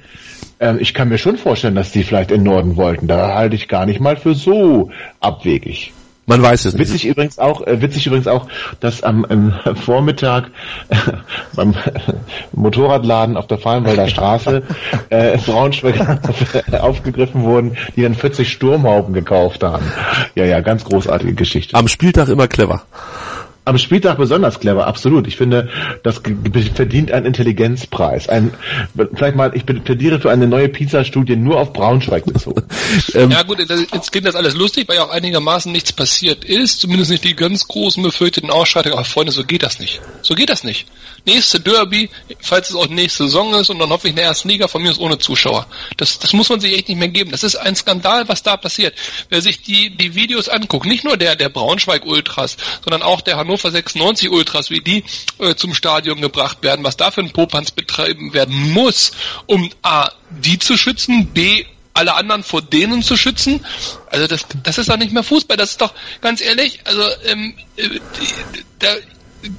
[0.61, 3.07] Ähm, ich kann mir schon vorstellen, dass die vielleicht in den Norden wollten.
[3.07, 4.91] Da halte ich gar nicht mal für so
[5.21, 5.93] abwegig.
[6.27, 6.89] Man weiß es nicht.
[6.89, 8.47] Witzig übrigens auch, äh, witzig übrigens auch,
[8.81, 10.51] dass am ähm, Vormittag
[10.89, 10.97] äh,
[11.55, 11.75] beim
[12.53, 14.63] Motorradladen auf der Fallenwalder Straße
[15.11, 16.21] äh, Braunschweiger
[16.81, 19.85] aufgegriffen wurden, die dann 40 Sturmhauben gekauft haben.
[20.35, 21.77] Ja, ja, ganz großartige Geschichte.
[21.77, 22.83] Am Spieltag immer clever.
[23.67, 25.27] Am Spieltag besonders clever, absolut.
[25.27, 25.71] Ich finde,
[26.03, 26.21] das
[26.75, 28.29] verdient einen Intelligenzpreis.
[28.29, 28.53] Ein,
[29.15, 32.63] vielleicht mal, ich plädiere für eine neue PISA-Studie nur auf Braunschweig bezogen.
[33.15, 36.81] ähm, ja gut, jetzt klingt das alles lustig, weil ja auch einigermaßen nichts passiert ist,
[36.81, 38.99] zumindest nicht die ganz großen befürchteten Ausschreitungen.
[38.99, 40.03] Aber Freunde, so geht das nicht.
[40.21, 40.87] So geht das nicht.
[41.25, 42.11] Nächste Derby,
[42.41, 44.83] falls es auch nächste Saison ist und dann hoffe ich in der ersten Liga von
[44.83, 45.67] mir ist ohne Zuschauer.
[45.97, 47.31] Das, das muss man sich echt nicht mehr geben.
[47.31, 48.95] Das ist ein Skandal, was da passiert.
[49.31, 53.54] Wer sich die, die Videos anguckt, nicht nur der, der Braunschweig-Ultras, sondern auch der Hannover
[53.55, 55.05] Hannover 96 Ultras, wie die
[55.39, 59.13] äh, zum Stadion gebracht werden, was da für ein Popanz betreiben werden muss,
[59.47, 63.65] um A, die zu schützen, B, alle anderen vor denen zu schützen.
[64.09, 65.57] Also das, das ist doch nicht mehr Fußball.
[65.57, 66.81] Das ist doch ganz ehrlich.
[66.83, 68.01] Also ähm, äh,
[68.81, 68.89] da,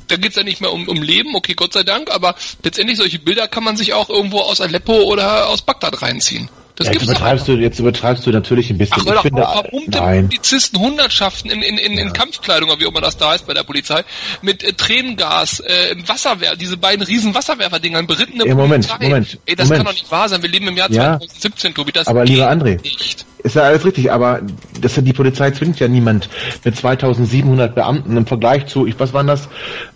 [0.10, 1.34] da geht's ja nicht mehr um, um Leben.
[1.36, 2.12] Okay, Gott sei Dank.
[2.12, 6.50] Aber letztendlich solche Bilder kann man sich auch irgendwo aus Aleppo oder aus Bagdad reinziehen.
[6.76, 9.02] Das ja, jetzt übertreibst du, jetzt übertreibst du natürlich ein bisschen.
[9.08, 10.28] Ach, ich finde, warum nein.
[10.28, 12.02] Polizisten Hundertschaften in, in, in, ja.
[12.02, 14.04] in Kampfkleidung, wie auch immer das da heißt bei der Polizei,
[14.42, 19.08] mit äh, Tränengas, äh, Wasserwerfer, diese beiden riesen Wasserwerferdingern, berittene ja, Moment, Polizei.
[19.08, 19.80] Moment, Ey, das Moment.
[19.80, 20.42] kann doch nicht wahr sein.
[20.42, 21.94] Wir leben im Jahr ja, 2017, Tobi.
[21.94, 23.26] Das aber lieber André, nicht.
[23.46, 24.42] Ist ja alles richtig, aber
[24.82, 26.30] das, die Polizei zwingt ja niemand
[26.64, 29.48] mit 2700 Beamten im Vergleich zu, ich, was waren das,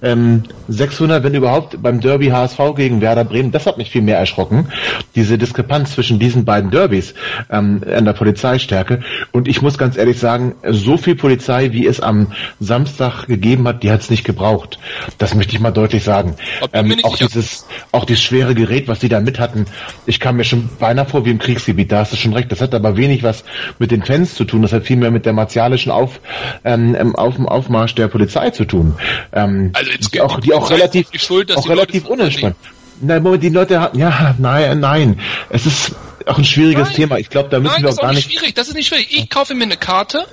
[0.03, 3.51] ähm, 600, wenn überhaupt, beim Derby HSV gegen Werder Bremen.
[3.51, 4.67] Das hat mich viel mehr erschrocken,
[5.15, 7.15] diese Diskrepanz zwischen diesen beiden Derbys
[7.49, 8.99] ähm, an der Polizeistärke.
[9.31, 12.27] Und ich muss ganz ehrlich sagen, so viel Polizei, wie es am
[12.59, 14.77] Samstag gegeben hat, die hat es nicht gebraucht.
[15.17, 16.35] Das möchte ich mal deutlich sagen.
[16.71, 19.65] Ähm, auch dieses, auch dieses schwere Gerät, was die da mit hatten,
[20.05, 22.51] ich kam mir schon beinahe vor wie im Kriegsgebiet, da hast du schon recht.
[22.51, 23.38] Das hat aber wenig was
[23.77, 26.19] mit den Fans zu tun, das hat vielmehr mit der martialischen Auf,
[26.63, 28.95] ähm, ähm Auf, Aufmarsch der Polizei zu tun.
[29.33, 32.55] Ähm, also die auch, die auch relativ, die Schuld, auch relativ unentspannt.
[33.01, 35.19] Nein, Moment, die Leute hatten, ja, nein, nein.
[35.49, 37.17] Es ist auch ein schwieriges nein, Thema.
[37.17, 38.25] Ich glaube, da müssen nein, wir auch gar nicht.
[38.25, 39.07] Das ist schwierig, das ist nicht schwierig.
[39.11, 40.25] Ich kaufe mir eine Karte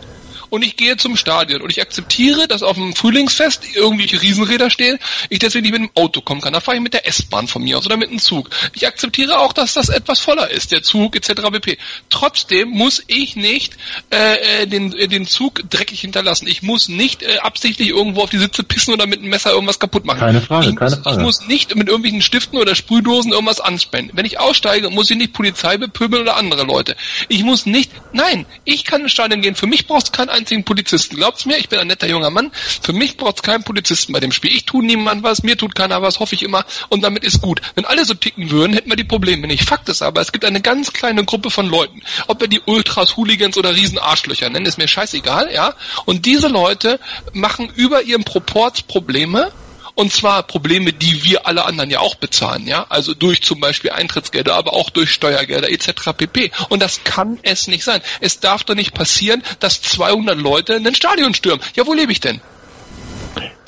[0.50, 4.98] und ich gehe zum Stadion und ich akzeptiere, dass auf dem Frühlingsfest irgendwelche Riesenräder stehen,
[5.28, 6.52] ich deswegen nicht mit dem Auto kommen kann.
[6.52, 8.50] Da fahre ich mit der S-Bahn von mir aus oder mit dem Zug.
[8.74, 11.42] Ich akzeptiere auch, dass das etwas voller ist, der Zug etc.
[11.52, 11.78] pp.
[12.10, 13.76] Trotzdem muss ich nicht
[14.10, 16.46] äh, äh den, äh, den Zug dreckig hinterlassen.
[16.46, 19.78] Ich muss nicht äh, absichtlich irgendwo auf die Sitze pissen oder mit einem Messer irgendwas
[19.78, 20.20] kaputt machen.
[20.20, 21.16] Keine Frage, ich keine muss, Frage.
[21.16, 24.16] Ich muss nicht mit irgendwelchen Stiften oder Sprühdosen irgendwas anspenden.
[24.16, 26.96] Wenn ich aussteige, muss ich nicht Polizei bepöbeln oder andere Leute.
[27.28, 29.54] Ich muss nicht, nein, ich kann ins Stadion gehen.
[29.54, 31.16] Für mich braucht es keinen einzigen Polizisten.
[31.16, 32.52] Glaubt's mir, ich bin ein netter junger Mann.
[32.82, 34.52] Für mich braucht's keinen Polizisten bei dem Spiel.
[34.52, 36.64] Ich tue niemand was, mir tut keiner was, hoffe ich immer.
[36.88, 37.60] Und damit ist gut.
[37.74, 39.68] Wenn alle so ticken würden, hätten wir die Probleme nicht.
[39.68, 42.02] Fakt ist aber, es gibt eine ganz kleine Gruppe von Leuten.
[42.26, 45.74] Ob wir die Ultras, Hooligans oder Riesenarschlöcher nennen, ist mir scheißegal, ja.
[46.04, 47.00] Und diese Leute
[47.32, 49.52] machen über ihren Proports Probleme
[49.96, 52.86] und zwar Probleme, die wir alle anderen ja auch bezahlen, ja.
[52.90, 56.12] Also durch zum Beispiel Eintrittsgelder, aber auch durch Steuergelder etc.
[56.16, 56.52] pp.
[56.68, 58.02] Und das kann es nicht sein.
[58.20, 61.60] Es darf doch nicht passieren, dass 200 Leute in ein Stadion stürmen.
[61.74, 62.42] Ja, wo lebe ich denn?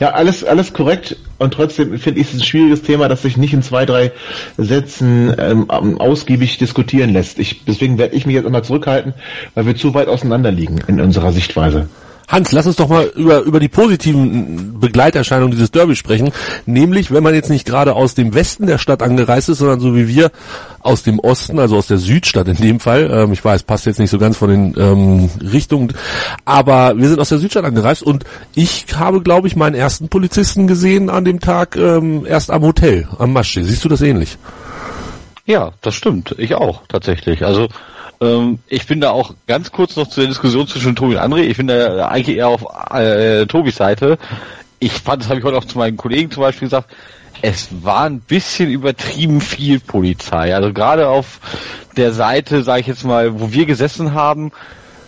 [0.00, 1.16] Ja, alles, alles korrekt.
[1.38, 4.12] Und trotzdem finde ich es ein schwieriges Thema, das sich nicht in zwei, drei
[4.58, 7.38] Sätzen ähm, ausgiebig diskutieren lässt.
[7.38, 9.14] Ich, deswegen werde ich mich jetzt immer zurückhalten,
[9.54, 11.88] weil wir zu weit auseinander liegen in unserer Sichtweise.
[12.28, 16.30] Hans, lass uns doch mal über, über die positiven Begleiterscheinungen dieses Derby sprechen.
[16.66, 19.96] Nämlich, wenn man jetzt nicht gerade aus dem Westen der Stadt angereist ist, sondern so
[19.96, 20.30] wie wir
[20.80, 23.10] aus dem Osten, also aus der Südstadt in dem Fall.
[23.10, 25.94] Ähm, ich weiß, passt jetzt nicht so ganz von den ähm, Richtungen,
[26.44, 28.24] aber wir sind aus der Südstadt angereist und
[28.54, 33.08] ich habe, glaube ich, meinen ersten Polizisten gesehen an dem Tag ähm, erst am Hotel,
[33.18, 33.62] am Maschsee.
[33.62, 34.36] Siehst du das ähnlich?
[35.46, 36.34] Ja, das stimmt.
[36.36, 37.44] Ich auch, tatsächlich.
[37.44, 37.68] Also
[38.20, 41.42] ähm, ich bin da auch ganz kurz noch zu der Diskussion zwischen Tobi und André.
[41.42, 44.18] Ich bin da eigentlich eher auf äh, Tobis Seite.
[44.80, 46.90] Ich fand, das habe ich heute auch zu meinen Kollegen zum Beispiel gesagt,
[47.42, 50.54] es war ein bisschen übertrieben viel Polizei.
[50.54, 51.40] Also gerade auf
[51.96, 54.52] der Seite, sage ich jetzt mal, wo wir gesessen haben,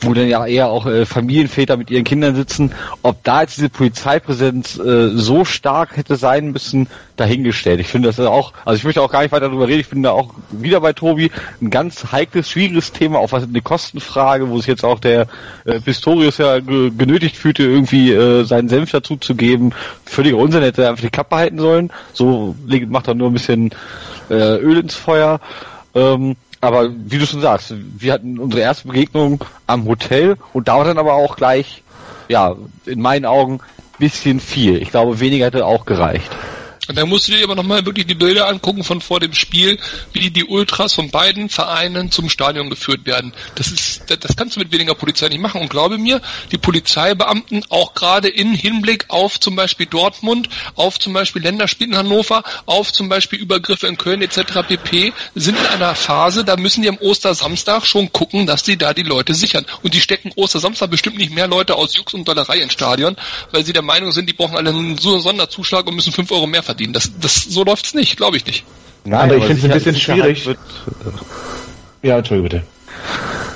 [0.03, 2.73] wo dann ja eher auch äh, Familienväter mit ihren Kindern sitzen,
[3.03, 7.81] ob da jetzt diese Polizeipräsenz äh, so stark hätte sein müssen, dahingestellt.
[7.81, 10.03] Ich finde das auch, also ich möchte auch gar nicht weiter darüber reden, ich bin
[10.03, 11.31] da auch wieder bei Tobi,
[11.61, 15.27] ein ganz heikles, schwieriges Thema, auch was eine Kostenfrage, wo sich jetzt auch der
[15.65, 19.73] äh, Pistorius ja ge genötigt fühlte, irgendwie äh, seinen Senf dazu zu geben.
[20.07, 21.91] Völliger Unsinn, hätte er einfach die Klappe halten sollen.
[22.13, 22.57] So
[22.89, 23.71] macht er nur ein bisschen
[24.31, 25.41] äh, Öl ins Feuer.
[25.95, 30.77] Ähm, aber wie du schon sagst, wir hatten unsere erste Begegnung am Hotel und da
[30.77, 31.83] war dann aber auch gleich,
[32.29, 32.55] ja,
[32.87, 33.61] in meinen Augen
[33.99, 34.81] bisschen viel.
[34.83, 36.31] Ich glaube, weniger hätte auch gereicht.
[36.91, 39.79] Und da musst du dir aber nochmal wirklich die Bilder angucken von vor dem Spiel,
[40.13, 43.33] wie die Ultras von beiden Vereinen zum Stadion geführt werden.
[43.55, 45.61] Das ist, das kannst du mit weniger Polizei nicht machen.
[45.61, 46.21] Und glaube mir,
[46.51, 51.97] die Polizeibeamten, auch gerade in Hinblick auf zum Beispiel Dortmund, auf zum Beispiel Länderspiel in
[51.97, 54.67] Hannover, auf zum Beispiel Übergriffe in Köln etc.
[54.67, 58.95] pp, sind in einer Phase, da müssen die am Ostersamstag schon gucken, dass die da
[58.95, 59.65] die Leute sichern.
[59.85, 63.15] Und die stecken Ostersamstag bestimmt nicht mehr Leute aus Jux und Dollerei ins Stadion,
[63.53, 66.65] weil sie der Meinung sind, die brauchen alle einen Sonderzuschlag und müssen fünf Euro mehr
[66.65, 66.93] verdienen verdienen.
[66.93, 68.65] Das, das, so läuft's nicht, glaube ich nicht.
[69.05, 70.47] Nein, aber ich finde es ein bisschen schwierig.
[70.47, 70.59] Wird,
[72.03, 72.63] ja, Entschuldigung bitte.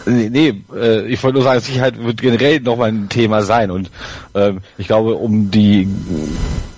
[0.07, 3.91] Nee, nee äh, ich wollte nur sagen, Sicherheit wird generell nochmal ein Thema sein und
[4.35, 5.89] ähm, ich glaube, um die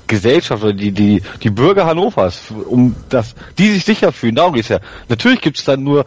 [0.06, 4.68] Gesellschaft oder die, die, die Bürger Hannovers, um das, die sich sicher fühlen, darum geht's
[4.68, 4.78] ja.
[5.08, 6.06] Natürlich gibt's dann nur,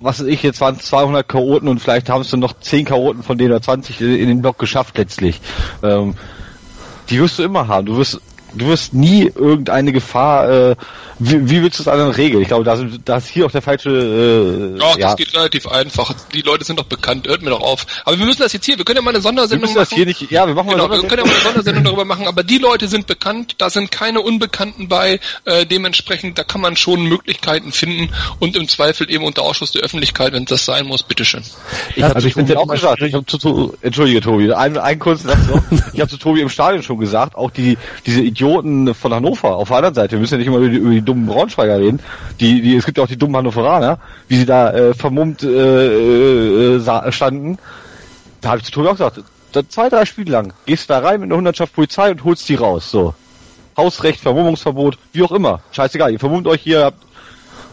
[0.00, 3.22] was weiß ich, jetzt waren 200 Chaoten und vielleicht haben es dann noch 10 Chaoten
[3.22, 5.40] von denen oder 20 in den Block geschafft letztlich.
[5.82, 6.14] Ähm,
[7.08, 7.86] die wirst du immer haben.
[7.86, 8.20] Du wirst
[8.54, 10.76] du wirst nie irgendeine Gefahr, äh,
[11.18, 12.42] wie, wie willst du es dann regeln?
[12.42, 13.90] Ich glaube, da, sind, da ist hier auch der falsche...
[13.90, 16.14] Äh, ja, das geht relativ einfach.
[16.34, 17.86] Die Leute sind doch bekannt, hört mir doch auf.
[18.04, 19.80] Aber wir müssen das jetzt hier, wir können ja mal eine Sondersendung machen.
[19.80, 22.26] Das hier nicht, ja, wir machen genau, wir können ja mal eine Sondersendung darüber machen,
[22.26, 26.76] aber die Leute sind bekannt, da sind keine Unbekannten bei, äh, dementsprechend, da kann man
[26.76, 31.02] schon Möglichkeiten finden und im Zweifel eben unter Ausschuss der Öffentlichkeit, wenn das sein muss,
[31.02, 31.42] bitteschön.
[31.94, 35.26] Ich habe also ich auch gesagt, ich hab zu, zu, Entschuldige Tobi, ein, ein kurzes
[35.26, 35.62] Satz noch.
[35.92, 39.68] ich habe zu Tobi im Stadion schon gesagt, auch die diese Idioten von Hannover auf
[39.68, 42.00] der anderen Seite, wir müssen ja nicht immer über die, über die dummen Braunschweiger reden.
[42.40, 46.76] Die, die, es gibt ja auch die dummen Hannoveraner, wie sie da äh, vermummt äh,
[46.76, 47.58] äh, standen.
[48.40, 49.22] Da habe ich zu Tobi auch gesagt,
[49.52, 52.48] da, zwei, drei Spiele lang gehst du da rein mit einer Hundertschaft Polizei und holst
[52.48, 52.90] die raus.
[52.90, 53.14] So.
[53.76, 55.60] Hausrecht, Vermummungsverbot, wie auch immer.
[55.72, 57.04] Scheißegal, ihr vermummt euch hier, habt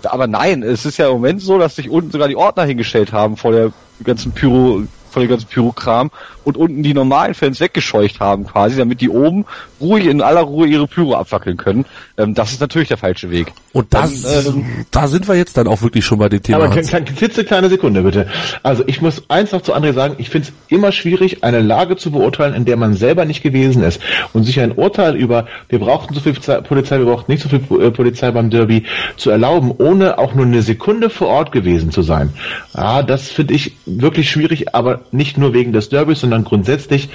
[0.03, 3.11] aber nein, es ist ja im Moment so, dass sich unten sogar die Ordner hingestellt
[3.11, 3.71] haben vor der
[4.03, 6.11] ganzen Pyro, vor dem ganzen Pyrokram
[6.43, 9.45] und unten die normalen Fans weggescheucht haben quasi, damit die oben
[9.79, 11.85] ruhig in aller Ruhe ihre Pyro abfackeln können.
[12.17, 13.53] Ähm, das ist natürlich der falsche Weg.
[13.73, 16.63] Und das, dann, ähm, da sind wir jetzt dann auch wirklich schon bei dem Thema.
[16.63, 18.27] Aber keine klitzekleine Sekunde bitte.
[18.63, 21.95] Also ich muss eins noch zu André sagen, ich finde es immer schwierig, eine Lage
[21.95, 24.01] zu beurteilen, in der man selber nicht gewesen ist
[24.33, 27.61] und sich ein Urteil über, wir brauchten so viel Polizei, wir brauchten nicht so viel
[27.81, 28.83] äh, Polizei beim Derby
[29.15, 32.33] zu erlauben, ohne auch nur eine Sekunde vor Ort gewesen zu sein.
[32.75, 37.09] Ja, das finde ich wirklich schwierig, aber nicht nur wegen des Derbys, sondern grundsätzlich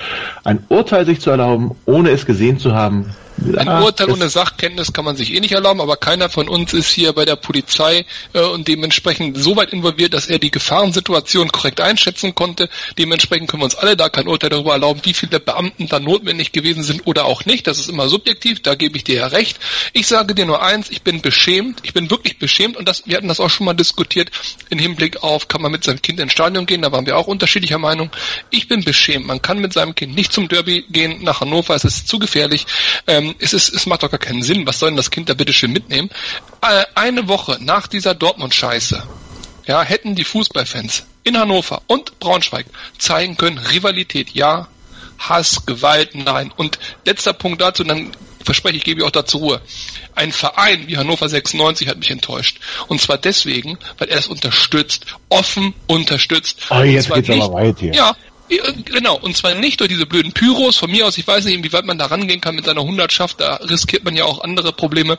[0.44, 4.92] ein Urteil sich zu erlauben, ohne es gesehen zu haben, ein ah, Urteil ohne Sachkenntnis
[4.92, 8.04] kann man sich eh nicht erlauben, aber keiner von uns ist hier bei der Polizei
[8.34, 12.68] äh, und dementsprechend so weit involviert, dass er die Gefahrensituation korrekt einschätzen konnte.
[12.98, 16.52] Dementsprechend können wir uns alle da kein Urteil darüber erlauben, wie viele Beamten da notwendig
[16.52, 17.66] gewesen sind oder auch nicht.
[17.66, 19.58] Das ist immer subjektiv, da gebe ich dir ja recht.
[19.92, 23.16] Ich sage dir nur eins, ich bin beschämt, ich bin wirklich beschämt und das, wir
[23.16, 24.30] hatten das auch schon mal diskutiert
[24.70, 27.26] im Hinblick auf, kann man mit seinem Kind ins Stadion gehen, da waren wir auch
[27.26, 28.10] unterschiedlicher Meinung.
[28.50, 31.84] Ich bin beschämt, man kann mit seinem Kind nicht zum Derby gehen nach Hannover, es
[31.84, 32.66] ist zu gefährlich.
[33.06, 34.66] Ähm, es, ist, es macht doch gar keinen Sinn.
[34.66, 36.10] Was soll denn das Kind da bitte schön mitnehmen?
[36.60, 39.02] Äh, eine Woche nach dieser Dortmund-Scheiße,
[39.66, 42.66] ja, hätten die Fußballfans in Hannover und Braunschweig
[42.98, 44.68] zeigen können, Rivalität ja,
[45.18, 46.52] Hass, Gewalt, nein.
[46.56, 48.10] Und letzter Punkt dazu, dann
[48.44, 49.60] verspreche ich, gebe ich auch dazu Ruhe.
[50.14, 52.58] Ein Verein wie Hannover 96 hat mich enttäuscht.
[52.88, 56.60] Und zwar deswegen, weil er es unterstützt, offen unterstützt.
[56.70, 57.92] Ah, jetzt geht's nicht, aber weit hier.
[57.92, 58.16] Ja,
[58.48, 60.76] Genau, und zwar nicht durch diese blöden Pyros.
[60.76, 63.56] Von mir aus, ich weiß nicht, inwieweit man da rangehen kann mit seiner Hundertschaft, da
[63.56, 65.18] riskiert man ja auch andere Probleme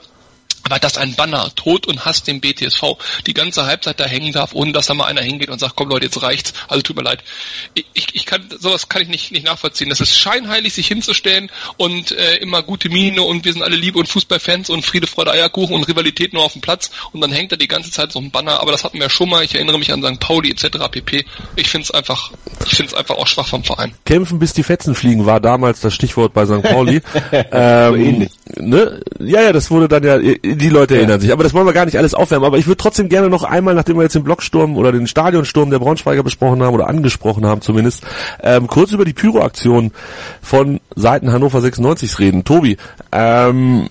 [0.64, 2.97] aber dass ein Banner Tod und Hass dem BTSV
[3.28, 5.89] die ganze Halbzeit da hängen darf, ohne dass da mal einer hingeht und sagt, komm
[5.89, 6.53] Leute, jetzt reicht's.
[6.68, 7.24] Also tut mir leid.
[7.93, 9.89] Ich, ich kann sowas kann ich nicht, nicht nachvollziehen.
[9.89, 13.99] Das ist scheinheilig, sich hinzustellen und äh, immer gute Miene und wir sind alle Liebe
[13.99, 17.51] und Fußballfans und Friede, Freude, Eierkuchen und Rivalität nur auf dem Platz und dann hängt
[17.51, 18.61] da die ganze Zeit so ein Banner.
[18.61, 19.43] Aber das hatten wir ja schon mal.
[19.43, 20.20] Ich erinnere mich an St.
[20.20, 20.78] Pauli etc.
[20.89, 21.26] pp.
[21.55, 22.32] Ich finde es einfach,
[22.66, 23.93] ich finde es einfach auch schwach vom Verein.
[24.05, 26.64] Kämpfen bis die Fetzen fliegen war damals das Stichwort bei St.
[26.64, 27.01] Pauli.
[27.51, 28.32] ähm, so ähnlich.
[28.55, 29.01] Ne?
[29.20, 30.18] Ja, ja, das wurde dann ja
[30.56, 31.32] die Leute erinnern sich.
[31.32, 32.45] Aber das wollen wir gar nicht alles aufwärmen.
[32.45, 35.70] Aber ich würde trotzdem gerne noch einmal, nachdem wir jetzt den Blocksturm oder den Stadionsturm
[35.70, 38.04] der Braunschweiger besprochen haben oder angesprochen haben zumindest,
[38.41, 39.91] ähm, kurz über die Pyroaktion
[40.41, 42.43] von Seiten Hannover 96 reden.
[42.43, 42.78] Tobi,
[43.12, 43.88] ähm,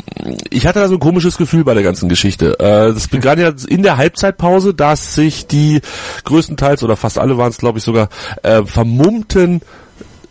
[0.50, 2.58] ich hatte da so ein komisches Gefühl bei der ganzen Geschichte.
[2.58, 5.80] Äh, das begann ja in der Halbzeitpause, dass sich die
[6.24, 8.08] größtenteils oder fast alle waren es, glaube ich, sogar
[8.42, 9.62] äh, vermummten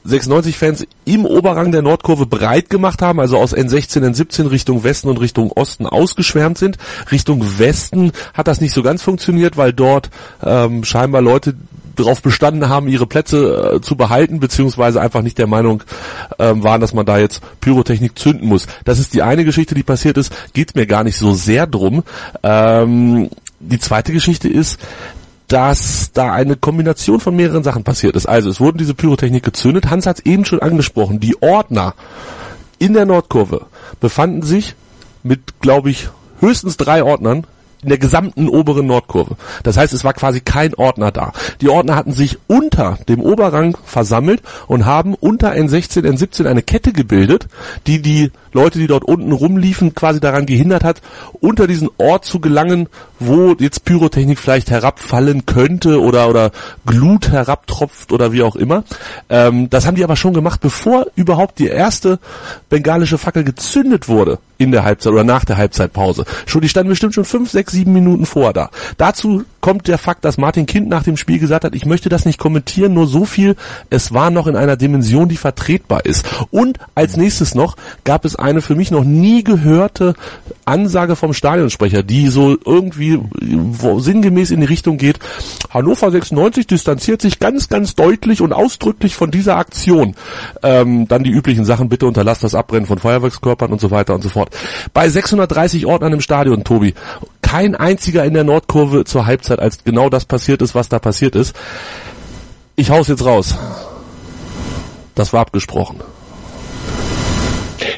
[0.07, 5.19] 96-Fans im Oberrang der Nordkurve breit gemacht haben, also aus N16, N17 Richtung Westen und
[5.19, 6.77] Richtung Osten ausgeschwärmt sind.
[7.11, 10.09] Richtung Westen hat das nicht so ganz funktioniert, weil dort
[10.43, 11.55] ähm, scheinbar Leute
[11.95, 15.83] darauf bestanden haben, ihre Plätze äh, zu behalten, beziehungsweise einfach nicht der Meinung
[16.39, 18.67] ähm, waren, dass man da jetzt Pyrotechnik zünden muss.
[18.85, 20.33] Das ist die eine Geschichte, die passiert ist.
[20.53, 22.03] Geht mir gar nicht so sehr drum.
[22.43, 23.29] Ähm,
[23.59, 24.79] die zweite Geschichte ist,
[25.51, 28.25] dass da eine Kombination von mehreren Sachen passiert ist.
[28.25, 29.89] Also es wurden diese Pyrotechnik gezündet.
[29.89, 31.19] Hans hat es eben schon angesprochen.
[31.19, 31.93] Die Ordner
[32.79, 33.65] in der Nordkurve
[33.99, 34.75] befanden sich
[35.23, 37.45] mit, glaube ich, höchstens drei Ordnern
[37.83, 39.35] in der gesamten oberen Nordkurve.
[39.63, 41.33] Das heißt, es war quasi kein Ordner da.
[41.59, 46.93] Die Ordner hatten sich unter dem Oberrang versammelt und haben unter N16, N17 eine Kette
[46.93, 47.47] gebildet,
[47.87, 51.01] die die Leute, die dort unten rumliefen, quasi daran gehindert hat,
[51.39, 52.87] unter diesen Ort zu gelangen,
[53.19, 56.51] wo jetzt Pyrotechnik vielleicht herabfallen könnte oder, oder
[56.85, 58.83] Glut herabtropft oder wie auch immer.
[59.29, 62.19] Ähm, das haben die aber schon gemacht, bevor überhaupt die erste
[62.69, 66.25] bengalische Fackel gezündet wurde in der Halbzeit oder nach der Halbzeitpause.
[66.45, 68.69] Schon, die standen bestimmt schon fünf, sechs, sieben Minuten vor da.
[68.97, 72.25] Dazu kommt der Fakt, dass Martin Kind nach dem Spiel gesagt hat, ich möchte das
[72.25, 73.55] nicht kommentieren, nur so viel,
[73.89, 76.25] es war noch in einer Dimension, die vertretbar ist.
[76.51, 80.13] Und als nächstes noch gab es eine für mich noch nie gehörte
[80.65, 83.19] Ansage vom Stadionsprecher, die so irgendwie
[83.97, 85.19] sinngemäß in die Richtung geht,
[85.69, 90.15] Hannover 96 distanziert sich ganz, ganz deutlich und ausdrücklich von dieser Aktion.
[90.63, 94.21] Ähm, dann die üblichen Sachen, bitte unterlasst das Abbrennen von Feuerwerkskörpern und so weiter und
[94.21, 94.55] so fort.
[94.93, 96.93] Bei 630 Ordnern im Stadion, Tobi,
[97.41, 101.35] kein einziger in der Nordkurve zur Halbzeit, als genau das passiert ist, was da passiert
[101.35, 101.55] ist.
[102.75, 103.55] Ich hau's jetzt raus.
[105.15, 105.99] Das war abgesprochen.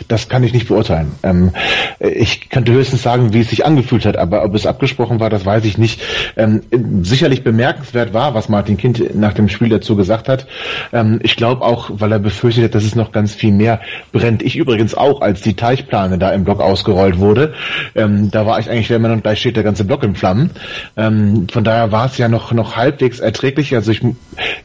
[0.08, 1.12] Das kann ich nicht beurteilen.
[1.24, 1.52] Ähm,
[2.00, 5.46] ich könnte höchstens sagen, wie es sich angefühlt hat, aber ob es abgesprochen war, das
[5.46, 6.02] weiß ich nicht.
[6.38, 6.62] Ähm,
[7.02, 10.48] sicherlich bemerkenswert war, was Martin Kind nach dem Spiel dazu gesagt hat.
[10.92, 13.82] Ähm, ich glaube auch, weil er befürchtet hat, dass es noch ganz viel mehr
[14.12, 14.42] brennt.
[14.44, 17.54] Ich übrigens auch, als die Teichplane da im Block ausgerollt wurde.
[17.96, 20.52] Ähm, da war ich eigentlich wenn man gleich steht der ganze Block in Flammen.
[20.96, 23.74] Ähm, von daher war es ja noch, noch halbwegs erträglich.
[23.76, 24.02] Also ich,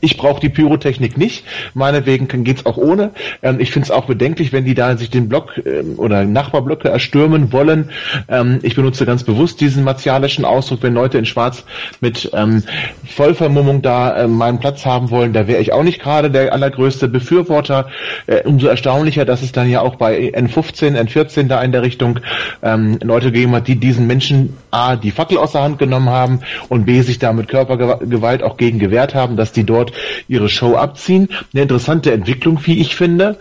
[0.00, 1.44] ich brauche die Pyrotechnik nicht.
[1.74, 3.12] Meinetwegen geht's auch ohne.
[3.42, 6.88] Ähm, ich finde es auch bedenklich, wenn die da sich den Block ähm, oder Nachbarblöcke
[6.88, 7.90] erstürmen wollen.
[8.28, 11.64] Ähm, ich benutze ganz bewusst diesen martialischen Ausdruck, wenn Leute in Schwarz
[12.00, 12.62] mit ähm,
[13.06, 17.08] Vollvermummung da äh, meinen Platz haben wollen, da wäre ich auch nicht gerade der allergrößte
[17.08, 17.88] Befürworter.
[18.26, 22.20] Äh, umso erstaunlicher, dass es dann ja auch bei N15, N14 da in der Richtung
[22.62, 26.40] ähm, Leute gegeben hat, die diesen Menschen A, die Fackel aus der Hand genommen haben
[26.68, 29.92] und B, sich da mit Körpergewalt auch gegen gewehrt haben, dass die dort
[30.28, 31.28] ihre Show abziehen.
[31.52, 33.36] Eine interessante Entwicklung, wie ich finde.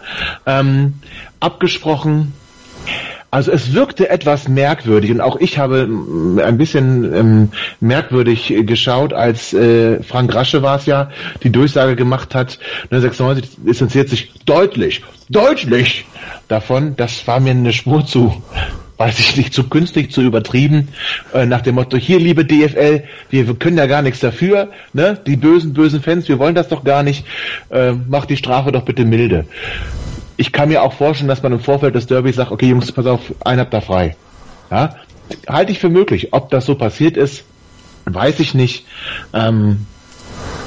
[0.46, 0.96] Ähm,
[1.40, 2.34] abgesprochen.
[3.30, 9.54] Also es wirkte etwas merkwürdig und auch ich habe ein bisschen ähm, merkwürdig geschaut, als
[9.54, 11.12] äh, Frank Rasche war es ja,
[11.44, 12.58] die Durchsage gemacht hat,
[12.90, 16.06] 1996 distanziert sich deutlich, deutlich
[16.48, 18.42] davon, das war mir eine Spur zu
[18.98, 20.90] weiß ich nicht, zu künstlich, zu übertrieben,
[21.34, 25.20] äh, nach dem Motto, hier liebe DFL, wir, wir können ja gar nichts dafür, ne?
[25.26, 27.24] Die bösen, bösen Fans, wir wollen das doch gar nicht,
[27.70, 29.46] äh, macht die Strafe doch bitte milde
[30.38, 33.08] ich kann mir auch vorstellen, dass man im Vorfeld des Derbys sagt, okay Jungs, pass
[33.08, 34.16] auf, ein habt da frei.
[34.70, 34.96] Ja,
[35.48, 36.30] halte ich für möglich.
[36.32, 37.44] Ob das so passiert ist,
[38.06, 38.86] weiß ich nicht.
[39.34, 39.88] Ähm,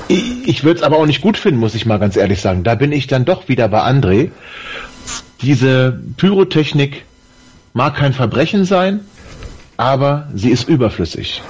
[0.09, 2.65] ich, ich würde es aber auch nicht gut finden, muss ich mal ganz ehrlich sagen.
[2.65, 4.31] Da bin ich dann doch wieder bei André.
[5.41, 7.05] Diese Pyrotechnik
[7.73, 9.01] mag kein Verbrechen sein,
[9.77, 11.43] aber sie ist überflüssig.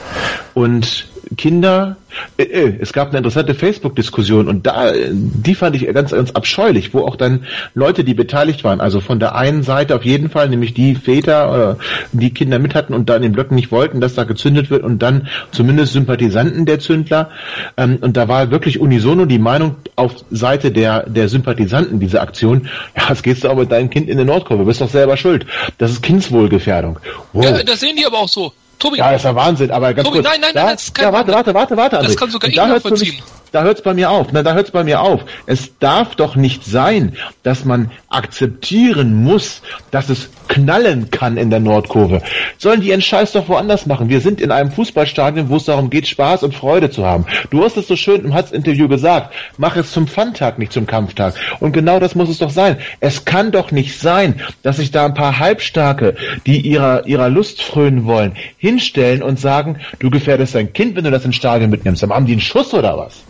[0.55, 1.97] Und Kinder,
[2.37, 6.93] äh, äh, es gab eine interessante Facebook-Diskussion und da, die fand ich ganz, ganz abscheulich,
[6.95, 7.45] wo auch dann
[7.75, 11.79] Leute, die beteiligt waren, also von der einen Seite auf jeden Fall, nämlich die Väter,
[11.79, 14.71] äh, die Kinder mit hatten und da in den Blöcken nicht wollten, dass da gezündet
[14.71, 17.31] wird und dann zumindest Sympathisanten der Zündler.
[17.77, 22.69] Ähm, und da war wirklich unisono die Meinung auf Seite der, der Sympathisanten dieser Aktion,
[22.97, 25.47] ja, jetzt gehst du aber mit deinem Kind in den Nordkurve, bist doch selber schuld.
[25.79, 26.99] Das ist Kindswohlgefährdung.
[27.33, 27.45] Wow.
[27.45, 28.53] Ja, das sehen die aber auch so.
[28.81, 28.99] Tobi.
[28.99, 30.29] Ja, das ist ja Wahnsinn, aber ganz Tobi, kurz.
[30.29, 32.07] Nein, nein, nein, das ist kein Ja, warte, warte, warte, warte, André.
[32.07, 33.15] Das kann sogar ich da nachvollziehen.
[33.15, 33.23] Mich,
[33.53, 34.29] da hört's bei mir auf.
[34.33, 35.23] Na, da hört's bei mir auf.
[35.47, 41.61] Es darf doch nicht sein, dass man akzeptieren muss, dass es knallen kann in der
[41.61, 42.23] Nordkurve.
[42.59, 44.09] Sollen die ihren Scheiß doch woanders machen.
[44.09, 47.27] Wir sind in einem Fußballstadion, wo es darum geht, Spaß und Freude zu haben.
[47.51, 49.35] Du hast es so schön im Hatz-Interview gesagt.
[49.59, 51.35] Mach es zum Fun-Tag, nicht zum Kampftag.
[51.61, 52.79] Und genau das muss es doch sein.
[53.01, 56.17] Es kann doch nicht sein, dass sich da ein paar Halbstarke,
[56.47, 58.37] die ihrer, ihrer Lust frönen wollen,
[58.71, 62.03] hinstellen und sagen, du gefährdest dein Kind, wenn du das ins Stadion mitnimmst.
[62.03, 63.23] Dann haben die einen Schuss oder was?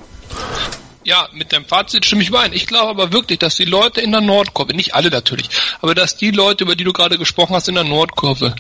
[1.05, 2.53] Ja, mit dem Fazit stimme ich überein.
[2.53, 5.49] Ich glaube aber wirklich, dass die Leute in der Nordkurve, nicht alle natürlich,
[5.80, 8.55] aber dass die Leute, über die du gerade gesprochen hast, in der Nordkurve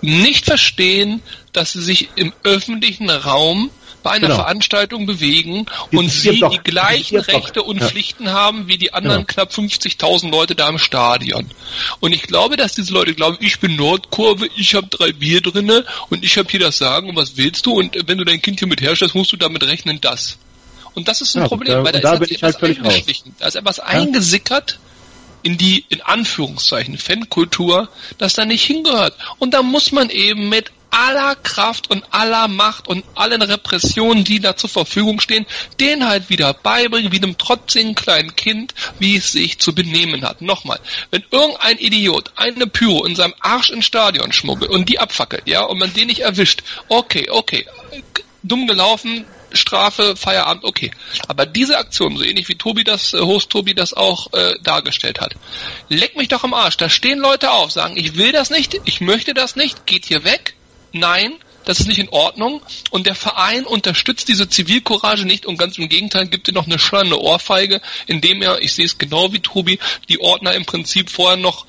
[0.00, 1.22] nicht verstehen,
[1.52, 3.70] dass sie sich im öffentlichen Raum
[4.04, 4.40] bei einer genau.
[4.40, 7.88] Veranstaltung bewegen und sie doch, die gleichen Rechte und ja.
[7.88, 9.46] Pflichten haben wie die anderen genau.
[9.46, 11.50] knapp 50.000 Leute da im Stadion.
[11.98, 15.84] Und ich glaube, dass diese Leute glauben, ich bin Nordkurve, ich habe drei Bier drinne
[16.10, 18.60] und ich habe hier das Sagen und was willst du und wenn du dein Kind
[18.60, 20.36] hier mit herstellst, musst du damit rechnen, das.
[20.94, 23.04] Und das ist ein ja, Problem, da, weil da, da ist ich halt raus.
[23.38, 23.84] Da ist etwas ja.
[23.84, 24.78] eingesickert
[25.42, 27.88] in die, in Anführungszeichen, Fankultur,
[28.18, 29.14] das da nicht hingehört.
[29.38, 34.38] Und da muss man eben mit aller Kraft und aller Macht und allen Repressionen, die
[34.38, 35.44] da zur Verfügung stehen,
[35.80, 40.40] den halt wieder beibringen, wie einem trotzigen kleinen Kind, wie es sich zu benehmen hat.
[40.40, 40.78] Nochmal,
[41.10, 45.64] wenn irgendein Idiot eine Pyro in seinem Arsch ins Stadion schmuggelt und die abfackelt, ja,
[45.64, 47.66] und man den nicht erwischt, okay, okay,
[48.44, 50.90] dumm gelaufen, Strafe, Feierabend, okay.
[51.28, 55.20] Aber diese Aktion, so ähnlich wie Tobi das, äh, Host Tobi das auch äh, dargestellt
[55.20, 55.34] hat,
[55.88, 56.76] leck mich doch am Arsch.
[56.76, 60.24] Da stehen Leute auf, sagen, ich will das nicht, ich möchte das nicht, geht hier
[60.24, 60.54] weg.
[60.94, 61.34] Nein,
[61.64, 62.62] das ist nicht in Ordnung.
[62.90, 66.78] Und der Verein unterstützt diese Zivilcourage nicht und ganz im Gegenteil gibt ihr noch eine
[66.78, 69.78] schöne Ohrfeige, indem er, ich sehe es genau wie Tobi,
[70.08, 71.66] die Ordner im Prinzip vorher noch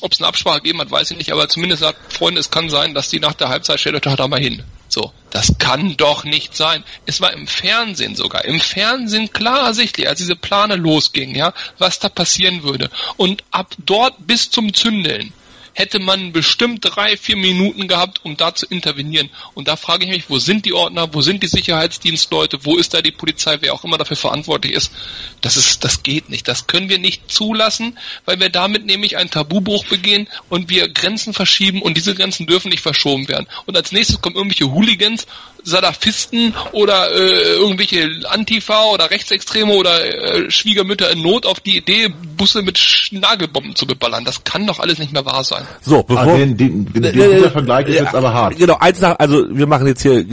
[0.00, 2.68] ob es eine Absprache gegeben hat, weiß ich nicht, aber zumindest sagt, Freunde, es kann
[2.68, 4.62] sein, dass die nach der Halbzeit stellt euch doch da mal hin.
[4.86, 6.84] So, das kann doch nicht sein.
[7.06, 12.00] Es war im Fernsehen sogar, im Fernsehen klar ersichtlich, als diese Plane losging, ja, was
[12.00, 12.90] da passieren würde.
[13.16, 15.32] Und ab dort bis zum Zündeln
[15.74, 19.28] hätte man bestimmt drei, vier Minuten gehabt, um da zu intervenieren.
[19.54, 22.94] Und da frage ich mich, wo sind die Ordner, wo sind die Sicherheitsdienstleute, wo ist
[22.94, 24.92] da die Polizei, wer auch immer dafür verantwortlich ist.
[25.40, 26.48] Das ist, das geht nicht.
[26.48, 31.34] Das können wir nicht zulassen, weil wir damit nämlich einen Tabubruch begehen und wir Grenzen
[31.34, 33.46] verschieben und diese Grenzen dürfen nicht verschoben werden.
[33.66, 35.26] Und als nächstes kommen irgendwelche Hooligans
[35.64, 42.12] Salafisten oder äh, irgendwelche Antifa oder Rechtsextreme oder äh, Schwiegermütter in Not auf die Idee,
[42.36, 42.78] Busse mit
[43.12, 44.24] Nagelbomben zu beballern.
[44.24, 45.66] Das kann doch alles nicht mehr wahr sein.
[45.82, 46.34] So, bevor...
[46.34, 48.56] Ah, den, den, den, dieser Vergleich ist jetzt aber hart.
[48.56, 50.24] Genau, eins nach, also wir machen jetzt hier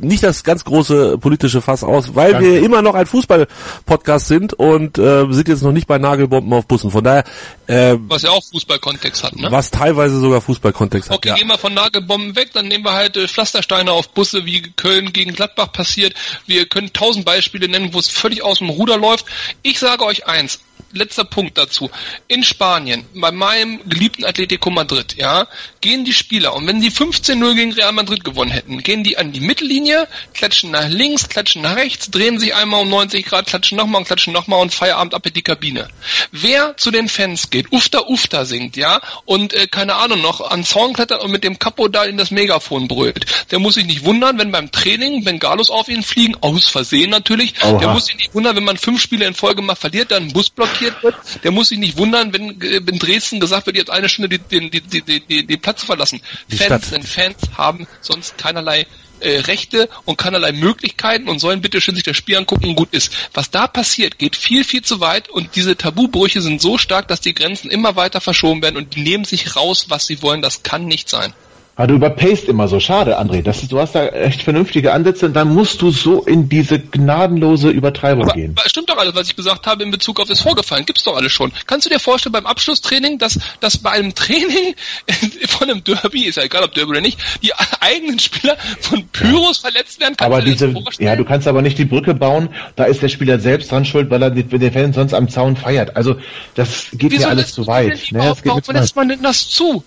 [0.00, 2.46] nicht das ganz große politische Fass aus, weil Danke.
[2.52, 6.66] wir immer noch ein Fußball-Podcast sind und äh, sind jetzt noch nicht bei Nagelbomben auf
[6.66, 6.90] Bussen.
[6.90, 7.24] Von daher,
[7.66, 9.48] äh, Was ja auch Fußballkontext hat, ne?
[9.50, 11.16] was teilweise sogar Fußballkontext hat.
[11.16, 11.34] Okay, Ja.
[11.34, 15.12] gehen wir von Nagelbomben weg, dann nehmen wir halt äh, Pflastersteine auf Busse, wie Köln
[15.12, 16.14] gegen Gladbach passiert.
[16.46, 19.26] Wir können tausend Beispiele nennen, wo es völlig aus dem Ruder läuft.
[19.62, 20.60] Ich sage euch eins,
[20.92, 21.90] letzter Punkt dazu.
[22.28, 25.46] In Spanien, bei meinem geliebten Atletico Madrid, ja,
[25.80, 29.32] gehen die Spieler und wenn sie 15-0 gegen Real Madrid gewonnen hätten, gehen die an
[29.32, 33.76] die Mittellinie, klatschen nach links, klatschen nach rechts, drehen sich einmal um 90 Grad, klatschen
[33.76, 35.88] nochmal und klatschen nochmal und Feierabend ab in die Kabine.
[36.32, 40.64] Wer zu den Fans geht, Ufta Ufta singt, ja, und äh, keine Ahnung noch, an
[40.64, 44.04] Zaun klettert und mit dem Kapo da in das Megafon brüllt, der muss sich nicht
[44.04, 47.78] wundern, wenn beim Training Bengalos auf ihn fliegen, aus Versehen natürlich, Oha.
[47.78, 50.32] der muss sich nicht wundern, wenn man fünf Spiele in Folge mal verliert, dann ein
[50.32, 51.14] Bus blockiert wird,
[51.44, 54.60] der muss sich nicht wundern, wenn äh, in Dresden gesagt wird, jetzt eine Stunde die,
[54.70, 56.20] die, die, die Platz verlassen.
[56.50, 56.84] Die Fans Stadt.
[56.84, 58.86] sind Fans, haben sonst keinerlei
[59.20, 63.12] äh, Rechte und keinerlei Möglichkeiten und sollen bitte schön sich das Spiel angucken gut ist.
[63.32, 67.20] Was da passiert, geht viel, viel zu weit und diese Tabubrüche sind so stark, dass
[67.20, 70.42] die Grenzen immer weiter verschoben werden und die nehmen sich raus, was sie wollen.
[70.42, 71.32] Das kann nicht sein.
[71.78, 72.80] Aber du überpaced immer so.
[72.80, 73.42] Schade, André.
[73.42, 76.78] Das ist, du hast da echt vernünftige Ansätze und dann musst du so in diese
[76.78, 78.54] gnadenlose Übertreibung Aber, gehen.
[78.58, 80.86] aber stimmt doch alles, was ich gesagt habe in Bezug auf das Vorgefallen.
[80.86, 81.52] Gibt's doch alles schon.
[81.66, 84.74] Kannst du dir vorstellen beim Abschlusstraining, dass, dass bei einem Training
[85.48, 89.58] von einem Derby, ist ja egal ob Derby oder nicht, die eigenen Spieler von Pyros
[89.58, 90.14] verletzt werden?
[90.16, 92.48] Kannst Aber du diese, ja, du kannst aber nicht die Brücke bauen.
[92.76, 95.94] Da ist der Spieler selbst dran schuld, weil er den Fan sonst am Zaun feiert.
[95.94, 96.16] Also,
[96.54, 98.10] das geht mir alles zu weit.
[98.10, 98.96] denn Ne, das geht mir warum zu weit.
[98.96, 99.84] man denn das zu?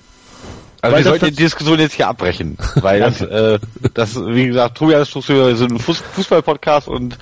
[0.82, 3.60] Also Weil wir sollten die Diskussion jetzt hier abbrechen, weil das, äh,
[3.94, 7.18] das, wie gesagt, Tobias ist so ein Fuß- Fußball-Podcast und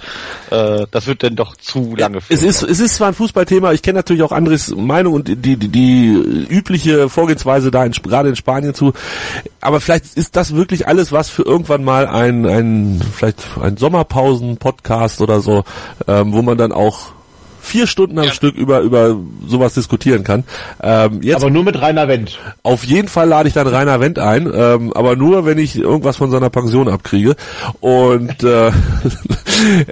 [0.51, 3.81] äh, das wird dann doch zu lange Es ist, es ist zwar ein Fußballthema, ich
[3.81, 8.35] kenne natürlich auch Andres Meinung und die, die, die übliche Vorgehensweise da in, gerade in
[8.35, 8.93] Spanien zu,
[9.59, 15.21] aber vielleicht ist das wirklich alles was für irgendwann mal ein, ein vielleicht ein Sommerpausen-Podcast
[15.21, 15.63] oder so,
[16.07, 17.16] ähm, wo man dann auch
[17.67, 18.31] vier Stunden am Ja.
[18.31, 19.15] Stück über, über
[19.47, 20.43] sowas diskutieren kann.
[20.81, 22.39] Ähm, jetzt Aber nur mit Rainer Wendt.
[22.63, 26.17] auf jeden Fall lade ich dann Rainer Wendt ein, ähm, aber nur, wenn ich irgendwas
[26.17, 27.35] von seiner Pension abkriege.
[27.79, 28.71] Und äh,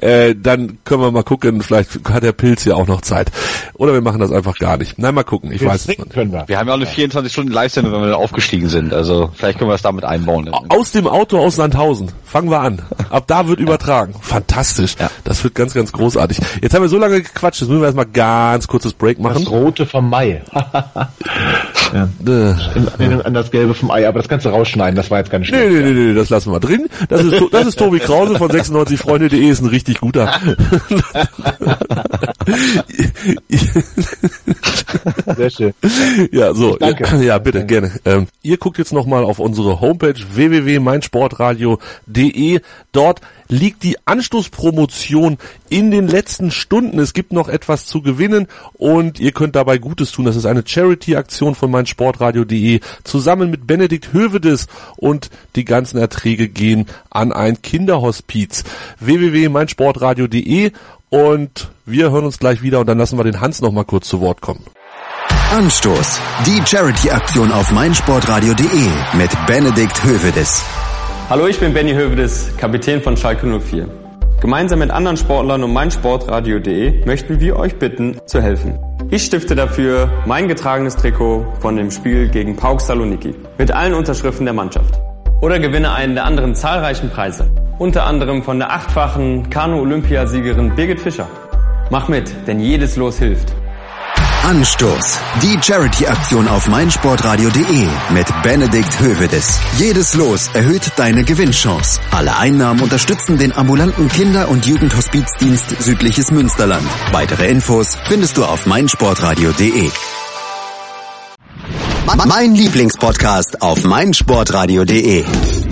[0.29, 3.31] äh, dann können wir mal gucken, vielleicht hat der Pilz ja auch noch Zeit.
[3.75, 4.97] Oder wir machen das einfach gar nicht.
[4.97, 6.09] Nein, mal gucken, ich Wir weiß es nicht.
[6.09, 6.43] können wir.
[6.47, 8.93] Wir haben ja auch eine 24 Stunden Live-Sendung, wenn wir aufgestiegen sind.
[8.93, 10.49] Also vielleicht können wir das damit einbauen.
[10.69, 12.11] Aus dem Auto aus Sandhausen.
[12.23, 12.81] Fangen wir an.
[13.09, 14.13] Ab da wird übertragen.
[14.21, 14.95] Fantastisch.
[14.99, 15.09] Ja.
[15.23, 16.37] Das wird ganz, ganz großartig.
[16.61, 19.47] Jetzt haben wir so lange gequatscht, jetzt müssen wir erstmal ganz kurzes Break Das machen.
[19.47, 20.41] Rote vom Mai.
[21.93, 22.07] ja.
[22.27, 22.53] Äh.
[23.23, 25.49] An das Gelbe vom Ei, aber das kannst du rausschneiden, das war jetzt keine Nee,
[25.49, 25.71] Schnitt.
[25.71, 26.87] nee, nee, nee, das lassen wir drin.
[27.09, 30.31] Das ist, das ist Tobi Krause von 96freunde.de, ist ein richtig guter.
[35.35, 35.73] Sehr schön.
[36.31, 36.77] Ja, so.
[36.77, 37.23] Danke.
[37.23, 37.91] Ja, bitte, gerne.
[38.05, 42.61] Ähm, ihr guckt jetzt nochmal auf unsere Homepage www.meinsportradio.de.
[42.91, 45.37] Dort liegt die Anstoßpromotion
[45.69, 46.99] in den letzten Stunden.
[46.99, 50.25] Es gibt noch etwas zu gewinnen und ihr könnt dabei Gutes tun.
[50.25, 54.67] Das ist eine Charity-Aktion von meinsportradio.de zusammen mit Benedikt Hövedes
[54.97, 58.63] und die ganzen Erträge gehen an ein Kinderhospiz.
[58.99, 60.71] www.meinsportradio.de
[61.09, 64.07] und wir hören uns gleich wieder und dann lassen wir den Hans noch mal kurz
[64.07, 64.63] zu Wort kommen.
[65.51, 66.19] Anstoß.
[66.45, 70.63] Die Charity-Aktion auf meinsportradio.de mit Benedikt Hövedes.
[71.29, 73.87] Hallo, ich bin Benny Hövedes, Kapitän von Schalke 04.
[74.41, 78.77] Gemeinsam mit anderen Sportlern und meinsportradio.de möchten wir euch bitten, zu helfen.
[79.11, 84.45] Ich stifte dafür mein getragenes Trikot von dem Spiel gegen Pauk Saloniki mit allen Unterschriften
[84.45, 84.99] der Mannschaft.
[85.41, 87.49] Oder gewinne einen der anderen zahlreichen Preise.
[87.77, 91.27] Unter anderem von der achtfachen Kanu-Olympiasiegerin Birgit Fischer.
[91.89, 93.53] Mach mit, denn jedes Los hilft.
[94.43, 95.19] Anstoß.
[95.41, 99.59] Die Charity-Aktion auf meinsportradio.de mit Benedikt Hövedes.
[99.79, 101.99] Jedes Los erhöht deine Gewinnchance.
[102.11, 106.87] Alle Einnahmen unterstützen den ambulanten Kinder- und Jugendhospizdienst Südliches Münsterland.
[107.11, 109.89] Weitere Infos findest du auf meinsportradio.de.
[112.27, 115.23] Mein Lieblingspodcast auf meinsportradio.de.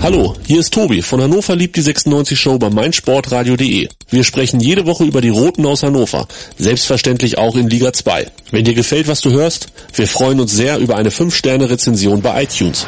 [0.02, 3.88] Hallo, hier ist Tobi von Hannover liebt die 96 Show bei meinsportradio.de.
[4.10, 6.28] Wir sprechen jede Woche über die Roten aus Hannover,
[6.58, 8.26] selbstverständlich auch in Liga 2.
[8.50, 12.86] Wenn dir gefällt, was du hörst, wir freuen uns sehr über eine 5-Sterne-Rezension bei iTunes.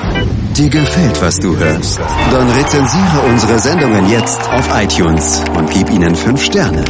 [0.57, 1.99] Dir gefällt, was du hörst?
[1.99, 6.85] Dann rezensiere unsere Sendungen jetzt auf iTunes und gib ihnen 5 Sterne.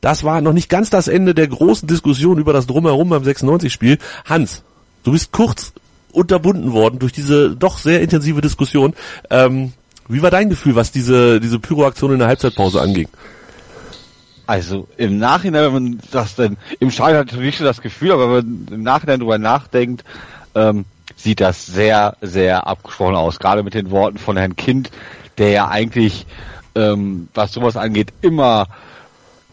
[0.00, 3.98] Das war noch nicht ganz das Ende der großen Diskussion über das Drumherum beim 96-Spiel.
[4.24, 4.62] Hans,
[5.06, 5.72] du bist kurz
[6.10, 8.94] unterbunden worden durch diese doch sehr intensive Diskussion.
[9.30, 9.72] Ähm,
[10.08, 13.08] wie war dein Gefühl, was diese, diese Pyroaktion in der Halbzeitpause anging?
[14.46, 18.36] Also im Nachhinein, wenn man das denn, im Stadion hat natürlich so das Gefühl, aber
[18.36, 20.04] wenn man im Nachhinein drüber nachdenkt,
[20.54, 20.84] ähm,
[21.16, 23.38] sieht das sehr, sehr abgesprochen aus.
[23.38, 24.90] Gerade mit den Worten von Herrn Kind,
[25.38, 26.26] der ja eigentlich,
[26.74, 28.68] ähm, was sowas angeht, immer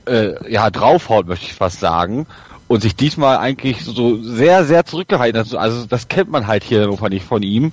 [0.06, 2.28] äh, ja draufhaut, möchte ich fast sagen
[2.74, 5.54] und sich diesmal eigentlich so sehr, sehr zurückgehalten hat.
[5.54, 7.72] Also das kennt man halt hier in Hannover nicht von ihm.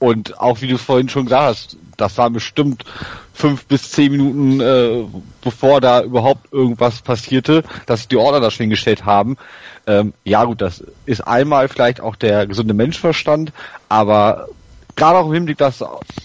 [0.00, 2.84] Und auch wie du vorhin schon gesagt hast, das war bestimmt
[3.32, 5.04] fünf bis zehn Minuten, äh,
[5.40, 9.36] bevor da überhaupt irgendwas passierte, dass die Ordner da schon hingestellt haben.
[9.86, 13.52] Ähm, ja gut, das ist einmal vielleicht auch der gesunde Menschverstand,
[13.88, 14.48] aber
[14.96, 15.84] gerade auch im Hinblick, dass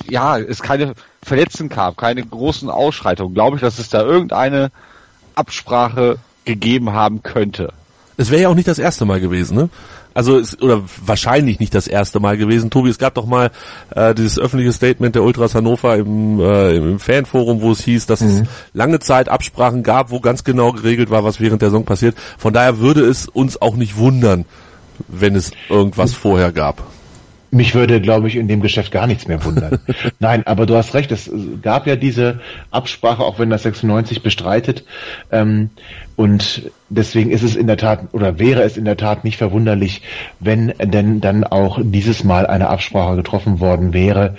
[0.10, 4.72] ja es keine Verletzten gab, keine großen Ausschreitungen, glaube ich, dass es da irgendeine
[5.36, 7.72] Absprache gegeben haben könnte.
[8.20, 9.70] Es wäre ja auch nicht das erste Mal gewesen, ne?
[10.14, 12.70] Also es, oder wahrscheinlich nicht das erste Mal gewesen.
[12.70, 13.50] Tobi, es gab doch mal
[13.96, 18.20] äh, dieses öffentliche Statement der Ultras Hannover im, äh, im Fanforum, wo es hieß, dass
[18.20, 18.28] mhm.
[18.28, 18.44] es
[18.74, 22.18] lange Zeit Absprachen gab, wo ganz genau geregelt war, was während der Saison passiert.
[22.38, 24.44] Von daher würde es uns auch nicht wundern,
[25.08, 26.84] wenn es irgendwas vorher gab.
[27.52, 29.80] Mich würde, glaube ich, in dem Geschäft gar nichts mehr wundern.
[30.20, 31.32] Nein, aber du hast recht, es
[31.62, 34.86] gab ja diese Absprache, auch wenn das 96 bestreitet.
[35.32, 35.72] Ähm,
[36.16, 40.04] und deswegen ist es in der Tat oder wäre es in der Tat nicht verwunderlich,
[40.40, 44.36] wenn denn dann auch dieses Mal eine Absprache getroffen worden wäre.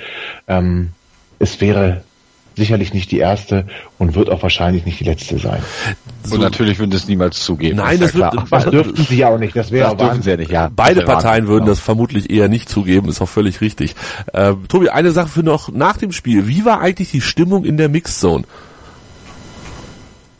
[0.46, 0.90] Ähm,
[1.38, 2.02] es wäre
[2.56, 3.66] sicherlich nicht die erste
[3.98, 5.62] und wird auch wahrscheinlich nicht die letzte sein.
[6.24, 6.34] So.
[6.34, 7.76] Und natürlich würden es niemals zugeben.
[7.76, 9.56] Nein, das, ja wird, das dürften sie ja auch nicht.
[9.56, 10.50] Das wäre dürfen sie ja nicht.
[10.50, 13.08] Ja, Beide Parteien würden das vermutlich eher nicht zugeben.
[13.08, 13.94] Ist auch völlig richtig.
[14.32, 16.46] Äh, Tobi, eine Sache für noch nach dem Spiel.
[16.46, 18.44] Wie war eigentlich die Stimmung in der Mixzone?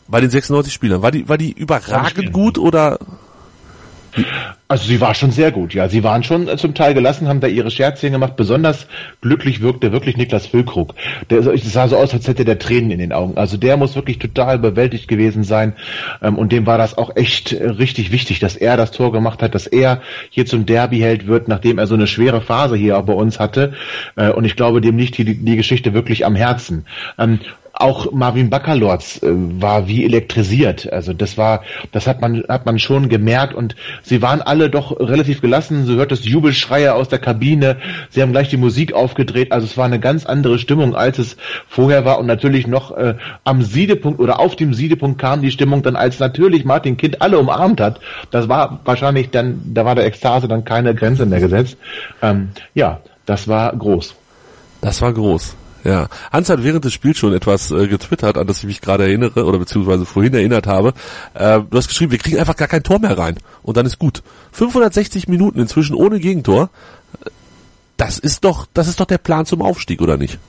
[0.07, 1.01] Bei den 96 Spielern.
[1.01, 2.99] War die, war die überragend gut oder?
[4.67, 5.89] Also sie war schon sehr gut, ja.
[5.89, 8.35] Sie waren schon äh, zum Teil gelassen, haben da ihre Scherzchen gemacht.
[8.35, 8.87] Besonders
[9.21, 10.95] glücklich wirkte wirklich Niklas Füllkrug.
[11.29, 13.37] Der sah so aus, als hätte der Tränen in den Augen.
[13.37, 15.73] Also der muss wirklich total überwältigt gewesen sein.
[16.21, 19.41] Ähm, und dem war das auch echt äh, richtig wichtig, dass er das Tor gemacht
[19.41, 23.13] hat, dass er hier zum Derby-Held wird, nachdem er so eine schwere Phase hier bei
[23.13, 23.73] uns hatte.
[24.15, 26.85] Äh, und ich glaube, dem liegt die, die Geschichte wirklich am Herzen.
[27.73, 30.91] Auch Marvin Baccalords äh, war wie elektrisiert.
[30.91, 34.99] Also das war, das hat man, hat man schon gemerkt und sie waren alle doch
[34.99, 35.85] relativ gelassen.
[35.85, 37.77] So hört das Jubelschreie aus der Kabine.
[38.09, 39.51] Sie haben gleich die Musik aufgedreht.
[39.51, 43.15] Also es war eine ganz andere Stimmung, als es vorher war und natürlich noch äh,
[43.43, 47.39] am Siedepunkt oder auf dem Siedepunkt kam die Stimmung dann, als natürlich Martin Kind alle
[47.39, 47.99] umarmt hat.
[48.31, 51.77] Das war wahrscheinlich dann, da war der Ekstase dann keine Grenze mehr gesetzt.
[52.21, 54.15] Ähm, ja, das war groß.
[54.81, 55.55] Das war groß.
[55.83, 59.03] Ja, Hans hat während des Spiels schon etwas äh, getwittert, an das ich mich gerade
[59.03, 60.93] erinnere oder beziehungsweise vorhin erinnert habe.
[61.33, 63.97] Äh, du hast geschrieben, wir kriegen einfach gar kein Tor mehr rein und dann ist
[63.97, 64.21] gut.
[64.51, 66.69] 560 Minuten inzwischen ohne Gegentor.
[67.97, 70.39] Das ist doch, das ist doch der Plan zum Aufstieg, oder nicht?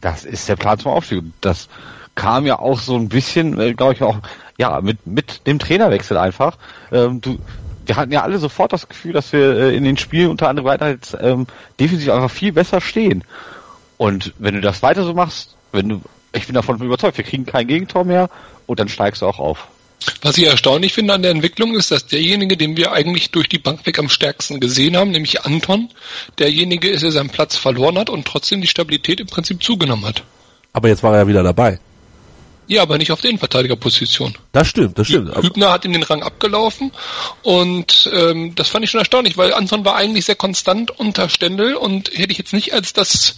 [0.00, 1.24] Das ist der Plan zum Aufstieg.
[1.40, 1.68] Das
[2.14, 4.18] kam ja auch so ein bisschen, äh, glaube ich, auch
[4.58, 6.58] ja mit mit dem Trainerwechsel einfach.
[6.92, 7.38] Ähm, du,
[7.86, 10.66] wir hatten ja alle sofort das Gefühl, dass wir äh, in den Spielen unter anderem
[10.66, 11.46] weiter jetzt ähm,
[11.78, 13.24] defensiv einfach viel besser stehen.
[13.96, 16.00] Und wenn du das weiter so machst, wenn du,
[16.32, 18.30] ich bin davon überzeugt, wir kriegen kein Gegentor mehr
[18.66, 19.68] und dann steigst du auch auf.
[20.22, 23.58] Was ich erstaunlich finde an der Entwicklung ist, dass derjenige, den wir eigentlich durch die
[23.58, 25.88] Bank weg am stärksten gesehen haben, nämlich Anton,
[26.38, 30.22] derjenige ist, der seinen Platz verloren hat und trotzdem die Stabilität im Prinzip zugenommen hat.
[30.72, 31.80] Aber jetzt war er ja wieder dabei.
[32.68, 34.34] Ja, aber nicht auf der Innenverteidigerposition.
[34.50, 35.34] Das stimmt, das stimmt.
[35.36, 36.90] Hübner hat ihm den Rang abgelaufen
[37.42, 41.76] und ähm, das fand ich schon erstaunlich, weil Anton war eigentlich sehr konstant unter Stendel
[41.76, 43.36] und hätte ich jetzt nicht als das,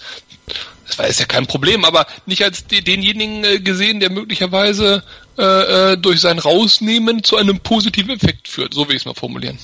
[0.87, 5.03] das war jetzt ja kein Problem, aber nicht als denjenigen äh, gesehen, der möglicherweise
[5.39, 8.75] äh, äh, durch sein Rausnehmen zu einem positiven Effekt führt.
[8.75, 9.59] So will ich es mal formulieren.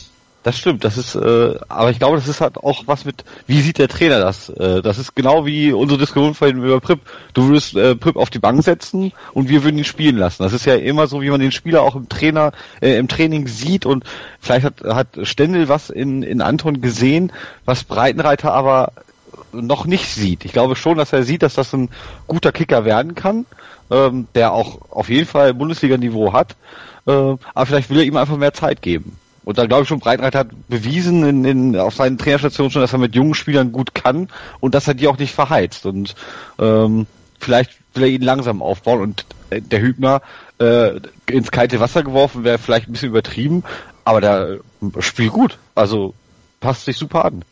[0.44, 3.62] Das stimmt, das ist, äh, aber ich glaube, das ist halt auch was mit, wie
[3.62, 4.50] sieht der Trainer das?
[4.50, 7.00] Äh, das ist genau wie unsere Diskussion vorhin über Prip.
[7.32, 10.42] Du würdest äh, Prip auf die Bank setzen und wir würden ihn spielen lassen.
[10.42, 13.46] Das ist ja immer so, wie man den Spieler auch im Trainer, äh, im Training
[13.46, 14.04] sieht und
[14.38, 17.32] vielleicht hat, hat Stendel was in, in Anton gesehen,
[17.64, 18.92] was Breitenreiter aber
[19.60, 20.44] noch nicht sieht.
[20.44, 21.90] Ich glaube schon, dass er sieht, dass das ein
[22.26, 23.46] guter Kicker werden kann,
[23.90, 26.56] ähm, der auch auf jeden Fall Bundesliga-Niveau hat,
[27.06, 29.16] äh, aber vielleicht will er ihm einfach mehr Zeit geben.
[29.44, 32.94] Und da glaube ich schon, Breitenreiter hat bewiesen in, in, auf seinen Trainerstationen schon, dass
[32.94, 34.28] er mit jungen Spielern gut kann
[34.60, 35.84] und dass er die auch nicht verheizt.
[35.84, 36.14] Und
[36.58, 37.06] ähm,
[37.38, 40.22] vielleicht will er ihn langsam aufbauen und der Hübner
[40.58, 43.64] äh, ins kalte Wasser geworfen wäre vielleicht ein bisschen übertrieben,
[44.04, 44.58] aber der
[45.00, 45.58] spielt gut.
[45.74, 46.14] Also
[46.60, 47.44] passt sich super an.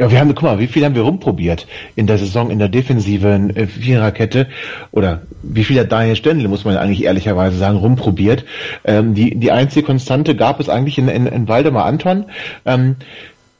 [0.00, 2.68] Ja, wir haben, guck mal, wie viel haben wir rumprobiert in der Saison in der
[2.68, 4.46] defensiven äh, Viererkette
[4.92, 8.44] oder wie viel hat Daniel Stendel, muss man eigentlich ehrlicherweise sagen, rumprobiert.
[8.84, 12.26] Ähm, die, die einzige Konstante gab es eigentlich in, in, in Waldemar Anton.
[12.64, 12.94] Ähm,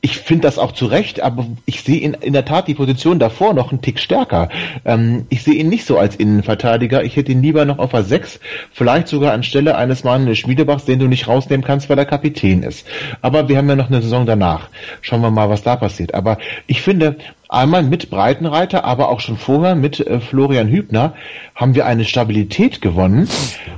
[0.00, 3.18] ich finde das auch zu Recht, aber ich sehe in, in der Tat die Position
[3.18, 4.48] davor noch einen Tick stärker.
[4.84, 7.02] Ähm, ich sehe ihn nicht so als Innenverteidiger.
[7.02, 8.38] Ich hätte ihn lieber noch auf a 6,
[8.72, 12.86] vielleicht sogar anstelle eines Manuel Schmiedebachs, den du nicht rausnehmen kannst, weil er Kapitän ist.
[13.22, 14.68] Aber wir haben ja noch eine Saison danach.
[15.00, 16.14] Schauen wir mal, was da passiert.
[16.14, 16.38] Aber
[16.68, 17.16] ich finde,
[17.48, 21.14] einmal mit Breitenreiter, aber auch schon vorher mit äh, Florian Hübner
[21.56, 23.28] haben wir eine Stabilität gewonnen.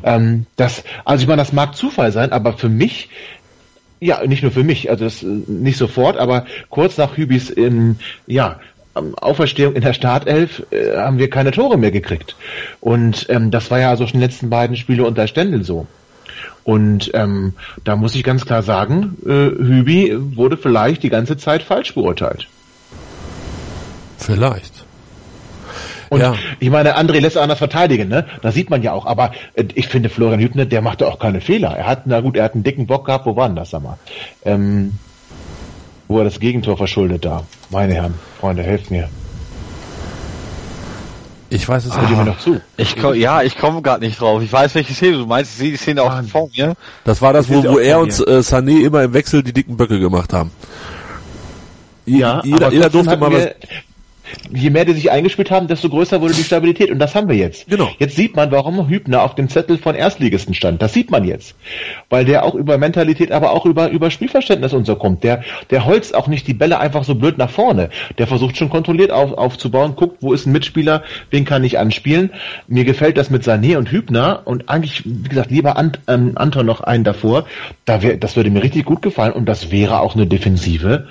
[0.02, 3.08] Ähm, das, also ich meine, das mag Zufall sein, aber für mich
[4.01, 7.96] ja, nicht nur für mich, also das, äh, nicht sofort, aber kurz nach Hübis ähm,
[8.26, 8.59] ja,
[8.94, 12.34] Auferstehung in der Startelf äh, haben wir keine Tore mehr gekriegt.
[12.80, 15.86] Und ähm, das war ja also schon die letzten beiden Spiele unter Stendel so.
[16.64, 21.62] Und ähm, da muss ich ganz klar sagen, äh, Hübi wurde vielleicht die ganze Zeit
[21.62, 22.48] falsch beurteilt.
[24.18, 24.80] Vielleicht.
[26.11, 26.34] Und ja.
[26.58, 28.26] ich meine, André lässt anders verteidigen, ne?
[28.42, 29.06] Das sieht man ja auch.
[29.06, 31.70] Aber äh, ich finde, Florian Hübner, der machte auch keine Fehler.
[31.70, 33.26] Er hat, na gut, er hat einen dicken Bock gehabt.
[33.26, 33.96] Wo war denn das, sag mal?
[34.44, 34.98] Ähm,
[36.08, 37.44] wo er das Gegentor verschuldet da.
[37.70, 39.08] Meine Herren, Freunde, helft mir.
[41.48, 42.24] Ich weiß es nicht.
[42.24, 42.61] noch zu.
[42.76, 44.42] Ich komm, ja, ich komme gerade nicht drauf.
[44.42, 45.52] Ich weiß, welche Szene du meinst.
[45.52, 46.74] Ich sehe die Szene auch vor mir.
[47.04, 49.98] Das war das, wo, wo er und äh, Sané immer im Wechsel die dicken Böcke
[49.98, 50.50] gemacht haben.
[52.06, 53.48] Ja, jeder, jeder durfte mal was
[54.53, 56.91] je mehr die sich eingespielt haben, desto größer wurde die Stabilität.
[56.91, 57.68] Und das haben wir jetzt.
[57.68, 57.91] Genau.
[57.99, 60.83] Jetzt sieht man, warum Hübner auf dem Zettel von Erstligisten stand.
[60.83, 61.55] Das sieht man jetzt.
[62.09, 65.24] Weil der auch über Mentalität, aber auch über, über Spielverständnis und so kommt.
[65.24, 67.91] Der, der holzt auch nicht die Bälle einfach so blöd nach vorne.
[68.18, 72.31] Der versucht schon kontrolliert auf, aufzubauen, guckt, wo ist ein Mitspieler, wen kann ich anspielen.
[72.66, 76.66] Mir gefällt das mit Sané und Hübner und eigentlich, wie gesagt, lieber Ant, ähm, Anton
[76.66, 77.47] noch einen davor.
[77.85, 81.09] Da wär, das würde mir richtig gut gefallen und das wäre auch eine Defensive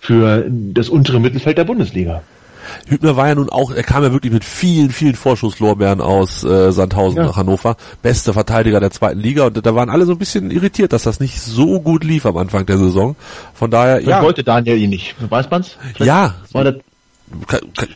[0.00, 2.22] für das untere Mittelfeld der Bundesliga.
[2.86, 6.72] Hübner war ja nun auch, er kam ja wirklich mit vielen, vielen Vorschusslorbeeren aus äh,
[6.72, 7.26] Sandhausen ja.
[7.26, 7.76] nach Hannover.
[8.02, 11.20] Beste Verteidiger der zweiten Liga und da waren alle so ein bisschen irritiert, dass das
[11.20, 13.16] nicht so gut lief am Anfang der Saison.
[13.54, 14.22] Von daher, Vielleicht ja.
[14.22, 15.14] wollte Daniel ihn nicht.
[15.30, 15.76] Weiß man's?
[15.94, 16.34] Vielleicht ja.
[16.52, 16.80] War der
[17.46, 17.88] kann, kann,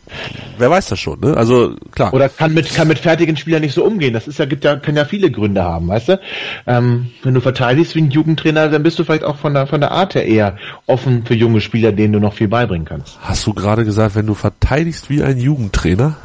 [0.58, 1.36] wer weiß das schon, ne?
[1.36, 2.14] Also klar.
[2.14, 4.12] Oder kann mit kann mit fertigen Spielern nicht so umgehen.
[4.12, 6.20] Das ist ja gibt ja kann ja viele Gründe haben, weißt du?
[6.66, 9.80] Ähm, wenn du verteidigst wie ein Jugendtrainer, dann bist du vielleicht auch von der von
[9.80, 10.56] der Art her eher
[10.86, 13.18] offen für junge Spieler, denen du noch viel beibringen kannst.
[13.20, 16.16] Hast du gerade gesagt, wenn du verteidigst wie ein Jugendtrainer?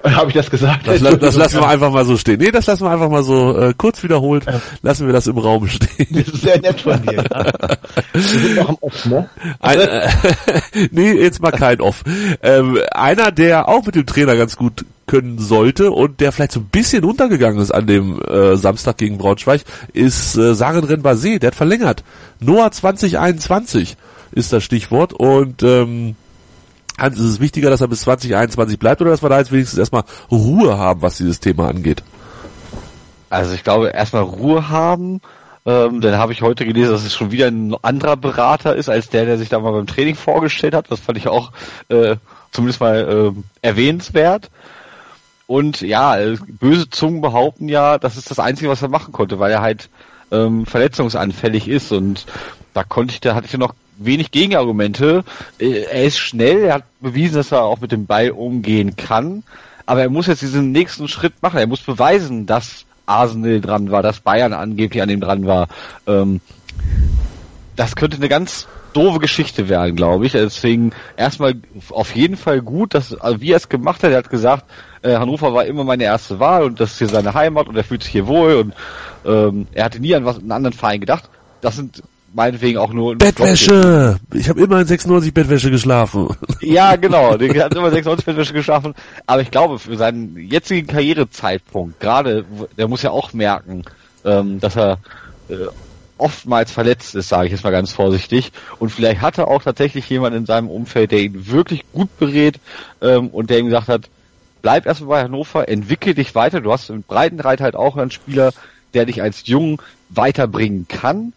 [0.04, 0.86] Habe ich das gesagt?
[0.86, 2.38] Das, das lassen wir einfach mal so stehen.
[2.38, 4.46] Nee, das lassen wir einfach mal so äh, kurz wiederholt.
[4.82, 6.06] Lassen wir das im Raum stehen.
[6.10, 7.24] Das ist sehr nett von dir.
[8.12, 9.28] Wir sind noch im Off, ne?
[9.60, 10.08] Ein, äh,
[10.90, 12.04] nee, jetzt mal kein Off.
[12.42, 16.60] Ähm, einer, der auch mit dem Trainer ganz gut können sollte und der vielleicht so
[16.60, 21.38] ein bisschen untergegangen ist an dem äh, Samstag gegen Braunschweig, ist äh, Saren Renbase.
[21.38, 22.04] Der hat verlängert.
[22.40, 23.96] Noah 2021
[24.32, 26.14] ist das Stichwort und ähm,
[26.98, 29.78] Hans, ist es wichtiger, dass er bis 2021 bleibt oder dass wir da jetzt wenigstens
[29.78, 32.02] erstmal Ruhe haben, was dieses Thema angeht?
[33.30, 35.20] Also ich glaube, erstmal Ruhe haben.
[35.66, 39.10] Ähm, dann habe ich heute gelesen, dass es schon wieder ein anderer Berater ist, als
[39.10, 40.90] der, der sich da mal beim Training vorgestellt hat.
[40.90, 41.52] Das fand ich auch
[41.88, 42.16] äh,
[42.52, 44.50] zumindest mal äh, erwähnenswert.
[45.46, 49.38] Und ja, äh, böse Zungen behaupten ja, das ist das Einzige, was er machen konnte,
[49.38, 49.90] weil er halt
[50.30, 51.92] ähm, verletzungsanfällig ist.
[51.92, 52.26] Und
[52.74, 55.24] da konnte ich, da hatte ich ja noch wenig Gegenargumente.
[55.58, 59.42] Äh, er ist schnell, er hat bewiesen, dass er auch mit dem Ball umgehen kann.
[59.86, 61.58] Aber er muss jetzt diesen nächsten Schritt machen.
[61.58, 65.68] Er muss beweisen, dass Arsenal dran war, dass Bayern angeblich an dem dran war.
[66.06, 66.40] Ähm,
[67.76, 70.32] das könnte eine ganz doofe Geschichte werden, glaube ich.
[70.32, 71.54] Deswegen erstmal
[71.90, 74.10] auf jeden Fall gut, dass also wie er es gemacht hat.
[74.10, 74.64] Er hat gesagt,
[75.02, 77.84] äh, Hannover war immer meine erste Wahl und das ist hier seine Heimat und er
[77.84, 78.74] fühlt sich hier wohl und
[79.24, 81.30] ähm, er hatte nie an was einen anderen Verein gedacht.
[81.60, 82.02] Das sind
[82.34, 84.18] meinetwegen auch nur Bettwäsche!
[84.32, 86.28] Ich habe immer in 96 Bettwäsche geschlafen.
[86.60, 87.36] Ja, genau.
[87.36, 88.94] Der hat immer 96 Bettwäsche geschaffen.
[89.26, 92.44] Aber ich glaube, für seinen jetzigen Karrierezeitpunkt, gerade,
[92.76, 93.84] der muss ja auch merken,
[94.24, 94.98] ähm, dass er
[95.48, 95.54] äh,
[96.18, 98.52] oftmals verletzt ist, sage ich jetzt mal ganz vorsichtig.
[98.78, 102.58] Und vielleicht hat er auch tatsächlich jemand in seinem Umfeld, der ihn wirklich gut berät
[103.00, 104.10] ähm, und der ihm gesagt hat,
[104.60, 106.60] bleib erstmal bei Hannover, entwickel dich weiter.
[106.60, 108.52] Du hast im Breitenreit halt auch einen Spieler,
[108.94, 111.32] der dich als Jung weiterbringen kann.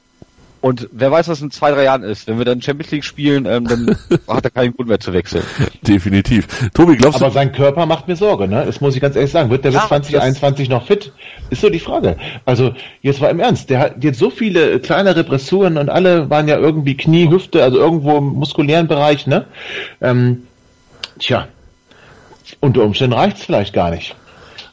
[0.61, 2.27] Und wer weiß, was in zwei, drei Jahren ist.
[2.27, 3.97] Wenn wir dann Champions League spielen, ähm, dann
[4.27, 5.43] hat er keinen Grund mehr zu wechseln.
[5.81, 6.69] Definitiv.
[6.73, 7.33] Tobi, glaubst Aber du?
[7.33, 8.63] sein Körper macht mir Sorge, ne?
[8.65, 9.49] Das muss ich ganz ehrlich sagen.
[9.49, 11.11] Wird der Ja, bis 2021 noch fit?
[11.49, 12.15] Ist so die Frage.
[12.45, 13.71] Also, jetzt war im Ernst.
[13.71, 17.77] Der hat jetzt so viele kleine Repressuren und alle waren ja irgendwie Knie, Hüfte, also
[17.79, 19.45] irgendwo im muskulären Bereich, ne?
[19.99, 20.43] Ähm,
[21.17, 21.47] tja.
[22.59, 24.15] Unter Umständen reicht's vielleicht gar nicht.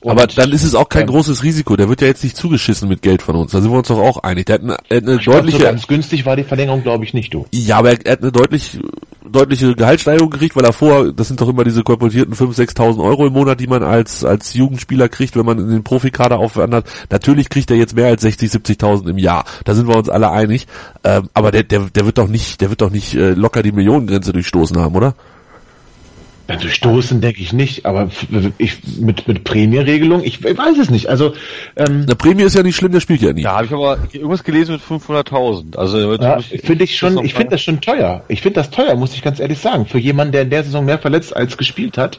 [0.01, 1.75] Und, Aber dann ist es auch kein großes Risiko.
[1.75, 3.51] Der wird ja jetzt nicht zugeschissen mit Geld von uns.
[3.51, 4.47] Da sind wir uns doch auch einig.
[4.47, 6.83] Der hat eine, er hat eine ich glaub, so deutliche, ganz günstig war die Verlängerung,
[6.83, 7.47] glaube ich, nicht, du.
[7.53, 8.79] ja, aber er, er hat eine deutlich,
[9.29, 13.27] deutliche Gehaltssteigerung gekriegt, weil er vor, das sind doch immer diese kolportierten 5.000, 6.000 Euro
[13.27, 16.87] im Monat, die man als, als Jugendspieler kriegt, wenn man in den Profikader aufwandert.
[17.11, 19.45] Natürlich kriegt er jetzt mehr als 60, 70.000 im Jahr.
[19.65, 20.69] Da sind wir uns alle einig.
[21.03, 23.73] Ähm, aber der, der, der wird doch nicht, der wird doch nicht äh, locker die
[23.73, 25.15] Millionengrenze durchstoßen haben, oder?
[26.49, 28.09] Ja, durchstoßen denke ich nicht, aber
[28.57, 31.09] ich, mit, mit Prämieregelung, ich, ich weiß es nicht.
[31.11, 31.35] Also,
[31.77, 33.43] ähm, Eine Prämie ist ja nicht schlimm, der spielt ja nie.
[33.43, 35.77] Da habe ich aber irgendwas gelesen mit 500.000.
[35.77, 38.23] Also Ja, finde ich schon, ich finde das schon teuer.
[38.29, 39.85] Ich finde das teuer, muss ich ganz ehrlich sagen.
[39.85, 42.19] Für jemanden, der in der Saison mehr verletzt als gespielt hat.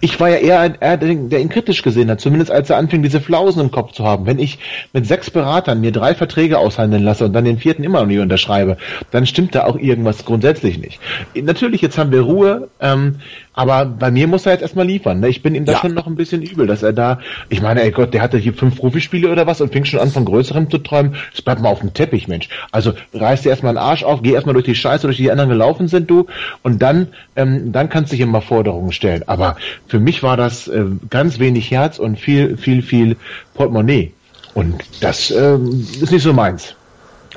[0.00, 2.78] Ich war ja eher, ein- eher der, der ihn kritisch gesehen hat, zumindest als er
[2.78, 4.26] anfing, diese Flausen im Kopf zu haben.
[4.26, 4.58] Wenn ich
[4.92, 8.18] mit sechs Beratern mir drei Verträge aushandeln lasse und dann den vierten immer noch nicht
[8.18, 8.76] unterschreibe,
[9.12, 10.98] dann stimmt da auch irgendwas grundsätzlich nicht.
[11.40, 13.20] Natürlich, jetzt haben wir Ruhe, ähm,
[13.52, 15.20] aber bei mir muss er jetzt erstmal liefern.
[15.20, 15.28] Ne?
[15.28, 15.78] Ich bin ihm da Ja.
[15.78, 18.54] schon noch ein bisschen übel, dass er da, ich meine, ey Gott, der hatte hier
[18.54, 21.14] fünf Profispiele oder was und fing schon an von Größerem zu träumen.
[21.32, 22.48] Das bleibt mal auf dem Teppich, Mensch.
[22.72, 25.30] Also reiß dir erstmal den Arsch auf, geh erstmal durch die Scheiße, durch die die
[25.30, 26.26] anderen gelaufen sind, du,
[26.62, 29.24] und dann, ähm, dann kannst du dich immer Forderungen stellen.
[29.26, 33.16] Aber für mich war das äh, ganz wenig Herz und viel, viel, viel
[33.54, 34.12] Portemonnaie.
[34.54, 36.74] Und das ähm, ist nicht so meins.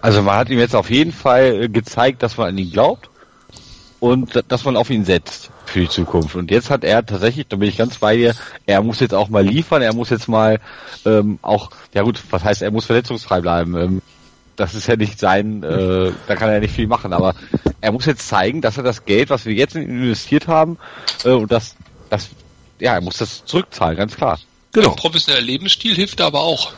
[0.02, 3.11] Also man hat ihm jetzt auf jeden Fall äh, gezeigt, dass man an ihn glaubt
[4.02, 6.36] und da- dass man auf ihn setzt für die Zukunft.
[6.36, 9.30] Und jetzt hat er tatsächlich, da bin ich ganz bei dir, er muss jetzt auch
[9.30, 10.60] mal liefern, er muss jetzt mal
[11.06, 13.78] ähm, auch, ja gut, was heißt, er muss verletzungsfrei bleiben.
[13.78, 14.02] Ähm,
[14.58, 17.36] das ist ja nicht sein, äh, da kann er nicht viel machen, aber
[17.80, 20.78] er muss jetzt zeigen, dass er das Geld, was wir jetzt in ihn investiert haben,
[21.24, 21.76] äh, und das,
[22.10, 22.30] das,
[22.80, 24.40] ja, er muss das zurückzahlen, ganz klar.
[24.74, 24.90] Genau.
[24.90, 26.74] Ein professioneller Lebensstil hilft da aber auch.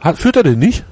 [0.00, 0.84] Hat, führt er den nicht?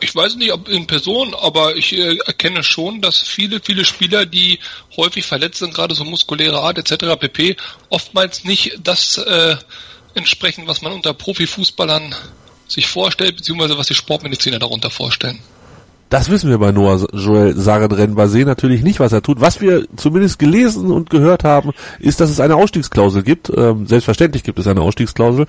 [0.00, 4.26] Ich weiß nicht, ob in Person, aber ich äh, erkenne schon, dass viele, viele Spieler,
[4.26, 4.58] die
[4.96, 7.16] häufig verletzt sind, gerade so muskuläre Art etc.
[7.18, 7.56] pp,
[7.88, 9.56] oftmals nicht das äh,
[10.14, 12.14] entsprechen, was man unter Profifußballern
[12.68, 15.40] sich vorstellt, beziehungsweise was die Sportmediziner darunter vorstellen.
[16.08, 19.40] Das wissen wir bei Noah Joel Sarenren-Basé natürlich nicht, was er tut.
[19.40, 23.50] Was wir zumindest gelesen und gehört haben, ist, dass es eine Ausstiegsklausel gibt.
[23.54, 25.46] Ähm, selbstverständlich gibt es eine Ausstiegsklausel.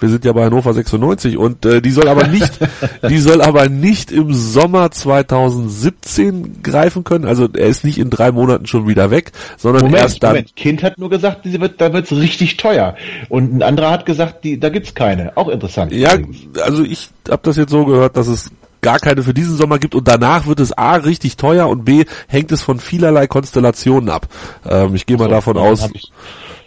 [0.00, 2.58] Wir sind ja bei Hannover 96 und äh, die soll aber nicht,
[3.08, 7.26] die soll aber nicht im Sommer 2017 greifen können.
[7.26, 10.30] Also er ist nicht in drei Monaten schon wieder weg, sondern Moment, erst dann.
[10.30, 10.56] Moment.
[10.56, 12.96] Kind hat nur gesagt, diese wird, da wird's richtig teuer.
[13.28, 15.36] Und ein anderer hat gesagt, die, da gibt's keine.
[15.36, 15.92] Auch interessant.
[15.92, 16.16] Ja,
[16.62, 19.94] also ich habe das jetzt so gehört, dass es gar keine für diesen Sommer gibt
[19.94, 24.28] und danach wird es A richtig teuer und B hängt es von vielerlei Konstellationen ab.
[24.68, 25.88] Ähm, ich gehe mal So, davon aus,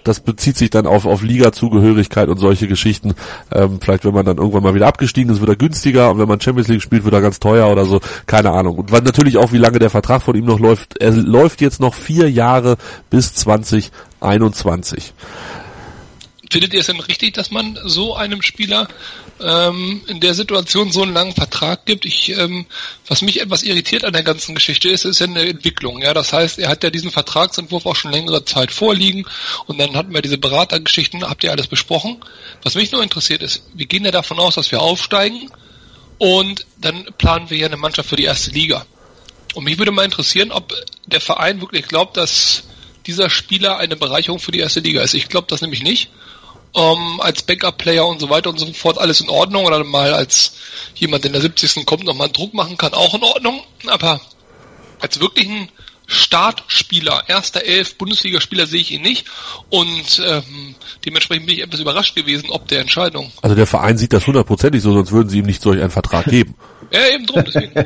[0.03, 3.13] das bezieht sich dann auf, auf Liga-Zugehörigkeit und solche Geschichten.
[3.51, 6.27] Ähm, vielleicht, wenn man dann irgendwann mal wieder abgestiegen ist, wird er günstiger und wenn
[6.27, 7.99] man Champions League spielt, wird er ganz teuer oder so.
[8.25, 8.77] Keine Ahnung.
[8.77, 10.97] Und weil natürlich auch, wie lange der Vertrag von ihm noch läuft.
[10.97, 12.77] Er läuft jetzt noch vier Jahre
[13.09, 15.13] bis 2021.
[16.51, 18.89] Findet ihr es denn richtig, dass man so einem Spieler
[19.39, 22.03] ähm, in der Situation so einen langen Vertrag gibt?
[22.03, 22.65] Ich, ähm,
[23.07, 26.01] was mich etwas irritiert an der ganzen Geschichte ist, ist ja eine Entwicklung.
[26.01, 29.25] Ja, das heißt, er hat ja diesen Vertragsentwurf auch schon längere Zeit vorliegen
[29.65, 31.23] und dann hatten wir diese Beratergeschichten.
[31.23, 32.17] Habt ihr alles besprochen?
[32.63, 35.49] Was mich nur interessiert ist, wir gehen ja davon aus, dass wir aufsteigen
[36.17, 38.85] und dann planen wir ja eine Mannschaft für die erste Liga.
[39.53, 40.73] Und mich würde mal interessieren, ob
[41.05, 42.63] der Verein wirklich glaubt, dass
[43.05, 45.13] dieser Spieler eine Bereicherung für die erste Liga ist.
[45.13, 46.11] Ich glaube das nämlich nicht.
[46.73, 50.53] Ähm, als Backup-Player und so weiter und so fort alles in Ordnung oder mal als
[50.95, 51.85] jemand, der in der 70.
[51.85, 53.61] kommt, nochmal einen Druck machen kann, auch in Ordnung.
[53.87, 54.21] Aber
[55.01, 55.69] als wirklichen
[56.07, 59.27] Startspieler, erster Elf, Bundesligaspieler sehe ich ihn nicht
[59.69, 60.75] und ähm,
[61.05, 63.31] dementsprechend bin ich etwas überrascht gewesen, ob der Entscheidung.
[63.41, 66.25] Also der Verein sieht das hundertprozentig so, sonst würden sie ihm nicht solch einen Vertrag
[66.25, 66.55] geben.
[66.93, 67.71] Ja, eben drum, deswegen.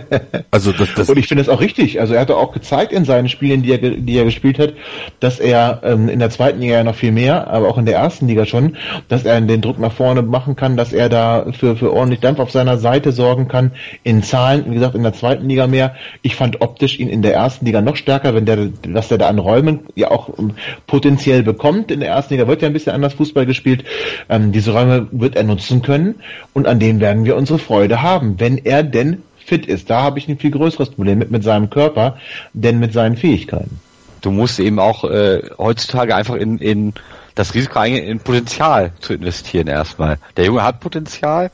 [0.52, 2.00] Also das, das Und ich finde es auch richtig.
[2.00, 4.74] Also er hat auch gezeigt in seinen Spielen, die er, die er gespielt hat,
[5.20, 7.96] dass er ähm, in der zweiten Liga ja noch viel mehr, aber auch in der
[7.96, 8.78] ersten Liga schon,
[9.10, 12.40] dass er den Druck nach vorne machen kann, dass er da für, für ordentlich Dampf
[12.40, 13.72] auf seiner Seite sorgen kann.
[14.04, 15.96] In Zahlen, wie gesagt, in der zweiten Liga mehr.
[16.22, 19.28] Ich fand optisch ihn in der ersten Liga noch stärker, wenn der, was der da
[19.28, 20.52] an Räumen ja auch ähm,
[20.88, 21.92] potenziell bekommt.
[21.92, 23.84] In der ersten Liga wird ja ein bisschen anders Fußball gespielt.
[24.30, 26.16] Ähm, diese Räume wird er nutzen können
[26.54, 29.90] und an denen werden wir unsere Freude haben, wenn er denn fit ist.
[29.90, 32.18] Da habe ich ein viel größeres Problem mit, mit seinem Körper,
[32.54, 33.80] denn mit seinen Fähigkeiten.
[34.22, 36.94] Du musst eben auch äh, heutzutage einfach in, in
[37.36, 40.18] das Risiko eingehen, in Potenzial zu investieren erstmal.
[40.38, 41.52] Der Junge hat Potenzial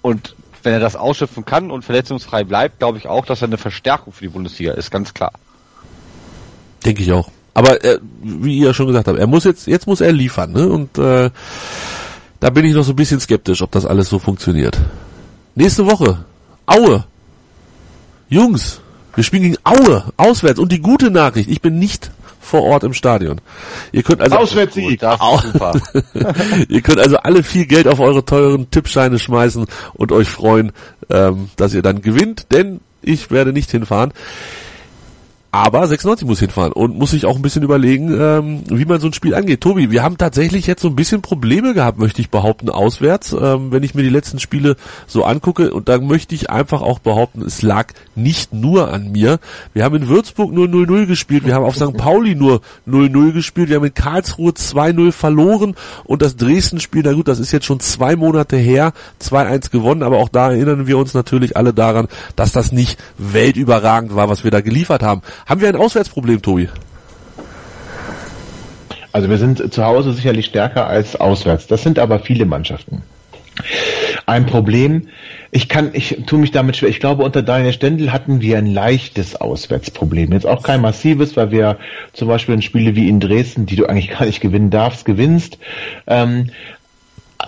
[0.00, 3.58] und wenn er das ausschöpfen kann und verletzungsfrei bleibt, glaube ich auch, dass er eine
[3.58, 5.32] Verstärkung für die Bundesliga ist, ganz klar.
[6.84, 7.30] denke ich auch.
[7.54, 10.68] Aber äh, wie ihr schon gesagt habt, er muss jetzt, jetzt muss er liefern, ne?
[10.68, 11.30] Und äh,
[12.40, 14.78] da bin ich noch so ein bisschen skeptisch, ob das alles so funktioniert.
[15.54, 16.24] Nächste Woche,
[16.66, 17.04] Aue.
[18.28, 18.80] Jungs,
[19.14, 20.58] wir spielen gegen Aue, auswärts.
[20.58, 22.10] Und die gute Nachricht, ich bin nicht
[22.40, 23.40] vor Ort im Stadion.
[23.92, 25.00] Ihr könnt also Auswärtssieg.
[25.00, 25.40] Das Au.
[26.68, 30.72] Ihr könnt also alle viel Geld auf eure teuren Tippscheine schmeißen und euch freuen,
[31.10, 34.12] ähm, dass ihr dann gewinnt, denn ich werde nicht hinfahren.
[35.54, 39.06] Aber 96 muss hinfahren und muss sich auch ein bisschen überlegen, ähm, wie man so
[39.06, 39.60] ein Spiel angeht.
[39.60, 43.70] Tobi, wir haben tatsächlich jetzt so ein bisschen Probleme gehabt, möchte ich behaupten, auswärts, ähm,
[43.70, 44.74] wenn ich mir die letzten Spiele
[45.06, 45.72] so angucke.
[45.72, 49.38] Und da möchte ich einfach auch behaupten, es lag nicht nur an mir.
[49.74, 51.96] Wir haben in Würzburg nur 0-0 gespielt, wir haben auf St.
[51.96, 57.28] Pauli nur 0-0 gespielt, wir haben in Karlsruhe 2-0 verloren und das Dresden-Spiel, na gut,
[57.28, 61.14] das ist jetzt schon zwei Monate her, 2-1 gewonnen, aber auch da erinnern wir uns
[61.14, 65.22] natürlich alle daran, dass das nicht weltüberragend war, was wir da geliefert haben.
[65.46, 66.68] Haben wir ein Auswärtsproblem, Tobi?
[69.12, 71.66] Also wir sind zu Hause sicherlich stärker als auswärts.
[71.66, 73.02] Das sind aber viele Mannschaften.
[74.26, 75.08] Ein Problem,
[75.52, 76.88] ich kann, ich tue mich damit schwer.
[76.88, 80.32] Ich glaube, unter Daniel Stendel hatten wir ein leichtes Auswärtsproblem.
[80.32, 81.78] Jetzt auch kein massives, weil wir
[82.12, 85.58] zum Beispiel in Spiele wie in Dresden, die du eigentlich gar nicht gewinnen darfst, gewinnst.
[86.06, 86.50] Ähm,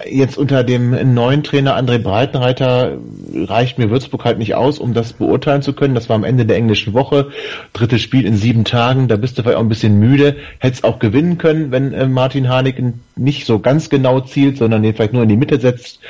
[0.04, 2.98] jetzt unter dem neuen Trainer André Breitenreiter
[3.34, 5.94] reicht mir Würzburg halt nicht aus, um das beurteilen zu können.
[5.94, 7.30] Das war am Ende der englischen Woche.
[7.72, 9.08] Drittes Spiel in sieben Tagen.
[9.08, 10.36] Da bist du vielleicht auch ein bisschen müde.
[10.58, 14.94] Hättest auch gewinnen können, wenn äh, Martin Haneken nicht so ganz genau zielt, sondern den
[14.94, 16.00] vielleicht nur in die Mitte setzt.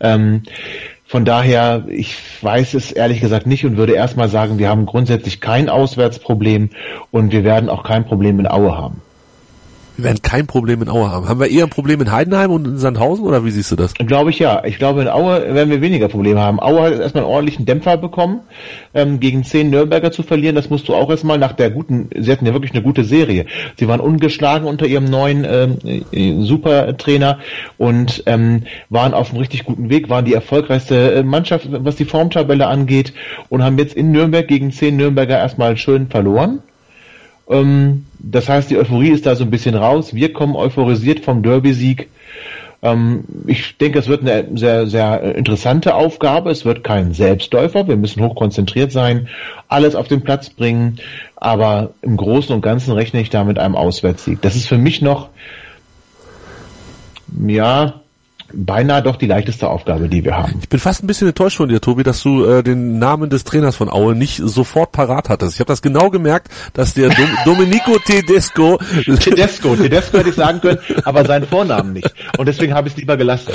[0.00, 0.42] Ähm,
[1.06, 5.40] von daher, ich weiß es ehrlich gesagt nicht und würde erstmal sagen, wir haben grundsätzlich
[5.40, 6.70] kein Auswärtsproblem
[7.10, 9.02] und wir werden auch kein Problem in Aue haben.
[9.96, 11.28] Wir werden kein Problem in Aue haben.
[11.28, 13.94] Haben wir eher ein Problem in Heidenheim und in Sandhausen oder wie siehst du das?
[13.94, 14.64] Glaube ich ja.
[14.64, 16.58] Ich glaube, in Aue werden wir weniger Probleme haben.
[16.58, 18.40] Aue hat erstmal einen ordentlichen Dämpfer bekommen,
[18.92, 20.56] ähm, gegen zehn Nürnberger zu verlieren.
[20.56, 23.46] Das musst du auch erstmal nach der guten, sie hatten ja wirklich eine gute Serie.
[23.76, 25.78] Sie waren ungeschlagen unter ihrem neuen ähm,
[26.10, 27.38] äh, Supertrainer
[27.78, 32.04] und ähm, waren auf einem richtig guten Weg, waren die erfolgreichste äh, Mannschaft, was die
[32.04, 33.12] Formtabelle angeht
[33.48, 36.62] und haben jetzt in Nürnberg gegen zehn Nürnberger erstmal schön verloren.
[37.48, 40.14] Ähm, das heißt, die Euphorie ist da so ein bisschen raus.
[40.14, 42.08] Wir kommen euphorisiert vom Derby-Sieg.
[42.82, 46.50] Ähm, ich denke, es wird eine sehr, sehr interessante Aufgabe.
[46.50, 47.88] Es wird kein Selbstläufer.
[47.88, 49.28] Wir müssen hochkonzentriert sein,
[49.68, 50.98] alles auf den Platz bringen.
[51.36, 54.40] Aber im Großen und Ganzen rechne ich da mit einem Auswärtssieg.
[54.42, 55.28] Das ist für mich noch,
[57.46, 58.00] ja,
[58.54, 60.58] beinahe doch die leichteste Aufgabe, die wir haben.
[60.60, 63.44] Ich bin fast ein bisschen enttäuscht von dir, Tobi, dass du äh, den Namen des
[63.44, 65.54] Trainers von Aue nicht sofort parat hattest.
[65.54, 68.78] Ich habe das genau gemerkt, dass der Dom Domenico Tedesco
[69.18, 72.12] Tedesco, Tedesco hätte ich sagen können, aber seinen Vornamen nicht.
[72.38, 73.52] Und deswegen habe ich es lieber gelassen.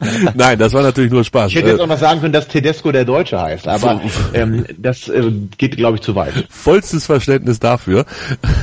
[0.34, 1.50] Nein, das war natürlich nur Spaß.
[1.50, 4.00] Ich hätte jetzt Äh, auch noch sagen können, dass Tedesco der Deutsche heißt, aber
[4.34, 6.32] ähm, das äh, geht, glaube ich, zu weit.
[6.48, 8.06] vollstes Verständnis dafür.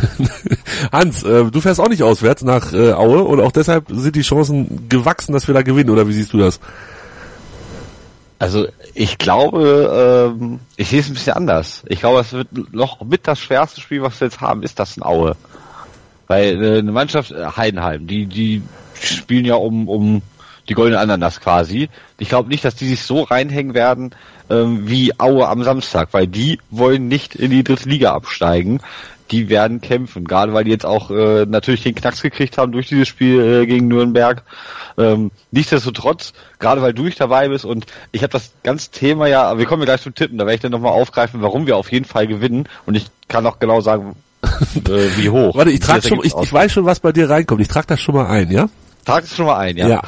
[0.92, 4.22] Hans, äh, du fährst auch nicht auswärts nach äh, Aue und auch deshalb sind die
[4.22, 6.60] Chancen gewachsen, dass wir da gewinnen, oder wie siehst du das?
[8.40, 11.84] Also ich glaube, ähm, ich sehe es ein bisschen anders.
[11.88, 14.98] Ich glaube, es wird noch mit das schwerste Spiel, was wir jetzt haben, ist das
[14.98, 15.36] in Aue.
[16.28, 18.62] Weil äh, eine Mannschaft, äh, Heidenheim, die, die
[19.02, 20.22] spielen ja um, um
[20.70, 21.90] die goldene Ananas quasi.
[22.18, 24.12] Ich glaube nicht, dass die sich so reinhängen werden
[24.50, 28.82] ähm, wie Aue am Samstag, weil die wollen nicht in die dritte Liga absteigen.
[29.32, 32.88] Die werden kämpfen, gerade weil die jetzt auch äh, natürlich den Knacks gekriegt haben durch
[32.88, 34.44] dieses Spiel äh, gegen Nürnberg.
[34.98, 39.58] Ähm, nichtsdestotrotz, gerade weil du nicht dabei bist und ich habe das ganze Thema ja,
[39.58, 41.92] wir kommen ja gleich zum Tippen, da werde ich dann nochmal aufgreifen, warum wir auf
[41.92, 44.16] jeden Fall gewinnen und ich kann auch genau sagen,
[44.76, 45.56] äh, wie hoch.
[45.56, 47.62] Warte, ich das schon, ich, ich weiß schon, was bei dir reinkommt.
[47.62, 48.70] Ich trage das schon mal ein, ja?
[49.08, 50.02] Trag es schon mal ein, ja.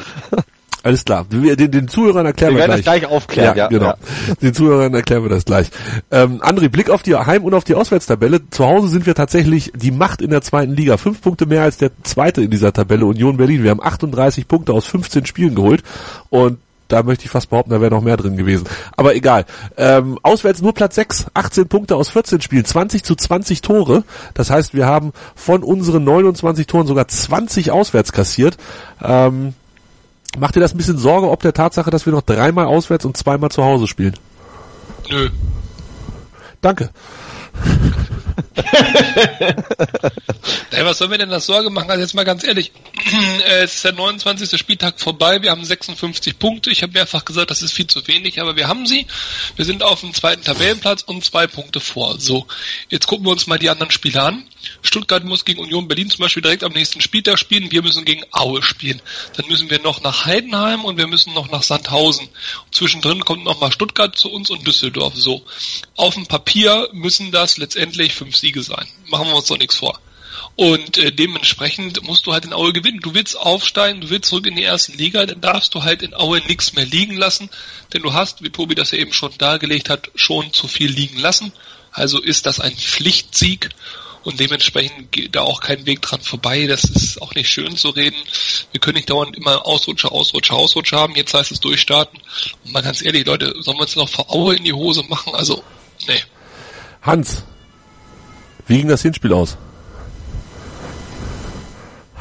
[0.84, 1.26] Alles klar.
[1.30, 3.86] Wir, den, den Zuhörern erklären Wir wir, werden das gleich aufklären, ja, genau.
[3.86, 3.98] ja.
[4.42, 5.70] Den Zuhörern erklären wir das gleich.
[6.12, 8.50] Ähm, André, Blick auf die Heim- und auf die Auswärtstabelle.
[8.50, 10.98] Zu Hause sind wir tatsächlich die Macht in der zweiten Liga.
[10.98, 13.64] Fünf Punkte mehr als der zweite in dieser Tabelle, Union Berlin.
[13.64, 15.82] Wir haben 38 Punkte aus 15 Spielen geholt
[16.30, 16.60] und
[16.90, 18.68] da möchte ich fast behaupten, da wäre noch mehr drin gewesen.
[18.98, 19.46] Aber egal.
[19.78, 24.04] Ähm, auswärts nur Platz 6, 18 Punkte aus 14 Spielen, 20 zu 20 Tore.
[24.34, 28.58] Das heißt, wir haben von unseren 29 Toren sogar 20 auswärts kassiert.
[29.02, 29.54] Ähm,
[30.38, 33.16] macht dir das ein bisschen Sorge, ob der Tatsache, dass wir noch dreimal auswärts und
[33.16, 34.16] zweimal zu Hause spielen?
[35.10, 35.30] Nö.
[36.62, 36.90] Danke.
[40.72, 41.90] Ey, was soll mir denn das Sorge machen?
[41.90, 42.72] Also jetzt mal ganz ehrlich,
[43.48, 44.60] äh, es ist der 29.
[44.60, 46.72] Spieltag vorbei, wir haben 56 Punkte.
[46.72, 49.08] Ich habe mehrfach gesagt, das ist viel zu wenig, aber wir haben sie.
[49.56, 52.20] Wir sind auf dem zweiten Tabellenplatz und zwei Punkte vor.
[52.20, 52.48] So,
[52.90, 54.46] jetzt gucken wir uns mal die anderen Spiele an.
[54.82, 57.72] Stuttgart muss gegen Union Berlin zum Beispiel direkt am nächsten Spieltag spielen.
[57.72, 59.02] Wir müssen gegen Aue spielen.
[59.38, 62.28] Dann müssen wir noch nach Heidenheim und wir müssen noch nach Sandhausen.
[62.28, 65.14] Und zwischendrin kommt noch mal Stuttgart zu uns und Düsseldorf.
[65.16, 65.44] So,
[65.96, 68.88] auf dem Papier müssen das letztendlich fünf Siege sein.
[69.08, 70.00] Machen wir uns doch nichts vor.
[70.56, 73.00] Und äh, dementsprechend musst du halt in Aue gewinnen.
[73.02, 76.14] Du willst aufsteigen, du willst zurück in die ersten Liga, dann darfst du halt in
[76.14, 77.50] Aue nichts mehr liegen lassen,
[77.94, 81.20] denn du hast, wie Tobi das ja eben schon dargelegt hat, schon zu viel liegen
[81.20, 81.54] lassen.
[81.92, 83.70] Also ist das ein Pflichtsieg
[84.24, 86.68] und dementsprechend geht da auch kein Weg dran vorbei.
[86.68, 88.18] Das ist auch nicht schön zu reden.
[88.72, 91.16] Wir können nicht dauernd immer Ausrutscher, Ausrutscher, Ausrutscher haben.
[91.16, 92.20] Jetzt heißt es durchstarten.
[92.66, 95.34] Und mal ganz ehrlich, Leute, sollen wir uns noch vor Aue in die Hose machen?
[95.36, 95.64] Also,
[96.08, 96.22] nee.
[97.02, 97.44] Hans,
[98.70, 99.58] wie ging das Hinspiel aus?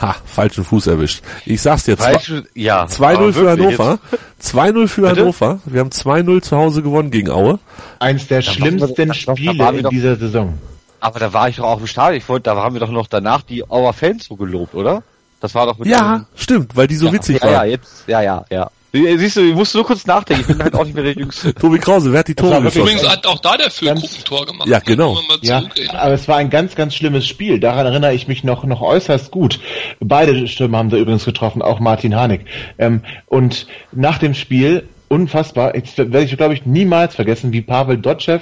[0.01, 1.23] Ha, falschen Fuß erwischt.
[1.45, 2.85] Ich sag's dir, Falsch, ja.
[2.85, 3.99] 2-0 aber für Hannover.
[4.41, 5.20] 2-0 für Bitte?
[5.20, 5.61] Hannover.
[5.65, 7.59] Wir haben 2-0 zu Hause gewonnen gegen Aue.
[7.99, 10.57] Eins der Da schlimmsten Spiele in doch- dieser Saison.
[11.01, 12.19] Aber da war ich doch auch im Stadion.
[12.19, 15.03] Ich wollte, da haben wir doch noch danach die Auer Fans so gelobt, oder?
[15.41, 17.53] Das war doch mit Ja, stimmt, weil die so ja, witzig ja, waren.
[17.53, 18.70] Ja, jetzt, ja, ja, ja.
[18.93, 20.43] Siehst du, ich musste nur kurz nachdenken.
[20.43, 21.55] Ich bin halt auch nicht mehr der Jüngste.
[21.60, 22.81] Tobi Krause, wer hat die Tore geschossen?
[22.81, 24.69] Übrigens hat auch da der Füllkrug Ganz- ein Tor gemacht.
[24.69, 25.19] Ja, genau.
[25.43, 25.62] Ja,
[25.93, 27.60] aber es war ein ganz, ganz schlimmes Spiel.
[27.60, 29.60] Daran erinnere ich mich noch, noch äußerst gut.
[30.01, 32.47] Beide Stürmer haben da übrigens getroffen, auch Martin Harnik.
[32.78, 37.98] Ähm, und nach dem Spiel, unfassbar, jetzt werde ich, glaube ich, niemals vergessen, wie Pavel
[37.98, 38.40] Dotschew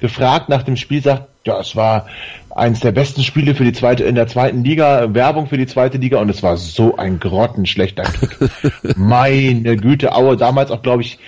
[0.00, 2.06] gefragt nach dem Spiel sagt, ja, es war
[2.54, 5.98] eins der besten Spiele für die zweite, in der zweiten Liga, Werbung für die zweite
[5.98, 8.50] Liga und es war so ein grottenschlechter Kick.
[8.96, 11.18] Meine Güte, Aue, damals auch, glaube ich,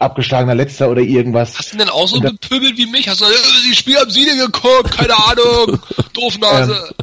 [0.00, 1.56] abgeschlagener Letzter oder irgendwas.
[1.58, 3.08] Hast du denn auch so gepöbelt wie mich?
[3.08, 3.28] Hast du, äh,
[3.70, 5.78] die Spiel am Siede geguckt, keine Ahnung,
[6.14, 6.94] Doofnase.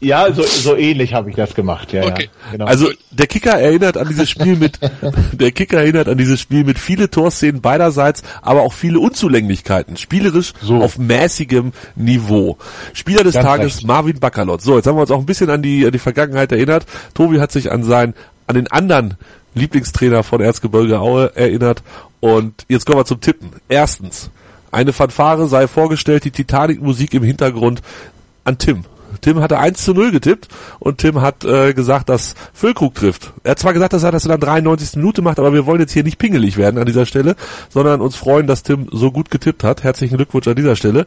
[0.00, 2.24] Ja, so, so ähnlich habe ich das gemacht, ja, Okay.
[2.24, 2.52] ja.
[2.52, 2.64] Genau.
[2.64, 4.78] Also der Kicker erinnert an dieses Spiel mit
[5.32, 9.96] der Kicker erinnert an dieses Spiel mit viele Torszenen beiderseits, aber auch viele Unzulänglichkeiten.
[9.96, 10.76] Spielerisch So.
[10.82, 12.56] auf mäßigem Niveau.
[12.94, 13.86] Spieler des Ganz Tages recht.
[13.86, 14.62] Marvin Bakalot.
[14.62, 16.86] So, jetzt haben wir uns auch ein bisschen an die an die Vergangenheit erinnert.
[17.14, 18.14] Tobi hat sich an sein
[18.46, 19.14] an den anderen
[19.54, 21.82] Lieblingstrainer von Erzgebirge Aue erinnert
[22.20, 23.50] und jetzt kommen wir zum Tippen.
[23.68, 24.30] Erstens,
[24.70, 27.82] eine Fanfare sei vorgestellt, die Titanic-Musik im Hintergrund
[28.44, 28.84] an Tim.
[29.20, 30.48] Tim hatte 1 zu 0 getippt
[30.78, 33.32] und Tim hat äh, gesagt, dass Füllkrug trifft.
[33.44, 34.96] Er hat zwar gesagt, dass er das in der 93.
[34.96, 37.36] Minute macht, aber wir wollen jetzt hier nicht pingelig werden an dieser Stelle,
[37.68, 39.84] sondern uns freuen, dass Tim so gut getippt hat.
[39.84, 41.06] Herzlichen Glückwunsch an dieser Stelle.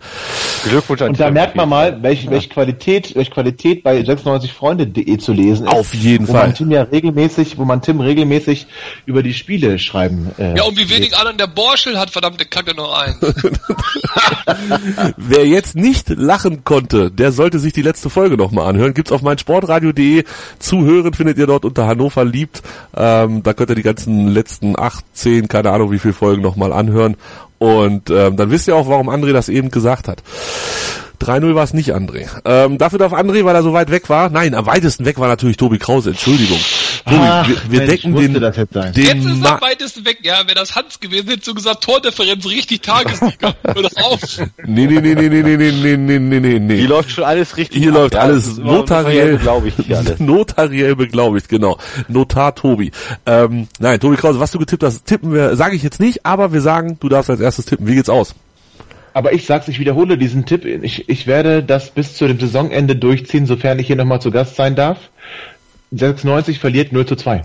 [0.64, 1.34] Glückwunsch an Und da Tim.
[1.34, 5.74] merkt man mal, welche, welche Qualität, welche Qualität bei 96freunde.de zu lesen ist.
[5.74, 6.48] Auf jeden wo Fall.
[6.48, 8.68] Man Tim ja regelmäßig, wo man Tim regelmäßig
[9.06, 10.32] über die Spiele schreiben.
[10.38, 13.16] Äh, Ja, und wie wenig anderen der Borschel hat, verdammte Kacke noch ein.
[15.18, 18.94] Wer jetzt nicht lachen konnte, der sollte sich die letzte Folge nochmal anhören.
[18.94, 20.24] Gibt's auf meinsportradio.de
[20.60, 20.86] zu
[21.16, 22.62] findet ihr dort unter Hannover liebt.
[22.96, 26.72] Ähm, da könnt ihr die ganzen letzten acht, zehn, keine Ahnung wie viele Folgen nochmal
[26.72, 27.18] anhören.
[27.58, 30.24] Und ähm, dann wisst ihr auch, warum André das eben gesagt hat.
[31.20, 32.28] 3-0 war es nicht André.
[32.46, 34.30] Ähm, dafür darf André, weil er so weit weg war.
[34.30, 36.12] Nein, am weitesten weg war natürlich Tobi Krause.
[36.12, 36.60] Entschuldigung.
[37.06, 38.94] Tobi, Ach, wir, wir Mensch, decken den, das jetzt sein.
[38.94, 40.20] den Jetzt ist Ma am weitesten weg.
[40.24, 43.56] Ja, wäre das Hans gewesen, hättest du gesagt, Tordifferenz richtig Tagesliga.
[43.64, 44.22] Hör doch auf.
[44.66, 46.76] Nee, nee, nee, nee, nee, nee, nee, nee, nee, nee, nee, nee.
[46.78, 47.82] Hier läuft schon alles richtig.
[47.82, 48.22] Hier ab, läuft ja.
[48.22, 50.20] alles notariell, glaube ich hier alles.
[50.20, 51.78] notariell beglaubigt, genau.
[52.08, 52.92] Notar Tobi.
[53.26, 56.54] Ähm, nein, Tobi Krause, was du getippt hast, tippen wir, sage ich jetzt nicht, aber
[56.54, 57.88] wir sagen, du darfst als erstes tippen.
[57.88, 58.36] Wie geht's aus?
[59.14, 60.66] Aber ich sag's, ich wiederhole diesen Tipp.
[60.66, 64.56] Ich, ich werde das bis zu dem Saisonende durchziehen, sofern ich hier nochmal zu Gast
[64.56, 65.10] sein darf.
[65.92, 67.44] 96 verliert 0 zu 2.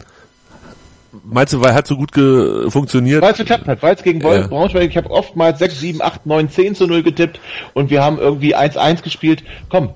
[1.22, 3.22] Meinst du, weil hat so gut ge funktioniert?
[3.22, 4.46] Weil es geklappt hat, weil es gegen Wolf Ja.
[4.48, 7.40] Braunschweig, ich habe oftmals 6, 7, 8, 9, 10 zu 0 getippt
[7.72, 9.44] und wir haben irgendwie 1-1 gespielt.
[9.68, 9.90] Komm,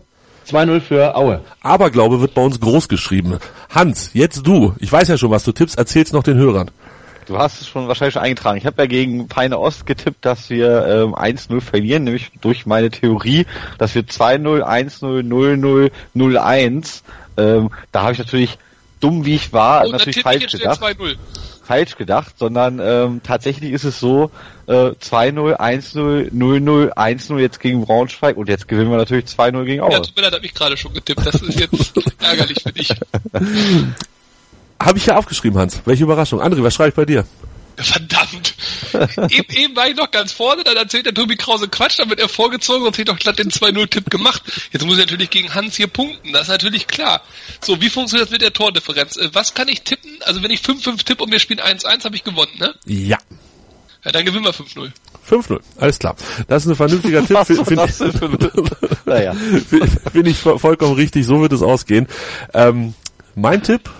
[0.49, 1.41] 2-0 für Aue.
[1.61, 3.39] Aberglaube wird bei uns groß geschrieben.
[3.69, 4.75] Hans, jetzt du.
[4.79, 6.70] Ich weiß ja schon, was du tippst, erzähl's noch den Hörern.
[7.27, 8.57] Du hast es schon wahrscheinlich schon eingetragen.
[8.57, 12.89] Ich habe ja gegen Peine Ost getippt, dass wir ähm, 1-0 verlieren, nämlich durch meine
[12.91, 13.45] Theorie,
[13.77, 17.03] dass wir 2-0, 1-0, 0-0, 0-1.
[17.39, 18.59] Ähm, da habe ich natürlich,
[19.01, 20.82] dumm wie ich war, Und dann natürlich falsch gedacht.
[20.82, 21.16] 2-0.
[21.62, 24.31] Falsch gedacht, sondern ähm, tatsächlich ist es so,
[24.66, 29.82] äh, 2-0, 1-0, 0-0, 1-0 jetzt gegen Braunschweig und jetzt gewinnen wir natürlich 2-0 gegen
[29.82, 29.93] Aue.
[29.93, 31.27] Ja, tut mir leid, hab ich gerade schon getippt.
[31.27, 31.93] Das ist jetzt
[32.23, 32.94] ärgerlich für dich.
[34.81, 35.82] Habe ich ja aufgeschrieben, Hans.
[35.85, 36.40] Welche Überraschung.
[36.40, 37.24] André, was schreibe ich bei dir?
[37.81, 38.55] Verdammt.
[39.31, 42.19] eben, eben war ich noch ganz vorne, dann erzählt der Tobi Krause Quatsch, dann wird
[42.21, 44.43] er vorgezogen und hätte doch glatt den 2-0-Tipp gemacht.
[44.73, 47.23] Jetzt muss ich natürlich gegen Hans hier punkten, das ist natürlich klar.
[47.65, 49.17] So, wie funktioniert das mit der Tordifferenz?
[49.17, 50.11] Äh, Was kann ich tippen?
[50.25, 52.75] Also wenn ich 5-5 tippe und wir spielen 1-1, habe ich gewonnen, ne?
[52.85, 53.19] Ja.
[54.05, 54.91] Ja, dann gewinnen wir 5-0.
[55.29, 56.17] 5-0, alles klar.
[56.47, 57.39] Das ist ein vernünftiger Tipp.
[57.67, 58.51] Finde find,
[59.07, 59.35] Naja.
[59.35, 62.07] find, ich vo- vollkommen richtig, so wird es ausgehen.
[62.55, 62.95] Ähm,
[63.35, 63.91] mein Tipp?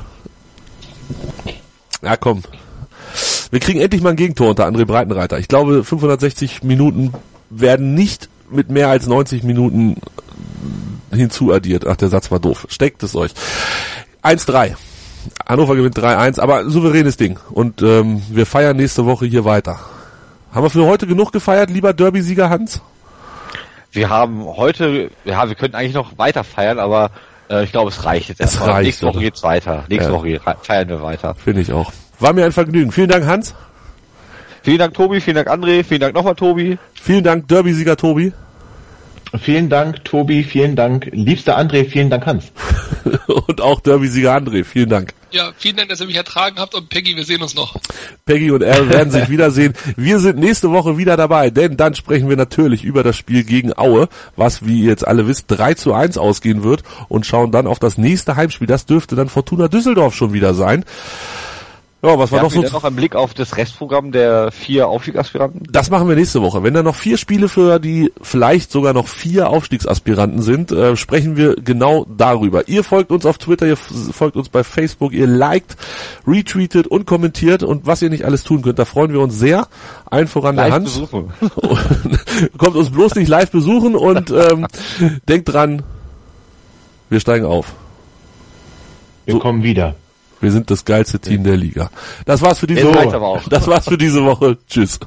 [2.03, 2.43] Ja, komm.
[3.51, 5.39] Wir kriegen endlich mal ein Gegentor unter André Breitenreiter.
[5.39, 7.13] Ich glaube, 560 Minuten
[7.51, 9.97] werden nicht mit mehr als 90 Minuten
[11.11, 11.87] hinzuaddiert.
[11.87, 12.67] Ach, der Satz war doof.
[12.69, 13.33] Steckt es euch.
[14.23, 14.75] 1-3.
[15.47, 17.39] Hannover gewinnt 3-1, aber souveränes Ding.
[17.51, 19.79] Und ähm, wir feiern nächste Woche hier weiter.
[20.53, 22.81] Haben wir für heute genug gefeiert, lieber Derby-Sieger Hans?
[23.93, 27.11] Wir haben heute, ja, wir könnten eigentlich noch weiter feiern, aber
[27.51, 28.71] äh, ich glaube, es reicht jetzt Es erstmal.
[28.71, 29.25] reicht, Nächste Woche oder?
[29.25, 29.85] geht's weiter.
[29.89, 30.17] Nächste Ja.
[30.17, 31.35] Woche feiern wir weiter.
[31.35, 31.93] Finde ich auch.
[32.21, 32.93] War mir ein Vergnügen.
[32.93, 33.55] Vielen Dank, Hans.
[34.63, 35.21] Vielen Dank, Tobi.
[35.21, 35.85] Vielen Dank, André.
[35.85, 36.79] Vielen Dank nochmal, Tobi.
[36.95, 38.33] Vielen Dank, Derby-Sieger Tobi.
[39.37, 42.51] Vielen Dank, Tobi, vielen Dank, liebster André, vielen Dank, Hans.
[43.27, 44.65] Und auch Derby-Sieger André.
[44.65, 45.13] Vielen Dank.
[45.31, 47.77] Ja, vielen Dank, dass ihr mich ertragen habt und Peggy, wir sehen uns noch.
[48.25, 49.75] Peggy und er werden sich wiedersehen.
[49.95, 53.77] Wir sind nächste Woche wieder dabei, denn dann sprechen wir natürlich über das Spiel gegen
[53.77, 57.67] Aue, was, wie ihr jetzt alle wisst, 3 zu 1 ausgehen wird und schauen dann
[57.67, 58.67] auf das nächste Heimspiel.
[58.67, 60.87] Das dürfte dann Fortuna Düsseldorf schon wieder sein.
[62.01, 62.63] Ja, was war noch so?
[62.63, 65.67] noch einen Blick auf das Restprogramm der vier Aufstiegsaspiranten.
[65.73, 66.63] Das machen wir nächste Woche.
[66.63, 71.37] Wenn da noch vier Spiele für die vielleicht sogar noch vier Aufstiegsaspiranten sind, äh, sprechen
[71.37, 72.69] wir genau darüber.
[72.69, 75.77] Ihr folgt uns auf Twitter, ihr folgt uns bei Facebook, ihr liked,
[76.25, 79.67] retweetet und kommentiert und was ihr nicht alles tun könnt, da freuen wir uns sehr.
[80.07, 80.95] Allen voran der Live Hans.
[81.01, 81.33] besuchen.
[82.59, 84.69] Kommt uns bloß nicht live besuchen und ähm,
[85.29, 85.83] denkt dran,
[87.11, 87.73] wir steigen auf.
[89.25, 89.41] Wir So.
[89.41, 89.97] kommen wieder.
[90.41, 91.91] Wir sind das geilste Team der Liga.
[92.25, 93.51] Das war's für diese reicht's Woche.
[93.51, 94.57] Das war's für diese Woche.
[94.69, 94.99] Tschüss.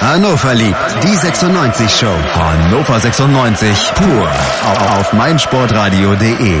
[0.00, 2.06] Hannover liebt die 96 Show.
[2.34, 4.30] Hannover 96 pur
[4.98, 6.60] auf meinsportradio.de.